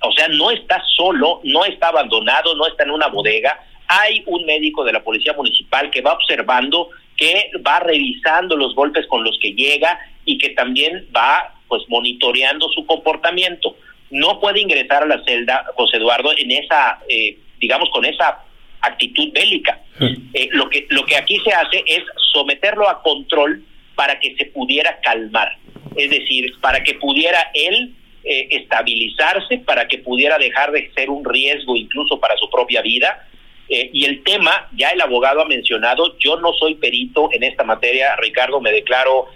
o 0.00 0.10
sea, 0.10 0.26
no 0.26 0.50
está 0.50 0.82
solo, 0.96 1.40
no 1.44 1.64
está 1.64 1.90
abandonado, 1.90 2.56
no 2.56 2.66
está 2.66 2.82
en 2.82 2.90
una 2.90 3.06
bodega, 3.06 3.64
hay 3.86 4.24
un 4.26 4.44
médico 4.44 4.82
de 4.82 4.92
la 4.92 5.04
Policía 5.04 5.34
Municipal 5.34 5.88
que 5.92 6.00
va 6.00 6.14
observando, 6.14 6.88
que 7.16 7.52
va 7.64 7.78
revisando 7.78 8.56
los 8.56 8.74
golpes 8.74 9.06
con 9.06 9.22
los 9.22 9.38
que 9.40 9.52
llega 9.52 10.00
y 10.24 10.36
que 10.36 10.48
también 10.50 11.08
va 11.16 11.54
pues 11.68 11.84
monitoreando 11.88 12.68
su 12.70 12.84
comportamiento 12.86 13.76
no 14.10 14.40
puede 14.40 14.60
ingresar 14.60 15.02
a 15.02 15.06
la 15.06 15.22
celda 15.24 15.66
José 15.74 15.96
Eduardo 15.96 16.32
en 16.36 16.50
esa, 16.52 17.00
eh, 17.08 17.38
digamos, 17.58 17.88
con 17.90 18.04
esa 18.04 18.44
actitud 18.80 19.32
bélica. 19.32 19.80
Eh, 20.00 20.48
lo 20.52 20.68
que 20.68 20.86
lo 20.90 21.04
que 21.04 21.16
aquí 21.16 21.38
se 21.44 21.52
hace 21.52 21.82
es 21.86 22.02
someterlo 22.32 22.88
a 22.88 23.02
control 23.02 23.64
para 23.94 24.18
que 24.18 24.34
se 24.36 24.46
pudiera 24.46 25.00
calmar, 25.00 25.56
es 25.96 26.10
decir, 26.10 26.52
para 26.60 26.82
que 26.82 26.94
pudiera 26.94 27.50
él 27.54 27.94
eh, 28.24 28.48
estabilizarse, 28.50 29.58
para 29.58 29.86
que 29.86 29.98
pudiera 29.98 30.36
dejar 30.38 30.72
de 30.72 30.90
ser 30.94 31.10
un 31.10 31.24
riesgo 31.24 31.76
incluso 31.76 32.18
para 32.18 32.36
su 32.36 32.50
propia 32.50 32.82
vida. 32.82 33.28
y 33.68 34.04
el 34.04 34.22
tema, 34.24 34.68
ya 34.76 34.90
el 34.90 35.00
abogado 35.00 35.40
ha 35.40 35.46
mencionado, 35.46 36.18
yo 36.18 36.36
no 36.36 36.52
soy 36.52 36.74
perito 36.74 37.30
en 37.32 37.44
esta 37.44 37.64
materia, 37.64 38.14
Ricardo, 38.16 38.60
me 38.60 38.70
declaro 38.70 39.26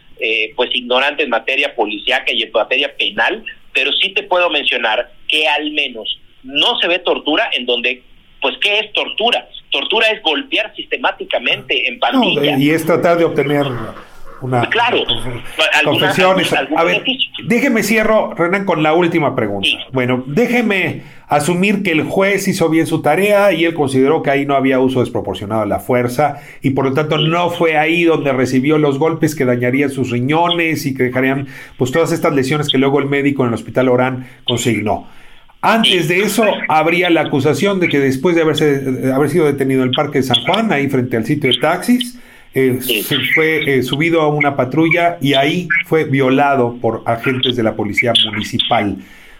pues 0.54 0.70
ignorante 0.74 1.22
en 1.22 1.30
materia 1.30 1.74
policíaca 1.74 2.30
y 2.32 2.42
en 2.42 2.52
materia 2.52 2.94
penal, 2.96 3.44
pero 3.78 3.92
sí 3.92 4.12
te 4.12 4.24
puedo 4.24 4.50
mencionar 4.50 5.12
que 5.28 5.46
al 5.46 5.70
menos 5.70 6.18
no 6.42 6.76
se 6.80 6.88
ve 6.88 6.98
tortura 6.98 7.48
en 7.56 7.64
donde, 7.64 8.02
pues, 8.42 8.56
¿qué 8.60 8.80
es 8.80 8.92
tortura? 8.92 9.48
Tortura 9.70 10.08
es 10.08 10.20
golpear 10.20 10.74
sistemáticamente 10.74 11.86
en 11.86 12.00
pandilla. 12.00 12.58
y 12.58 12.70
es 12.70 12.84
tratar 12.84 13.18
de 13.18 13.24
obtener 13.24 13.66
una 14.40 14.68
claro, 14.68 14.98
confesiones. 15.84 16.52
a 16.52 16.84
ver, 16.84 17.02
déjeme 17.46 17.82
cierro, 17.82 18.34
Renan, 18.34 18.64
con 18.64 18.82
la 18.82 18.94
última 18.94 19.34
pregunta. 19.34 19.68
Bueno, 19.92 20.24
déjeme 20.26 21.02
asumir 21.28 21.82
que 21.82 21.92
el 21.92 22.04
juez 22.04 22.48
hizo 22.48 22.68
bien 22.68 22.86
su 22.86 23.02
tarea 23.02 23.52
y 23.52 23.64
él 23.64 23.74
consideró 23.74 24.22
que 24.22 24.30
ahí 24.30 24.46
no 24.46 24.54
había 24.54 24.80
uso 24.80 25.00
desproporcionado 25.00 25.62
de 25.62 25.68
la 25.68 25.78
fuerza 25.78 26.40
y 26.62 26.70
por 26.70 26.86
lo 26.86 26.94
tanto 26.94 27.18
no 27.18 27.50
fue 27.50 27.76
ahí 27.76 28.04
donde 28.04 28.32
recibió 28.32 28.78
los 28.78 28.98
golpes 28.98 29.34
que 29.34 29.44
dañarían 29.44 29.90
sus 29.90 30.10
riñones 30.10 30.86
y 30.86 30.94
que 30.94 31.04
dejarían 31.04 31.46
pues 31.76 31.92
todas 31.92 32.12
estas 32.12 32.34
lesiones 32.34 32.68
que 32.68 32.78
luego 32.78 32.98
el 32.98 33.06
médico 33.06 33.42
en 33.42 33.48
el 33.48 33.54
hospital 33.54 33.88
Orán 33.88 34.26
consignó. 34.44 35.06
Antes 35.60 36.06
de 36.06 36.20
eso, 36.20 36.44
habría 36.68 37.10
la 37.10 37.22
acusación 37.22 37.80
de 37.80 37.88
que 37.88 37.98
después 37.98 38.36
de 38.36 38.42
haberse, 38.42 39.12
haber 39.12 39.28
sido 39.28 39.46
detenido 39.46 39.82
en 39.82 39.88
el 39.88 39.94
Parque 39.94 40.18
de 40.18 40.22
San 40.22 40.40
Juan, 40.44 40.72
ahí 40.72 40.88
frente 40.88 41.16
al 41.16 41.26
sitio 41.26 41.50
de 41.50 41.58
taxis, 41.58 42.16
eh, 42.54 42.78
se 42.80 43.18
fue 43.34 43.78
eh, 43.78 43.82
subido 43.82 44.22
a 44.22 44.28
una 44.28 44.56
patrulla 44.56 45.18
y 45.20 45.34
ahí 45.34 45.68
fue 45.86 46.04
violado 46.04 46.76
por 46.80 47.02
agentes 47.06 47.56
de 47.56 47.62
la 47.62 47.74
policía 47.74 48.12
municipal. 48.24 48.96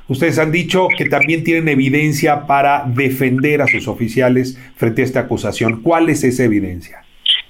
Ustedes 0.09 0.38
han 0.38 0.52
dicho 0.52 0.88
que 0.96 1.06
también 1.06 1.44
tienen 1.44 1.68
evidencia 1.68 2.46
para 2.46 2.84
defender 2.86 3.61
a 3.61 3.66
sus 3.66 3.88
oficiales 3.88 4.59
frente 4.76 5.02
a 5.02 5.04
esta 5.04 5.20
acusación. 5.20 5.82
¿Cuál 5.82 6.09
es 6.09 6.24
esa 6.24 6.44
evidencia? 6.44 7.04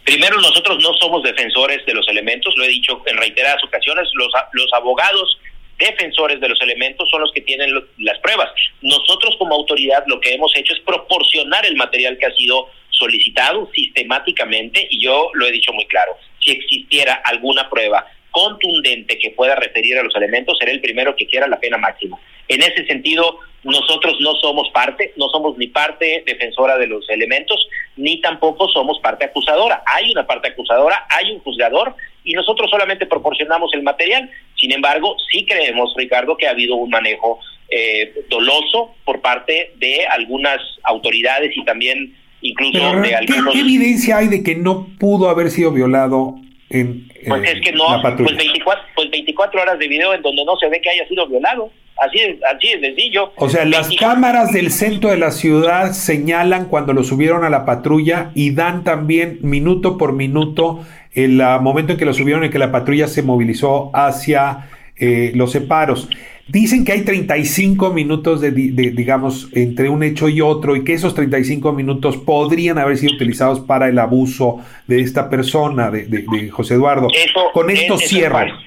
Primero, 0.04 0.36
nosotros 0.40 0.78
no 0.82 0.94
somos 0.94 1.22
defensores 1.22 1.84
de 1.86 1.94
los 1.94 2.08
elementos, 2.08 2.54
lo 2.56 2.64
he 2.64 2.68
dicho 2.68 3.02
en 3.06 3.16
reiteradas 3.16 3.62
ocasiones, 3.62 4.08
los, 4.14 4.32
los 4.52 4.72
abogados 4.72 5.38
defensores 5.78 6.40
de 6.40 6.48
los 6.48 6.60
elementos 6.60 7.08
son 7.10 7.20
los 7.20 7.32
que 7.32 7.42
tienen 7.42 7.70
las 7.98 8.18
pruebas. 8.18 8.50
Nosotros 8.82 9.36
como 9.38 9.54
autoridad 9.54 10.02
lo 10.06 10.20
que 10.20 10.34
hemos 10.34 10.50
hecho 10.56 10.74
es 10.74 10.80
proporcionar 10.80 11.64
el 11.66 11.76
material 11.76 12.18
que 12.18 12.26
ha 12.26 12.34
sido 12.34 12.68
solicitado 12.98 13.70
sistemáticamente 13.74 14.86
y 14.90 15.02
yo 15.02 15.30
lo 15.34 15.46
he 15.46 15.52
dicho 15.52 15.72
muy 15.72 15.86
claro, 15.86 16.16
si 16.40 16.50
existiera 16.50 17.14
alguna 17.24 17.68
prueba 17.70 18.06
contundente 18.30 19.18
que 19.18 19.30
pueda 19.30 19.54
referir 19.54 19.98
a 19.98 20.02
los 20.02 20.14
elementos, 20.14 20.58
seré 20.58 20.72
el 20.72 20.80
primero 20.80 21.16
que 21.16 21.26
quiera 21.26 21.46
la 21.46 21.58
pena 21.58 21.78
máxima. 21.78 22.18
En 22.46 22.62
ese 22.62 22.86
sentido, 22.86 23.40
nosotros 23.64 24.16
no 24.20 24.34
somos 24.36 24.70
parte, 24.70 25.12
no 25.16 25.28
somos 25.28 25.58
ni 25.58 25.66
parte 25.66 26.22
defensora 26.24 26.78
de 26.78 26.86
los 26.86 27.08
elementos, 27.10 27.68
ni 27.96 28.20
tampoco 28.20 28.68
somos 28.68 28.98
parte 29.00 29.24
acusadora. 29.24 29.82
Hay 29.86 30.10
una 30.12 30.26
parte 30.26 30.48
acusadora, 30.48 31.06
hay 31.10 31.32
un 31.32 31.40
juzgador 31.40 31.94
y 32.24 32.32
nosotros 32.32 32.70
solamente 32.70 33.06
proporcionamos 33.06 33.70
el 33.74 33.82
material. 33.82 34.30
Sin 34.56 34.72
embargo, 34.72 35.16
sí 35.30 35.44
creemos, 35.44 35.92
Ricardo, 35.96 36.36
que 36.36 36.46
ha 36.46 36.50
habido 36.50 36.76
un 36.76 36.90
manejo 36.90 37.40
eh, 37.68 38.24
doloso 38.28 38.94
por 39.04 39.20
parte 39.20 39.72
de 39.76 40.06
algunas 40.06 40.58
autoridades 40.84 41.54
y 41.54 41.64
también 41.64 42.16
incluso 42.40 42.78
de 42.78 43.14
algunos... 43.14 43.52
¿qué, 43.52 43.60
evidencia 43.60 44.18
hay 44.18 44.28
de 44.28 44.42
que 44.42 44.54
no 44.54 44.86
pudo 44.98 45.28
haber 45.28 45.50
sido 45.50 45.72
violado 45.72 46.36
en, 46.70 47.08
pues 47.26 47.50
es 47.50 47.60
que 47.62 47.72
no, 47.72 47.84
pues 48.02 48.36
24, 48.36 48.84
pues 48.94 49.10
24 49.10 49.62
horas 49.62 49.78
de 49.78 49.88
video 49.88 50.12
en 50.14 50.22
donde 50.22 50.44
no 50.44 50.56
se 50.56 50.68
ve 50.68 50.80
que 50.80 50.90
haya 50.90 51.08
sido 51.08 51.26
violado. 51.26 51.70
Así 51.96 52.18
es, 52.20 52.36
así 52.44 52.68
es 52.68 52.80
sencillo. 52.80 53.32
O 53.36 53.48
sea, 53.48 53.64
las 53.64 53.88
cámaras 53.96 54.52
del 54.52 54.70
centro 54.70 55.10
de 55.10 55.18
la 55.18 55.32
ciudad 55.32 55.92
señalan 55.92 56.66
cuando 56.66 56.92
lo 56.92 57.02
subieron 57.02 57.44
a 57.44 57.50
la 57.50 57.64
patrulla 57.64 58.30
y 58.34 58.52
dan 58.52 58.84
también 58.84 59.38
minuto 59.42 59.98
por 59.98 60.12
minuto 60.12 60.84
el 61.12 61.42
momento 61.60 61.92
en 61.92 61.98
que 61.98 62.04
lo 62.04 62.14
subieron 62.14 62.44
y 62.44 62.50
que 62.50 62.58
la 62.58 62.70
patrulla 62.70 63.08
se 63.08 63.22
movilizó 63.22 63.90
hacia 63.94 64.68
eh, 64.96 65.32
los 65.34 65.50
separos. 65.50 66.08
Dicen 66.48 66.86
que 66.86 66.92
hay 66.92 67.04
35 67.04 67.90
minutos 67.90 68.40
de, 68.40 68.50
digamos, 68.50 69.50
entre 69.54 69.90
un 69.90 70.02
hecho 70.02 70.30
y 70.30 70.40
otro 70.40 70.76
y 70.76 70.84
que 70.84 70.94
esos 70.94 71.14
35 71.14 71.72
minutos 71.72 72.16
podrían 72.16 72.78
haber 72.78 72.96
sido 72.96 73.14
utilizados 73.14 73.60
para 73.60 73.88
el 73.88 73.98
abuso 73.98 74.64
de 74.86 75.00
esta 75.00 75.28
persona, 75.28 75.90
de, 75.90 76.48
José 76.50 76.74
Eduardo. 76.74 77.08
Con 77.52 77.68
esto 77.68 77.98
cierra. 77.98 78.58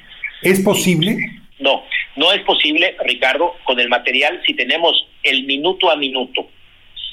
¿Es 0.43 0.59
posible? 0.61 1.17
No, 1.59 1.82
no 2.15 2.32
es 2.32 2.41
posible, 2.41 2.95
Ricardo, 3.03 3.55
con 3.63 3.79
el 3.79 3.89
material 3.89 4.39
si 4.45 4.53
tenemos 4.53 5.07
el 5.23 5.45
minuto 5.45 5.89
a 5.89 5.95
minuto, 5.95 6.47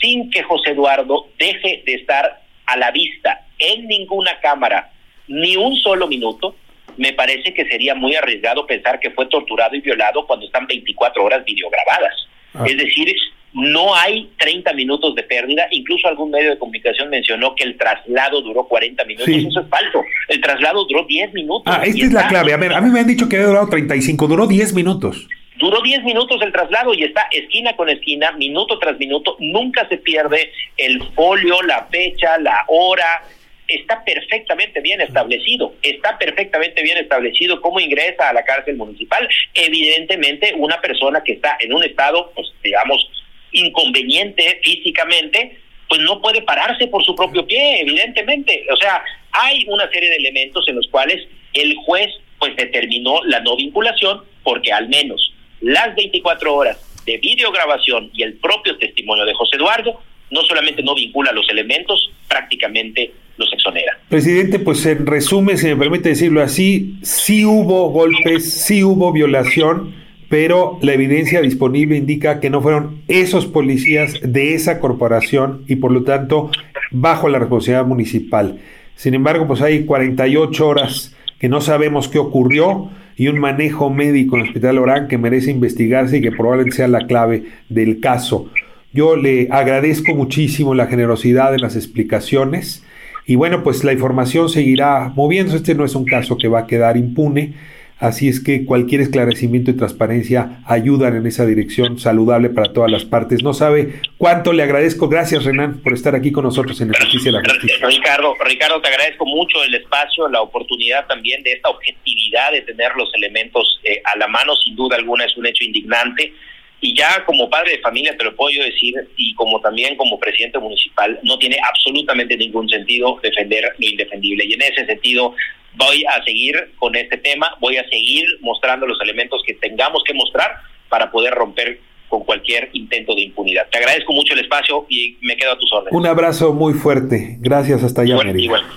sin 0.00 0.30
que 0.30 0.42
José 0.42 0.72
Eduardo 0.72 1.28
deje 1.38 1.82
de 1.86 1.94
estar 1.94 2.42
a 2.66 2.76
la 2.76 2.90
vista 2.90 3.46
en 3.58 3.88
ninguna 3.88 4.38
cámara 4.40 4.92
ni 5.28 5.56
un 5.56 5.76
solo 5.76 6.08
minuto, 6.08 6.56
me 6.98 7.12
parece 7.12 7.54
que 7.54 7.64
sería 7.66 7.94
muy 7.94 8.14
arriesgado 8.14 8.66
pensar 8.66 9.00
que 9.00 9.10
fue 9.10 9.26
torturado 9.26 9.74
y 9.74 9.80
violado 9.80 10.26
cuando 10.26 10.46
están 10.46 10.66
24 10.66 11.24
horas 11.24 11.44
videograbadas. 11.44 12.28
Ah. 12.54 12.64
Es 12.66 12.76
decir, 12.76 13.14
no 13.52 13.94
hay 13.94 14.28
30 14.38 14.72
minutos 14.74 15.14
de 15.14 15.22
pérdida. 15.22 15.66
Incluso 15.70 16.08
algún 16.08 16.30
medio 16.30 16.50
de 16.50 16.58
comunicación 16.58 17.08
mencionó 17.08 17.54
que 17.54 17.64
el 17.64 17.76
traslado 17.76 18.42
duró 18.42 18.64
40 18.64 19.04
minutos. 19.04 19.28
Eso 19.28 19.60
es 19.60 19.68
falso. 19.68 20.02
El 20.28 20.40
traslado 20.40 20.84
duró 20.84 21.04
10 21.04 21.32
minutos. 21.32 21.72
Ah, 21.74 21.82
esta 21.84 22.04
es 22.04 22.12
la 22.12 22.28
clave. 22.28 22.52
A 22.52 22.56
ver, 22.56 22.72
a 22.72 22.80
mí 22.80 22.90
me 22.90 23.00
han 23.00 23.06
dicho 23.06 23.28
que 23.28 23.36
había 23.36 23.48
durado 23.48 23.68
35. 23.68 24.26
Duró 24.26 24.46
10 24.46 24.74
minutos. 24.74 25.26
Duró 25.56 25.82
10 25.82 26.04
minutos 26.04 26.40
el 26.42 26.52
traslado 26.52 26.94
y 26.94 27.02
está 27.02 27.26
esquina 27.32 27.74
con 27.74 27.88
esquina, 27.88 28.30
minuto 28.32 28.78
tras 28.78 28.98
minuto. 28.98 29.36
Nunca 29.40 29.88
se 29.88 29.96
pierde 29.96 30.52
el 30.76 31.02
folio, 31.14 31.62
la 31.62 31.86
fecha, 31.90 32.38
la 32.38 32.64
hora, 32.68 33.24
está 33.68 34.02
perfectamente 34.04 34.80
bien 34.80 35.00
establecido, 35.00 35.74
está 35.82 36.18
perfectamente 36.18 36.82
bien 36.82 36.96
establecido 36.96 37.60
cómo 37.60 37.78
ingresa 37.78 38.30
a 38.30 38.32
la 38.32 38.44
cárcel 38.44 38.76
municipal. 38.76 39.28
Evidentemente, 39.54 40.54
una 40.56 40.80
persona 40.80 41.22
que 41.22 41.32
está 41.32 41.56
en 41.60 41.74
un 41.74 41.84
estado, 41.84 42.32
pues 42.34 42.48
digamos, 42.62 43.10
inconveniente 43.52 44.60
físicamente, 44.62 45.58
pues 45.88 46.00
no 46.00 46.20
puede 46.20 46.42
pararse 46.42 46.86
por 46.86 47.04
su 47.04 47.14
propio 47.14 47.46
pie, 47.46 47.80
evidentemente. 47.80 48.66
O 48.72 48.76
sea, 48.76 49.02
hay 49.32 49.64
una 49.68 49.88
serie 49.90 50.10
de 50.10 50.16
elementos 50.16 50.66
en 50.68 50.76
los 50.76 50.88
cuales 50.88 51.26
el 51.52 51.76
juez 51.76 52.08
pues 52.38 52.56
determinó 52.56 53.22
la 53.24 53.40
no 53.40 53.56
vinculación 53.56 54.22
porque 54.44 54.72
al 54.72 54.88
menos 54.88 55.32
las 55.60 55.94
24 55.94 56.54
horas 56.54 56.78
de 57.04 57.18
videograbación 57.18 58.10
y 58.14 58.22
el 58.22 58.34
propio 58.38 58.76
testimonio 58.78 59.24
de 59.24 59.34
José 59.34 59.56
Eduardo 59.56 60.00
no 60.30 60.42
solamente 60.42 60.82
no 60.82 60.94
vincula 60.94 61.32
los 61.32 61.48
elementos, 61.50 62.10
prácticamente 62.28 63.12
los 63.36 63.52
exonera. 63.52 63.98
Presidente, 64.08 64.58
pues 64.58 64.84
en 64.86 65.06
resumen, 65.06 65.58
si 65.58 65.66
me 65.66 65.76
permite 65.76 66.10
decirlo 66.10 66.42
así, 66.42 66.96
sí 67.02 67.44
hubo 67.44 67.90
golpes, 67.90 68.52
sí 68.52 68.82
hubo 68.82 69.12
violación, 69.12 69.94
pero 70.28 70.78
la 70.82 70.92
evidencia 70.92 71.40
disponible 71.40 71.96
indica 71.96 72.40
que 72.40 72.50
no 72.50 72.60
fueron 72.60 73.02
esos 73.08 73.46
policías 73.46 74.18
de 74.22 74.54
esa 74.54 74.80
corporación 74.80 75.64
y 75.68 75.76
por 75.76 75.92
lo 75.92 76.02
tanto 76.02 76.50
bajo 76.90 77.28
la 77.28 77.38
responsabilidad 77.38 77.86
municipal. 77.86 78.58
Sin 78.94 79.14
embargo, 79.14 79.46
pues 79.46 79.62
hay 79.62 79.84
48 79.84 80.66
horas 80.66 81.14
que 81.38 81.48
no 81.48 81.60
sabemos 81.60 82.08
qué 82.08 82.18
ocurrió 82.18 82.90
y 83.16 83.28
un 83.28 83.38
manejo 83.38 83.90
médico 83.90 84.36
en 84.36 84.42
el 84.42 84.48
Hospital 84.48 84.78
Orán 84.78 85.08
que 85.08 85.18
merece 85.18 85.50
investigarse 85.50 86.18
y 86.18 86.20
que 86.20 86.32
probablemente 86.32 86.76
sea 86.76 86.88
la 86.88 87.06
clave 87.06 87.44
del 87.68 88.00
caso. 88.00 88.50
Yo 88.92 89.16
le 89.16 89.48
agradezco 89.50 90.14
muchísimo 90.14 90.74
la 90.74 90.86
generosidad 90.86 91.52
de 91.52 91.58
las 91.58 91.76
explicaciones 91.76 92.84
y 93.26 93.36
bueno, 93.36 93.62
pues 93.62 93.84
la 93.84 93.92
información 93.92 94.48
seguirá 94.48 95.12
moviéndose. 95.14 95.58
Este 95.58 95.74
no 95.74 95.84
es 95.84 95.94
un 95.94 96.06
caso 96.06 96.38
que 96.38 96.48
va 96.48 96.60
a 96.60 96.66
quedar 96.66 96.96
impune. 96.96 97.52
Así 97.98 98.28
es 98.28 98.40
que 98.40 98.64
cualquier 98.64 99.00
esclarecimiento 99.00 99.70
y 99.70 99.76
transparencia 99.76 100.60
ayudan 100.66 101.16
en 101.16 101.26
esa 101.26 101.44
dirección 101.44 101.98
saludable 101.98 102.48
para 102.48 102.72
todas 102.72 102.90
las 102.90 103.04
partes. 103.04 103.42
No 103.42 103.52
sabe 103.52 104.00
cuánto 104.16 104.52
le 104.52 104.62
agradezco. 104.62 105.08
Gracias, 105.08 105.44
Renan, 105.44 105.80
por 105.82 105.92
estar 105.92 106.14
aquí 106.14 106.32
con 106.32 106.44
nosotros 106.44 106.80
en 106.80 106.94
Justicia 106.94 107.32
de 107.32 107.42
la 107.42 107.44
Justicia. 107.44 107.86
Ricardo, 107.86 108.34
Ricardo, 108.42 108.80
te 108.80 108.88
agradezco 108.88 109.26
mucho 109.26 109.62
el 109.64 109.74
espacio, 109.74 110.28
la 110.28 110.40
oportunidad 110.40 111.06
también 111.06 111.42
de 111.42 111.52
esta 111.52 111.68
objetividad 111.68 112.52
de 112.52 112.62
tener 112.62 112.92
los 112.96 113.12
elementos 113.14 113.80
eh, 113.82 114.00
a 114.04 114.16
la 114.16 114.28
mano. 114.28 114.54
Sin 114.56 114.74
duda 114.76 114.96
alguna 114.96 115.24
es 115.24 115.36
un 115.36 115.46
hecho 115.46 115.64
indignante. 115.64 116.32
Y 116.80 116.96
ya 116.96 117.24
como 117.24 117.50
padre 117.50 117.72
de 117.72 117.78
familia 117.80 118.16
te 118.16 118.24
lo 118.24 118.36
puedo 118.36 118.50
yo 118.50 118.62
decir, 118.62 118.94
y 119.16 119.34
como 119.34 119.60
también 119.60 119.96
como 119.96 120.18
presidente 120.18 120.58
municipal, 120.58 121.18
no 121.24 121.38
tiene 121.38 121.58
absolutamente 121.68 122.36
ningún 122.36 122.68
sentido 122.68 123.18
defender 123.22 123.72
lo 123.78 123.86
indefendible. 123.86 124.44
Y 124.46 124.52
en 124.54 124.62
ese 124.62 124.86
sentido 124.86 125.34
voy 125.74 126.04
a 126.04 126.22
seguir 126.24 126.72
con 126.76 126.94
este 126.94 127.16
tema, 127.16 127.56
voy 127.60 127.76
a 127.78 127.88
seguir 127.88 128.26
mostrando 128.40 128.86
los 128.86 129.00
elementos 129.00 129.42
que 129.46 129.54
tengamos 129.54 130.02
que 130.04 130.14
mostrar 130.14 130.56
para 130.88 131.10
poder 131.10 131.34
romper 131.34 131.80
con 132.08 132.24
cualquier 132.24 132.70
intento 132.72 133.14
de 133.14 133.22
impunidad. 133.22 133.68
Te 133.70 133.78
agradezco 133.78 134.12
mucho 134.12 134.34
el 134.34 134.40
espacio 134.40 134.86
y 134.88 135.16
me 135.20 135.36
quedo 135.36 135.52
a 135.52 135.58
tus 135.58 135.70
órdenes. 135.72 135.92
Un 135.92 136.06
abrazo 136.06 136.54
muy 136.54 136.74
fuerte. 136.74 137.36
Gracias, 137.40 137.82
hasta 137.82 138.02
allá. 138.02 138.16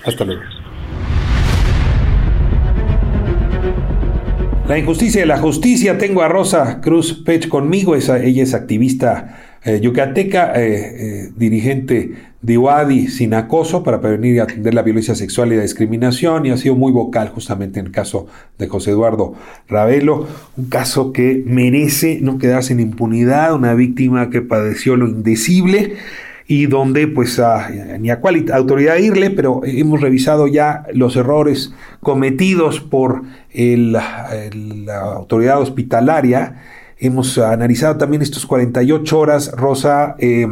Hasta 0.04 0.24
luego. 0.24 0.42
La 4.72 4.78
injusticia 4.78 5.20
de 5.20 5.26
la 5.26 5.36
justicia. 5.36 5.98
Tengo 5.98 6.22
a 6.22 6.28
Rosa 6.28 6.80
Cruz 6.80 7.12
Pech 7.26 7.46
conmigo. 7.46 7.94
Esa, 7.94 8.24
ella 8.24 8.42
es 8.42 8.54
activista 8.54 9.58
eh, 9.64 9.80
yucateca, 9.82 10.54
eh, 10.54 10.64
eh, 10.64 11.30
dirigente 11.36 12.14
de 12.40 12.56
UADI 12.56 13.08
sin 13.08 13.34
acoso 13.34 13.82
para 13.82 14.00
prevenir 14.00 14.36
y 14.36 14.38
atender 14.38 14.72
la 14.72 14.80
violencia 14.80 15.14
sexual 15.14 15.52
y 15.52 15.56
la 15.56 15.62
discriminación. 15.62 16.46
Y 16.46 16.52
ha 16.52 16.56
sido 16.56 16.74
muy 16.74 16.90
vocal 16.90 17.28
justamente 17.28 17.80
en 17.80 17.86
el 17.88 17.92
caso 17.92 18.28
de 18.58 18.66
José 18.66 18.92
Eduardo 18.92 19.34
Ravelo. 19.68 20.26
Un 20.56 20.64
caso 20.70 21.12
que 21.12 21.42
merece 21.44 22.20
no 22.22 22.38
quedarse 22.38 22.72
en 22.72 22.80
impunidad. 22.80 23.54
Una 23.54 23.74
víctima 23.74 24.30
que 24.30 24.40
padeció 24.40 24.96
lo 24.96 25.06
indecible 25.06 25.96
y 26.52 26.66
donde 26.66 27.08
pues 27.08 27.40
ni 27.98 28.10
a 28.10 28.20
cuál 28.20 28.44
autoridad 28.52 28.98
irle, 28.98 29.30
pero 29.30 29.62
hemos 29.64 30.02
revisado 30.02 30.46
ya 30.46 30.84
los 30.92 31.16
errores 31.16 31.72
cometidos 32.00 32.78
por 32.78 33.22
la 33.54 35.00
autoridad 35.16 35.62
hospitalaria 35.62 36.56
Hemos 37.02 37.36
analizado 37.36 37.96
también 37.96 38.22
estos 38.22 38.46
48 38.46 39.18
horas, 39.18 39.50
Rosa, 39.56 40.14
eh, 40.20 40.46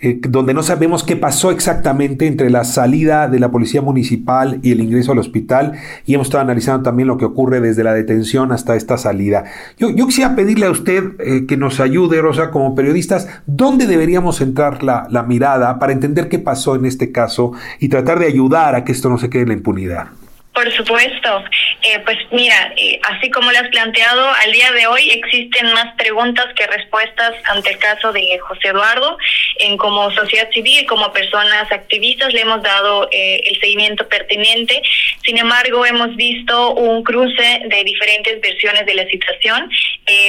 eh, 0.00 0.18
donde 0.28 0.52
no 0.52 0.64
sabemos 0.64 1.04
qué 1.04 1.14
pasó 1.14 1.52
exactamente 1.52 2.26
entre 2.26 2.50
la 2.50 2.64
salida 2.64 3.28
de 3.28 3.38
la 3.38 3.52
policía 3.52 3.82
municipal 3.82 4.58
y 4.64 4.72
el 4.72 4.80
ingreso 4.80 5.12
al 5.12 5.20
hospital. 5.20 5.74
Y 6.04 6.14
hemos 6.14 6.26
estado 6.26 6.42
analizando 6.42 6.82
también 6.82 7.06
lo 7.06 7.18
que 7.18 7.24
ocurre 7.24 7.60
desde 7.60 7.84
la 7.84 7.94
detención 7.94 8.50
hasta 8.50 8.74
esta 8.74 8.98
salida. 8.98 9.44
Yo, 9.78 9.94
quisiera 9.94 10.34
pedirle 10.34 10.66
a 10.66 10.72
usted 10.72 11.04
eh, 11.20 11.46
que 11.46 11.56
nos 11.56 11.78
ayude, 11.78 12.20
Rosa, 12.20 12.50
como 12.50 12.74
periodistas, 12.74 13.28
¿dónde 13.46 13.86
deberíamos 13.86 14.38
centrar 14.38 14.82
la, 14.82 15.06
la 15.08 15.22
mirada 15.22 15.78
para 15.78 15.92
entender 15.92 16.28
qué 16.28 16.40
pasó 16.40 16.74
en 16.74 16.84
este 16.84 17.12
caso 17.12 17.52
y 17.78 17.88
tratar 17.88 18.18
de 18.18 18.26
ayudar 18.26 18.74
a 18.74 18.82
que 18.82 18.90
esto 18.90 19.08
no 19.08 19.18
se 19.18 19.30
quede 19.30 19.42
en 19.42 19.48
la 19.50 19.54
impunidad? 19.54 20.08
Por 20.54 20.70
supuesto. 20.72 21.44
Eh, 21.80 21.98
pues 22.04 22.18
mira, 22.30 22.74
eh, 22.76 23.00
así 23.04 23.30
como 23.30 23.50
lo 23.50 23.58
has 23.58 23.68
planteado, 23.68 24.30
al 24.44 24.52
día 24.52 24.70
de 24.72 24.86
hoy 24.86 25.10
existen 25.10 25.72
más 25.72 25.94
preguntas 25.96 26.46
que 26.54 26.66
respuestas 26.66 27.34
ante 27.44 27.70
el 27.70 27.78
caso 27.78 28.12
de 28.12 28.38
José 28.38 28.68
Eduardo. 28.68 29.16
En 29.60 29.78
como 29.78 30.10
sociedad 30.10 30.50
civil, 30.50 30.84
como 30.86 31.10
personas 31.10 31.72
activistas, 31.72 32.34
le 32.34 32.42
hemos 32.42 32.62
dado 32.62 33.08
eh, 33.10 33.42
el 33.46 33.60
seguimiento 33.60 34.06
pertinente. 34.08 34.82
Sin 35.24 35.38
embargo, 35.38 35.86
hemos 35.86 36.14
visto 36.16 36.74
un 36.74 37.02
cruce 37.02 37.62
de 37.64 37.84
diferentes 37.84 38.38
versiones 38.40 38.84
de 38.84 38.94
la 38.94 39.06
situación. 39.06 39.70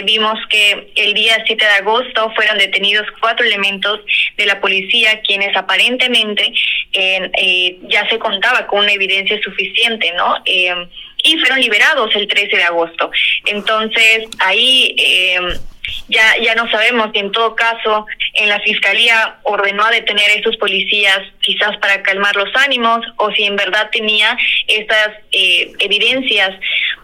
vimos 0.05 0.39
que 0.49 0.91
el 0.95 1.13
día 1.13 1.43
7 1.45 1.65
de 1.65 1.71
agosto 1.71 2.31
fueron 2.35 2.57
detenidos 2.57 3.05
cuatro 3.19 3.45
elementos 3.45 3.99
de 4.37 4.45
la 4.45 4.61
policía, 4.61 5.19
quienes 5.21 5.55
aparentemente 5.57 6.53
ya 7.87 8.07
se 8.09 8.19
contaba 8.19 8.67
con 8.67 8.79
una 8.81 8.93
evidencia 8.93 9.39
suficiente 9.41 10.12
¿no? 10.13 10.37
Em, 10.45 10.89
y 11.23 11.37
fueron 11.37 11.59
liberados 11.59 12.15
el 12.15 12.27
13 12.27 12.57
de 12.57 12.63
agosto. 12.63 13.11
Entonces, 13.45 14.27
ahí 14.39 14.95
em, 14.97 15.57
ya, 16.09 16.37
ya 16.41 16.55
no 16.55 16.69
sabemos 16.69 17.09
si 17.13 17.19
en 17.19 17.31
todo 17.31 17.55
caso 17.55 18.05
en 18.33 18.49
la 18.49 18.59
fiscalía 18.61 19.37
ordenó 19.43 19.85
a 19.85 19.91
detener 19.91 20.29
a 20.29 20.33
estos 20.33 20.57
policías 20.57 21.19
quizás 21.41 21.77
para 21.77 22.01
calmar 22.01 22.35
los 22.35 22.49
ánimos 22.55 23.05
o 23.17 23.31
si 23.31 23.43
en 23.43 23.55
verdad 23.55 23.89
tenía 23.91 24.37
estas 24.67 25.09
eh, 25.31 25.71
evidencias 25.79 26.51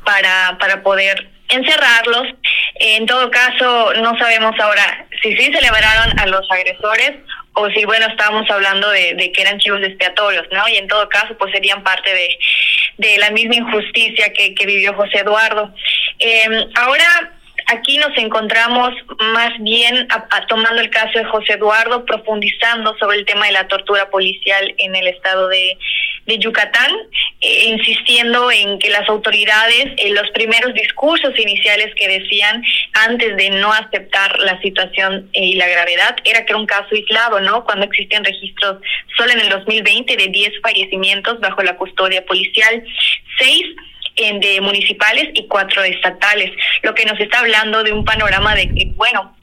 para, 0.03 0.57
para 0.59 0.81
poder 0.81 1.29
encerrarlos. 1.49 2.27
En 2.75 3.05
todo 3.05 3.29
caso, 3.31 3.93
no 4.01 4.17
sabemos 4.17 4.57
ahora 4.59 5.07
si 5.21 5.35
sí 5.35 5.51
se 5.51 5.61
liberaron 5.61 6.17
a 6.19 6.25
los 6.27 6.49
agresores 6.49 7.11
o 7.53 7.69
si, 7.71 7.83
bueno, 7.85 8.05
estábamos 8.07 8.49
hablando 8.49 8.89
de, 8.89 9.31
que 9.33 9.41
eran 9.41 9.59
chivos 9.59 9.81
expiatorios, 9.81 10.45
¿no? 10.51 10.67
Y 10.69 10.77
en 10.77 10.87
todo 10.87 11.09
caso, 11.09 11.35
pues 11.37 11.51
serían 11.51 11.83
parte 11.83 12.13
de, 12.13 12.37
de 12.99 13.17
la 13.17 13.31
misma 13.31 13.55
injusticia 13.55 14.31
que, 14.33 14.53
que 14.53 14.65
vivió 14.65 14.93
José 14.93 15.19
Eduardo. 15.19 15.73
Eh, 16.19 16.67
ahora, 16.75 17.31
aquí 17.67 17.97
nos 17.97 18.15
encontramos 18.17 18.91
más 19.33 19.51
bien 19.59 20.05
tomando 20.49 20.81
el 20.81 20.89
caso 20.89 21.17
de 21.17 21.23
José 21.25 21.53
Eduardo, 21.53 22.05
profundizando 22.05 22.95
sobre 22.99 23.19
el 23.19 23.25
tema 23.25 23.45
de 23.45 23.53
la 23.53 23.67
tortura 23.69 24.09
policial 24.09 24.73
en 24.77 24.95
el 24.95 25.07
estado 25.07 25.47
de, 25.47 25.77
Yucatán, 26.37 26.91
eh, 27.41 27.65
insistiendo 27.67 28.51
en 28.51 28.79
que 28.79 28.89
las 28.89 29.07
autoridades, 29.09 29.85
en 29.97 30.13
los 30.13 30.29
primeros 30.31 30.73
discursos 30.73 31.37
iniciales 31.37 31.93
que 31.95 32.07
decían 32.07 32.63
antes 32.93 33.35
de 33.37 33.49
no 33.51 33.71
aceptar 33.73 34.37
la 34.39 34.59
situación 34.61 35.29
y 35.33 35.55
la 35.55 35.67
gravedad, 35.67 36.15
era 36.23 36.45
que 36.45 36.51
era 36.51 36.57
un 36.57 36.67
caso 36.67 36.87
aislado, 36.91 37.39
¿no? 37.39 37.63
Cuando 37.63 37.85
existen 37.85 38.23
registros 38.23 38.81
solo 39.17 39.31
en 39.31 39.39
el 39.39 39.49
2020 39.49 40.15
de 40.15 40.27
10 40.27 40.61
fallecimientos 40.61 41.39
bajo 41.39 41.63
la 41.63 41.75
custodia 41.77 42.25
policial, 42.25 42.83
seis 43.37 43.65
de 44.19 44.59
municipales 44.59 45.29
y 45.33 45.47
cuatro 45.47 45.81
estatales, 45.83 46.51
lo 46.83 46.93
que 46.93 47.05
nos 47.05 47.17
está 47.19 47.39
hablando 47.39 47.83
de 47.83 47.93
un 47.93 48.03
panorama 48.03 48.53
de 48.53 48.67
que, 48.67 48.85
bueno, 48.95 49.33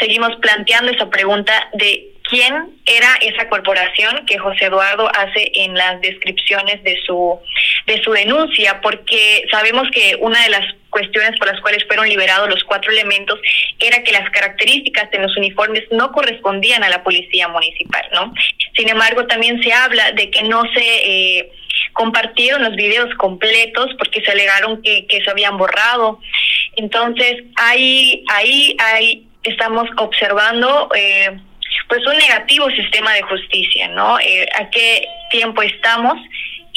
seguimos 0.00 0.34
planteando 0.40 0.90
esa 0.90 1.08
pregunta 1.08 1.52
de 1.74 2.14
quién 2.28 2.80
era 2.86 3.08
esa 3.20 3.48
corporación 3.48 4.24
que 4.26 4.38
José 4.38 4.66
Eduardo 4.66 5.08
hace 5.14 5.50
en 5.54 5.74
las 5.74 6.00
descripciones 6.00 6.82
de 6.82 7.00
su 7.06 7.38
de 7.86 8.02
su 8.02 8.12
denuncia, 8.12 8.80
porque 8.82 9.44
sabemos 9.50 9.88
que 9.92 10.16
una 10.20 10.42
de 10.42 10.50
las 10.50 10.74
cuestiones 10.90 11.38
por 11.38 11.48
las 11.48 11.60
cuales 11.60 11.84
fueron 11.86 12.08
liberados 12.08 12.48
los 12.48 12.64
cuatro 12.64 12.90
elementos 12.92 13.38
era 13.78 14.02
que 14.02 14.12
las 14.12 14.28
características 14.30 15.10
de 15.10 15.18
los 15.18 15.36
uniformes 15.36 15.84
no 15.90 16.12
correspondían 16.12 16.84
a 16.84 16.88
la 16.88 17.02
policía 17.02 17.48
municipal, 17.48 18.02
¿no? 18.12 18.34
Sin 18.76 18.88
embargo, 18.88 19.26
también 19.26 19.62
se 19.62 19.72
habla 19.72 20.12
de 20.12 20.30
que 20.30 20.42
no 20.42 20.62
se 20.74 20.80
eh, 21.38 21.52
compartieron 21.92 22.62
los 22.62 22.76
videos 22.76 23.14
completos 23.16 23.88
porque 23.98 24.22
se 24.22 24.30
alegaron 24.30 24.82
que, 24.82 25.06
que 25.06 25.22
se 25.22 25.30
habían 25.30 25.56
borrado. 25.56 26.20
Entonces, 26.76 27.44
ahí, 27.56 28.24
ahí, 28.28 28.76
ahí 28.78 29.26
estamos 29.44 29.88
observando 29.96 30.90
eh, 30.94 31.38
pues 31.88 32.06
un 32.06 32.16
negativo 32.16 32.68
sistema 32.70 33.12
de 33.14 33.22
justicia, 33.22 33.88
¿no? 33.88 34.18
Eh, 34.20 34.46
¿A 34.58 34.68
qué 34.70 35.06
tiempo 35.30 35.62
estamos? 35.62 36.18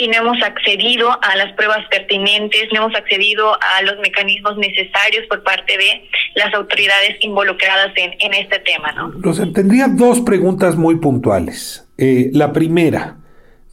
y 0.01 0.07
no 0.07 0.17
hemos 0.17 0.41
accedido 0.41 1.09
a 1.21 1.35
las 1.35 1.53
pruebas 1.53 1.85
pertinentes, 1.89 2.69
no 2.73 2.85
hemos 2.85 2.95
accedido 2.95 3.53
a 3.53 3.81
los 3.83 3.99
mecanismos 4.01 4.57
necesarios 4.57 5.27
por 5.29 5.43
parte 5.43 5.77
de 5.77 6.09
las 6.35 6.53
autoridades 6.55 7.17
involucradas 7.21 7.91
en, 7.95 8.11
en 8.19 8.33
este 8.33 8.59
tema. 8.59 8.91
¿no? 8.93 9.51
tendría 9.53 9.87
dos 9.89 10.21
preguntas 10.21 10.75
muy 10.75 10.95
puntuales. 10.95 11.87
Eh, 11.97 12.31
la 12.33 12.51
primera, 12.51 13.17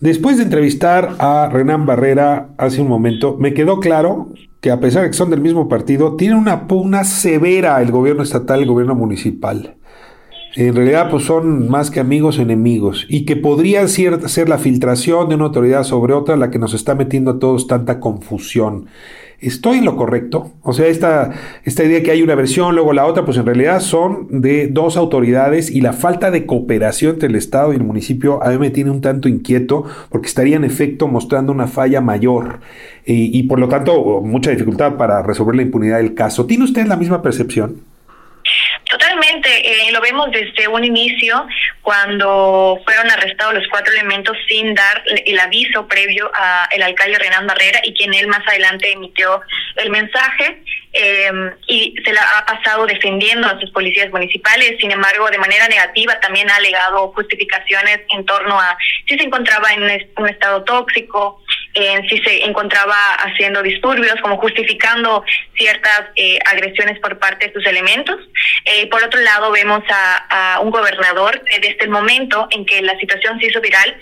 después 0.01 0.37
de 0.37 0.43
entrevistar 0.43 1.15
a 1.19 1.49
Renan 1.51 1.87
Barrera 1.87 2.51
hace 2.59 2.83
un 2.83 2.89
momento, 2.89 3.37
me 3.39 3.55
quedó 3.55 3.81
claro 3.81 4.29
que 4.61 4.71
a 4.71 4.81
pesar 4.81 5.05
de 5.05 5.11
que 5.11 5.17
son 5.17 5.31
del 5.31 5.41
mismo 5.41 5.69
partido, 5.69 6.17
tienen 6.17 6.37
una 6.37 6.67
pugna 6.67 7.05
severa 7.05 7.81
el 7.81 7.91
gobierno 7.91 8.23
estatal 8.23 8.59
y 8.59 8.63
el 8.65 8.69
gobierno 8.69 8.97
municipal. 8.97 9.77
En 10.57 10.75
realidad, 10.75 11.11
pues 11.11 11.25
son 11.25 11.69
más 11.69 11.91
que 11.91 12.01
amigos 12.01 12.39
enemigos 12.39 13.07
y 13.09 13.25
que 13.25 13.37
podría 13.37 13.87
ser, 13.87 14.49
la 14.49 14.59
filtración 14.59 15.29
de 15.29 15.35
una 15.35 15.45
autoridad 15.45 15.85
sobre 15.85 16.15
otra 16.15 16.37
la 16.37 16.51
que 16.51 16.59
nos 16.59 16.75
está 16.75 16.95
metiendo 16.95 17.33
a 17.33 17.39
todos 17.39 17.67
tanta 17.67 18.01
confusión. 18.01 18.87
¿Estoy 19.41 19.79
en 19.79 19.85
lo 19.85 19.95
correcto? 19.95 20.51
O 20.63 20.73
sea, 20.73 20.89
esta, 20.89 21.33
idea 21.65 22.03
que 22.03 22.11
hay 22.11 22.23
una 22.23 22.35
versión, 22.35 22.75
luego 22.75 22.93
la 22.93 23.07
otra, 23.07 23.25
pues 23.25 23.37
en 23.37 23.47
realidad 23.47 23.79
son 23.79 24.27
de 24.41 24.67
dos 24.67 24.97
autoridades 24.97 25.71
y 25.71 25.81
la 25.81 25.93
falta 25.93 26.33
de 26.33 26.45
cooperación 26.45 27.13
entre 27.13 27.29
el 27.29 27.37
Estado 27.37 27.73
y 27.73 27.77
el 27.77 27.85
municipio 27.85 28.43
a 28.43 28.51
mí 28.51 28.59
me 28.59 28.71
tiene 28.71 28.91
un 28.91 29.01
tanto 29.01 29.29
inquieto 29.29 29.85
porque 30.09 30.27
estaría 30.27 30.57
en 30.57 30.65
efecto 30.65 31.07
mostrando 31.07 31.53
una 31.53 31.69
falla 31.69 32.01
mayor 32.01 32.61
y 33.07 33.43
por 33.45 33.61
lo 33.61 33.69
tanto 33.69 34.21
mucha 34.23 34.51
dificultad 34.51 34.97
para 34.97 35.23
resolver 35.23 35.55
la 35.55 35.63
impunidad 35.63 35.99
del 35.99 36.15
caso. 36.15 36.47
¿Tiene 36.47 36.65
usted 36.65 36.87
la 36.87 36.97
misma 36.97 37.23
percepción? 37.23 37.77
Eh, 39.31 39.91
lo 39.93 40.01
vemos 40.01 40.31
desde 40.31 40.69
un 40.69 40.85
inicio 40.85 41.47
cuando 41.83 42.81
fueron 42.85 43.11
arrestados 43.11 43.55
los 43.55 43.69
cuatro 43.69 43.93
elementos 43.93 44.37
sin 44.49 44.75
dar 44.75 45.03
el 45.07 45.39
aviso 45.39 45.87
previo 45.87 46.31
al 46.35 46.83
alcalde 46.83 47.19
Renan 47.19 47.47
Barrera 47.47 47.81
y 47.85 47.93
quien 47.93 48.15
él 48.15 48.27
más 48.27 48.47
adelante 48.47 48.91
emitió 48.91 49.43
el 49.77 49.91
mensaje 49.91 50.63
eh, 50.95 51.31
y 51.67 51.95
se 52.05 52.13
la 52.13 52.23
ha 52.23 52.47
pasado 52.47 52.87
defendiendo 52.87 53.47
a 53.47 53.61
sus 53.61 53.71
policías 53.71 54.11
municipales. 54.11 54.77
Sin 54.81 54.91
embargo, 54.91 55.29
de 55.31 55.39
manera 55.39 55.69
negativa 55.69 56.19
también 56.21 56.51
ha 56.51 56.57
alegado 56.57 57.13
justificaciones 57.13 58.01
en 58.15 58.25
torno 58.25 58.59
a 58.59 58.79
si 59.07 59.19
se 59.19 59.25
encontraba 59.25 59.69
en 59.73 59.83
un 60.17 60.29
estado 60.29 60.65
tóxico, 60.65 61.43
en 61.79 62.09
si 62.09 62.19
se 62.19 62.45
encontraba 62.45 63.15
haciendo 63.15 63.63
disturbios, 63.63 64.21
como 64.21 64.37
justificando 64.39 65.25
ciertas 65.57 66.07
eh, 66.17 66.39
agresiones 66.47 66.99
por 67.01 67.19
parte 67.19 67.47
de 67.47 67.53
sus 67.53 67.67
elementos. 67.67 68.17
Eh, 68.65 68.89
por 68.89 69.03
otro 69.03 69.21
lado, 69.21 69.51
vemos 69.51 69.83
a, 69.89 70.59
un 70.61 70.71
gobernador 70.71 71.43
desde 71.45 71.71
este 71.71 71.89
momento 71.89 72.49
en 72.51 72.65
que 72.65 72.83
la 72.83 72.99
situación 72.99 73.39
se 73.39 73.47
hizo 73.47 73.61
viral, 73.61 73.97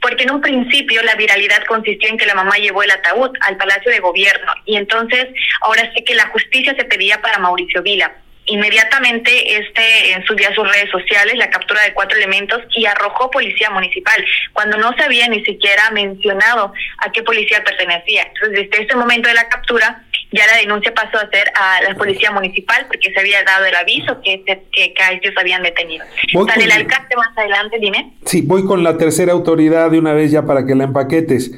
porque 0.00 0.24
en 0.24 0.32
un 0.32 0.40
principio 0.40 1.02
la 1.02 1.14
viralidad 1.14 1.64
consistió 1.64 2.08
en 2.08 2.18
que 2.18 2.26
la 2.26 2.34
mamá 2.34 2.56
llevó 2.56 2.82
el 2.82 2.90
ataúd 2.90 3.30
al 3.40 3.56
Palacio 3.56 3.90
de 3.90 4.00
Gobierno 4.00 4.52
y 4.66 4.76
entonces 4.76 5.28
ahora 5.62 5.90
sí 5.94 6.04
que 6.04 6.14
la 6.14 6.28
justicia 6.28 6.74
se 6.76 6.84
pedía 6.84 7.20
para 7.22 7.38
Mauricio 7.38 7.82
Vila. 7.82 8.12
Inmediatamente 8.46 9.56
este 9.56 10.22
subió 10.26 10.48
a 10.48 10.54
sus 10.54 10.70
redes 10.70 10.90
sociales 10.90 11.34
la 11.36 11.48
captura 11.48 11.82
de 11.82 11.94
cuatro 11.94 12.16
elementos 12.16 12.60
y 12.76 12.84
arrojó 12.84 13.30
policía 13.30 13.70
municipal, 13.70 14.24
cuando 14.52 14.76
no 14.76 14.92
se 14.94 15.04
había 15.04 15.28
ni 15.28 15.44
siquiera 15.44 15.90
mencionado 15.90 16.72
a 16.98 17.12
qué 17.12 17.22
policía 17.22 17.64
pertenecía. 17.64 18.24
Entonces, 18.24 18.68
desde 18.70 18.84
ese 18.84 18.96
momento 18.96 19.28
de 19.28 19.34
la 19.34 19.48
captura, 19.48 20.04
ya 20.32 20.46
la 20.46 20.56
denuncia 20.56 20.92
pasó 20.92 21.18
a 21.18 21.30
ser 21.30 21.50
a 21.54 21.82
la 21.82 21.94
policía 21.94 22.30
municipal 22.32 22.86
porque 22.86 23.12
se 23.12 23.20
había 23.20 23.42
dado 23.44 23.64
el 23.66 23.74
aviso 23.74 24.20
que, 24.22 24.42
que, 24.44 24.92
que 24.92 25.02
a 25.02 25.12
ellos 25.12 25.32
habían 25.38 25.62
detenido. 25.62 26.04
Sale 26.48 26.64
el 26.64 26.72
alcalde 26.72 27.16
más 27.16 27.38
adelante, 27.38 27.78
dime. 27.78 28.12
Sí, 28.26 28.42
voy 28.42 28.64
con 28.64 28.82
la 28.82 28.98
tercera 28.98 29.32
autoridad 29.32 29.90
de 29.90 29.98
una 29.98 30.12
vez 30.12 30.30
ya 30.30 30.44
para 30.44 30.66
que 30.66 30.74
la 30.74 30.84
empaquetes. 30.84 31.52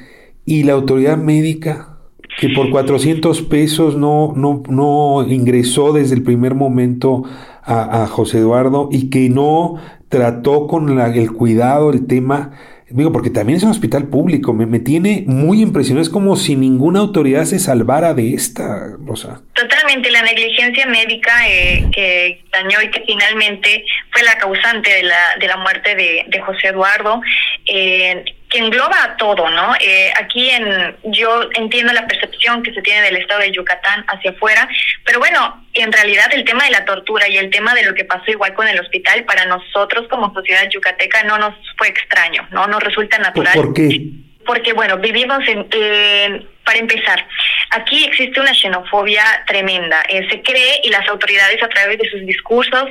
¿Y 0.45 0.63
la 0.63 0.75
autoridad 0.75 1.17
médica? 1.17 1.96
Que 2.39 2.51
por 2.51 2.71
400 2.71 3.43
pesos 3.43 3.97
no, 3.97 4.33
no, 4.37 4.63
no 4.69 5.27
ingresó 5.27 5.93
desde 5.93 6.15
el 6.15 6.23
primer 6.23 6.55
momento 6.55 7.25
a, 7.63 8.07
José 8.07 8.39
Eduardo 8.39 8.89
y 8.93 9.11
que 9.11 9.29
no 9.29 9.77
trató 10.09 10.67
con 10.67 10.99
el 11.01 11.33
cuidado, 11.33 11.91
el 11.91 12.07
tema. 12.07 12.53
Digo, 12.89 13.11
porque 13.11 13.31
también 13.31 13.57
es 13.57 13.65
un 13.65 13.71
hospital 13.71 14.05
público, 14.05 14.53
me, 14.53 14.65
me, 14.65 14.79
tiene 14.79 15.25
muy 15.27 15.61
impresionado, 15.61 16.03
es 16.03 16.09
como 16.09 16.37
si 16.37 16.55
ninguna 16.55 17.01
autoridad 17.01 17.45
se 17.45 17.59
salvara 17.59 18.15
de 18.15 18.35
esta, 18.35 18.93
Rosa. 19.05 19.43
Totalmente, 19.55 20.09
la 20.13 20.23
negligencia 20.23 20.87
médica 20.87 21.33
eh, 21.49 21.85
que 21.93 22.45
dañó 22.53 22.81
y 22.83 22.91
que 22.93 23.03
finalmente 23.05 23.85
fue 24.13 24.23
la 24.23 24.39
causante 24.39 24.89
de 24.89 25.03
la, 25.03 25.37
de 25.41 25.49
la 25.49 25.57
muerte 25.57 25.97
de, 25.97 26.27
de 26.29 26.41
José 26.41 26.69
Eduardo, 26.69 27.21
eh, 27.67 28.25
que 28.49 28.59
engloba 28.59 29.03
a 29.03 29.17
todo, 29.17 29.51
¿no? 29.51 29.75
Eh, 29.81 30.13
aquí 30.21 30.51
en, 30.51 30.97
yo 31.05 31.49
entiendo 31.55 31.93
la 31.93 32.07
percepción 32.07 32.63
que 32.63 32.73
se 32.73 32.83
tiene 32.83 33.03
del 33.03 33.17
estado 33.17 33.41
de 33.41 33.51
Yucatán 33.51 34.05
hacia 34.09 34.31
afuera, 34.31 34.69
pero 35.05 35.19
bueno, 35.19 35.67
en 35.75 35.93
realidad 35.93 36.27
el 36.33 36.45
tema 36.45 36.65
de 36.65 36.71
la 36.71 36.85
tortura 36.85 37.29
y 37.29 37.39
el 37.39 37.51
tema 37.51 37.75
de 37.75 37.85
lo 37.85 37.95
que 37.95 38.05
pasó 38.05 38.31
igual 38.31 38.55
con 38.55 38.69
el 38.69 38.79
hospital, 38.79 39.25
para 39.25 39.47
nosotros 39.47 40.07
como 40.09 40.33
sociedad 40.33 40.69
yucateca 40.71 41.25
no 41.25 41.39
nos 41.39 41.55
fue 41.77 41.89
extraño, 41.89 42.47
¿no? 42.51 42.67
Nos 42.67 42.83
resulta 42.83 43.19
natural. 43.19 43.55
¿Por 43.55 43.75
qué? 43.75 44.26
Porque, 44.47 44.73
bueno, 44.73 44.99
vivimos 44.99 45.47
en, 45.49 45.67
eh, 45.71 46.47
para 46.65 46.79
empezar, 46.79 47.27
aquí 47.71 48.05
existe 48.05 48.41
una 48.41 48.55
xenofobia 48.55 49.25
tremenda. 49.47 50.03
Eh, 50.09 50.27
se 50.31 50.43
cree 50.43 50.81
y 50.85 50.91
las 50.91 51.07
autoridades 51.09 51.63
a 51.63 51.69
través 51.69 51.99
de 51.99 52.09
sus 52.09 52.25
discursos 52.27 52.85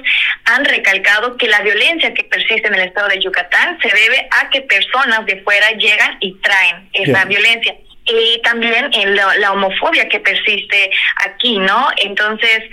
han 0.46 0.66
recalcado 0.66 1.38
que 1.38 1.48
la 1.48 1.62
violencia 1.62 2.14
que 2.14 2.24
persiste 2.24 2.68
en 2.68 2.76
el 2.76 2.82
estado 2.82 3.08
de 3.08 3.20
Yucatán 3.20 3.78
se 3.82 3.90
debe 3.90 4.28
a 4.42 4.50
que 4.50 4.62
personas 4.62 5.26
de 5.26 5.42
fuera 5.42 5.72
llegan 5.72 6.18
y 6.20 6.36
traen 6.42 6.90
esa 6.94 7.26
violencia 7.26 7.76
y 8.06 8.40
también 8.44 8.90
en 8.94 9.16
la, 9.16 9.52
homofobia 9.52 10.08
que 10.08 10.20
persiste 10.20 10.92
aquí, 11.26 11.58
¿no? 11.58 11.88
Entonces, 11.98 12.64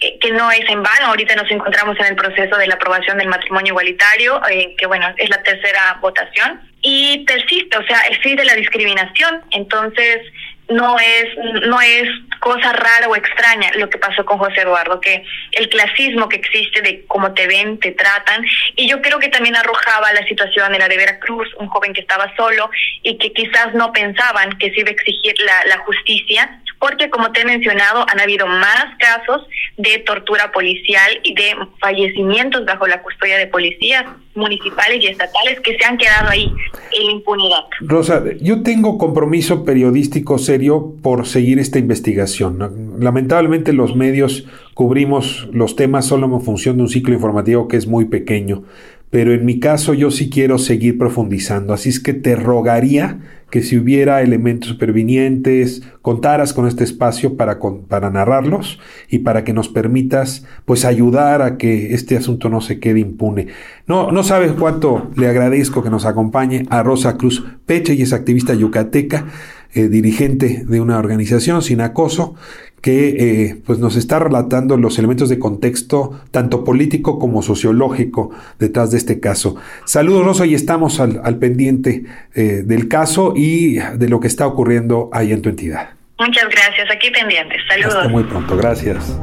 eh, 0.00 0.18
que 0.20 0.30
no 0.32 0.50
es 0.50 0.68
en 0.68 0.82
vano, 0.82 1.06
ahorita 1.06 1.34
nos 1.34 1.50
encontramos 1.50 1.98
en 2.00 2.06
el 2.06 2.16
proceso 2.16 2.56
de 2.56 2.66
la 2.66 2.74
aprobación 2.74 3.18
del 3.18 3.28
matrimonio 3.28 3.72
igualitario, 3.72 4.40
eh, 4.50 4.74
que 4.76 4.86
bueno, 4.86 5.12
es 5.16 5.30
la 5.30 5.42
tercera 5.42 5.98
votación, 6.00 6.60
y 6.82 7.24
persiste, 7.24 7.76
o 7.78 7.86
sea, 7.86 8.00
existe 8.10 8.44
la 8.44 8.54
discriminación, 8.54 9.42
entonces 9.52 10.20
no 10.68 10.98
es 10.98 11.26
no 11.66 11.80
es 11.80 12.08
cosa 12.40 12.72
rara 12.72 13.08
o 13.08 13.14
extraña 13.14 13.70
lo 13.76 13.88
que 13.88 13.98
pasó 13.98 14.24
con 14.24 14.38
José 14.38 14.62
Eduardo, 14.62 15.00
que 15.00 15.24
el 15.52 15.68
clasismo 15.68 16.28
que 16.28 16.36
existe 16.36 16.80
de 16.82 17.04
cómo 17.06 17.32
te 17.34 17.46
ven, 17.46 17.78
te 17.78 17.92
tratan, 17.92 18.44
y 18.74 18.88
yo 18.88 19.00
creo 19.00 19.18
que 19.18 19.28
también 19.28 19.54
arrojaba 19.54 20.12
la 20.12 20.26
situación 20.26 20.72
de 20.72 20.78
la 20.78 20.88
de 20.88 20.96
Veracruz, 20.96 21.48
un 21.58 21.68
joven 21.68 21.92
que 21.92 22.00
estaba 22.00 22.34
solo 22.36 22.70
y 23.02 23.16
que 23.18 23.32
quizás 23.32 23.74
no 23.74 23.92
pensaban 23.92 24.58
que 24.58 24.70
se 24.72 24.80
iba 24.80 24.88
a 24.88 24.92
exigir 24.92 25.34
la, 25.44 25.64
la 25.66 25.78
justicia, 25.78 26.61
porque 26.82 27.10
como 27.10 27.30
te 27.30 27.42
he 27.42 27.44
mencionado, 27.44 28.04
han 28.08 28.18
habido 28.18 28.44
más 28.44 28.86
casos 28.98 29.46
de 29.78 30.02
tortura 30.04 30.50
policial 30.50 31.12
y 31.22 31.32
de 31.32 31.54
fallecimientos 31.80 32.64
bajo 32.66 32.88
la 32.88 33.00
custodia 33.02 33.38
de 33.38 33.46
policías 33.46 34.04
municipales 34.34 34.98
y 35.00 35.06
estatales 35.06 35.60
que 35.60 35.78
se 35.78 35.84
han 35.84 35.96
quedado 35.96 36.30
ahí 36.30 36.52
en 37.00 37.10
impunidad. 37.12 37.60
Rosa, 37.82 38.20
yo 38.40 38.64
tengo 38.64 38.98
compromiso 38.98 39.64
periodístico 39.64 40.38
serio 40.38 40.94
por 41.04 41.24
seguir 41.24 41.60
esta 41.60 41.78
investigación. 41.78 42.96
Lamentablemente 42.98 43.72
los 43.72 43.94
medios 43.94 44.44
cubrimos 44.74 45.48
los 45.52 45.76
temas 45.76 46.06
solo 46.06 46.26
en 46.26 46.40
función 46.40 46.78
de 46.78 46.82
un 46.82 46.88
ciclo 46.88 47.14
informativo 47.14 47.68
que 47.68 47.76
es 47.76 47.86
muy 47.86 48.06
pequeño, 48.06 48.64
pero 49.08 49.32
en 49.32 49.44
mi 49.44 49.60
caso 49.60 49.94
yo 49.94 50.10
sí 50.10 50.30
quiero 50.30 50.58
seguir 50.58 50.98
profundizando, 50.98 51.74
así 51.74 51.90
es 51.90 52.00
que 52.00 52.12
te 52.12 52.34
rogaría 52.34 53.20
que 53.52 53.62
si 53.62 53.76
hubiera 53.76 54.22
elementos 54.22 54.70
supervinientes, 54.70 55.82
contaras 56.00 56.54
con 56.54 56.66
este 56.66 56.84
espacio 56.84 57.36
para, 57.36 57.58
para 57.86 58.08
narrarlos 58.08 58.80
y 59.10 59.18
para 59.18 59.44
que 59.44 59.52
nos 59.52 59.68
permitas 59.68 60.46
pues 60.64 60.86
ayudar 60.86 61.42
a 61.42 61.58
que 61.58 61.92
este 61.92 62.16
asunto 62.16 62.48
no 62.48 62.62
se 62.62 62.80
quede 62.80 63.00
impune. 63.00 63.48
No, 63.86 64.10
no 64.10 64.22
sabes 64.22 64.52
cuánto 64.52 65.10
le 65.16 65.28
agradezco 65.28 65.82
que 65.82 65.90
nos 65.90 66.06
acompañe 66.06 66.64
a 66.70 66.82
Rosa 66.82 67.18
Cruz 67.18 67.44
Peche 67.66 67.92
y 67.92 68.00
es 68.00 68.14
activista 68.14 68.54
yucateca, 68.54 69.26
eh, 69.74 69.88
dirigente 69.88 70.64
de 70.66 70.80
una 70.80 70.96
organización 70.96 71.60
sin 71.60 71.82
acoso, 71.82 72.34
que 72.82 73.08
eh, 73.08 73.62
pues 73.64 73.78
nos 73.78 73.96
está 73.96 74.18
relatando 74.18 74.76
los 74.76 74.98
elementos 74.98 75.28
de 75.28 75.38
contexto, 75.38 76.20
tanto 76.32 76.64
político 76.64 77.18
como 77.18 77.40
sociológico, 77.40 78.30
detrás 78.58 78.90
de 78.90 78.98
este 78.98 79.20
caso. 79.20 79.56
Saludos, 79.86 80.26
Rosa, 80.26 80.46
y 80.46 80.54
estamos 80.54 80.98
al, 81.00 81.36
pendiente 81.38 82.04
eh, 82.34 82.62
del 82.64 82.88
caso 82.88 83.34
y 83.36 83.78
de 83.78 84.08
lo 84.08 84.20
que 84.20 84.26
está 84.26 84.46
ocurriendo 84.46 85.08
ahí 85.12 85.32
en 85.32 85.40
tu 85.40 85.48
entidad. 85.48 85.90
Muchas 86.18 86.48
gracias, 86.50 86.90
aquí 86.90 87.10
pendientes. 87.10 87.62
Saludos. 87.68 87.94
Hasta 87.94 88.08
muy 88.08 88.24
pronto, 88.24 88.56
gracias. 88.56 89.16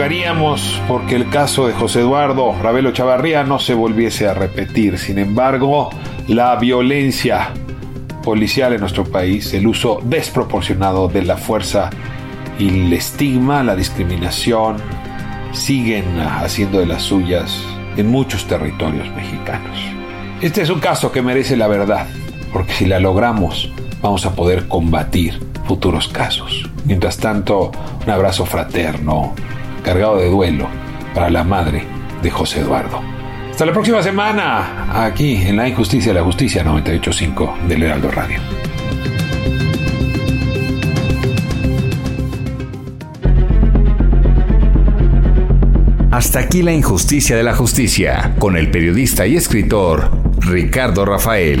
Rogaríamos 0.00 0.80
porque 0.88 1.14
el 1.14 1.28
caso 1.28 1.66
de 1.66 1.74
José 1.74 2.00
Eduardo 2.00 2.56
Ravelo 2.62 2.90
Chavarría 2.90 3.44
no 3.44 3.58
se 3.58 3.74
volviese 3.74 4.26
a 4.26 4.32
repetir. 4.32 4.96
Sin 4.96 5.18
embargo, 5.18 5.90
la 6.26 6.56
violencia 6.56 7.50
policial 8.24 8.72
en 8.72 8.80
nuestro 8.80 9.04
país, 9.04 9.52
el 9.52 9.66
uso 9.66 10.00
desproporcionado 10.02 11.08
de 11.08 11.22
la 11.22 11.36
fuerza 11.36 11.90
y 12.58 12.68
el 12.68 12.92
estigma, 12.94 13.62
la 13.62 13.76
discriminación, 13.76 14.78
siguen 15.52 16.18
haciendo 16.18 16.78
de 16.78 16.86
las 16.86 17.02
suyas 17.02 17.62
en 17.98 18.06
muchos 18.06 18.46
territorios 18.46 19.06
mexicanos. 19.14 19.78
Este 20.40 20.62
es 20.62 20.70
un 20.70 20.80
caso 20.80 21.12
que 21.12 21.20
merece 21.20 21.58
la 21.58 21.68
verdad, 21.68 22.06
porque 22.54 22.72
si 22.72 22.86
la 22.86 23.00
logramos, 23.00 23.70
vamos 24.00 24.24
a 24.24 24.34
poder 24.34 24.66
combatir 24.66 25.38
futuros 25.66 26.08
casos. 26.08 26.70
Mientras 26.86 27.18
tanto, 27.18 27.70
un 28.02 28.10
abrazo 28.10 28.46
fraterno, 28.46 29.34
cargado 29.82 30.18
de 30.18 30.28
duelo 30.28 30.68
para 31.14 31.30
la 31.30 31.44
madre 31.44 31.84
de 32.22 32.30
José 32.30 32.60
Eduardo. 32.60 33.00
Hasta 33.50 33.66
la 33.66 33.72
próxima 33.72 34.02
semana, 34.02 35.04
aquí 35.04 35.36
en 35.36 35.56
La 35.56 35.68
Injusticia 35.68 36.12
de 36.12 36.18
la 36.18 36.24
Justicia 36.24 36.64
985 36.64 37.58
del 37.68 37.82
Heraldo 37.82 38.10
Radio. 38.10 38.38
Hasta 46.10 46.40
aquí 46.40 46.62
la 46.62 46.72
injusticia 46.72 47.36
de 47.36 47.42
la 47.42 47.54
justicia, 47.54 48.34
con 48.38 48.56
el 48.56 48.70
periodista 48.70 49.26
y 49.26 49.36
escritor 49.36 50.10
Ricardo 50.40 51.04
Rafael. 51.04 51.60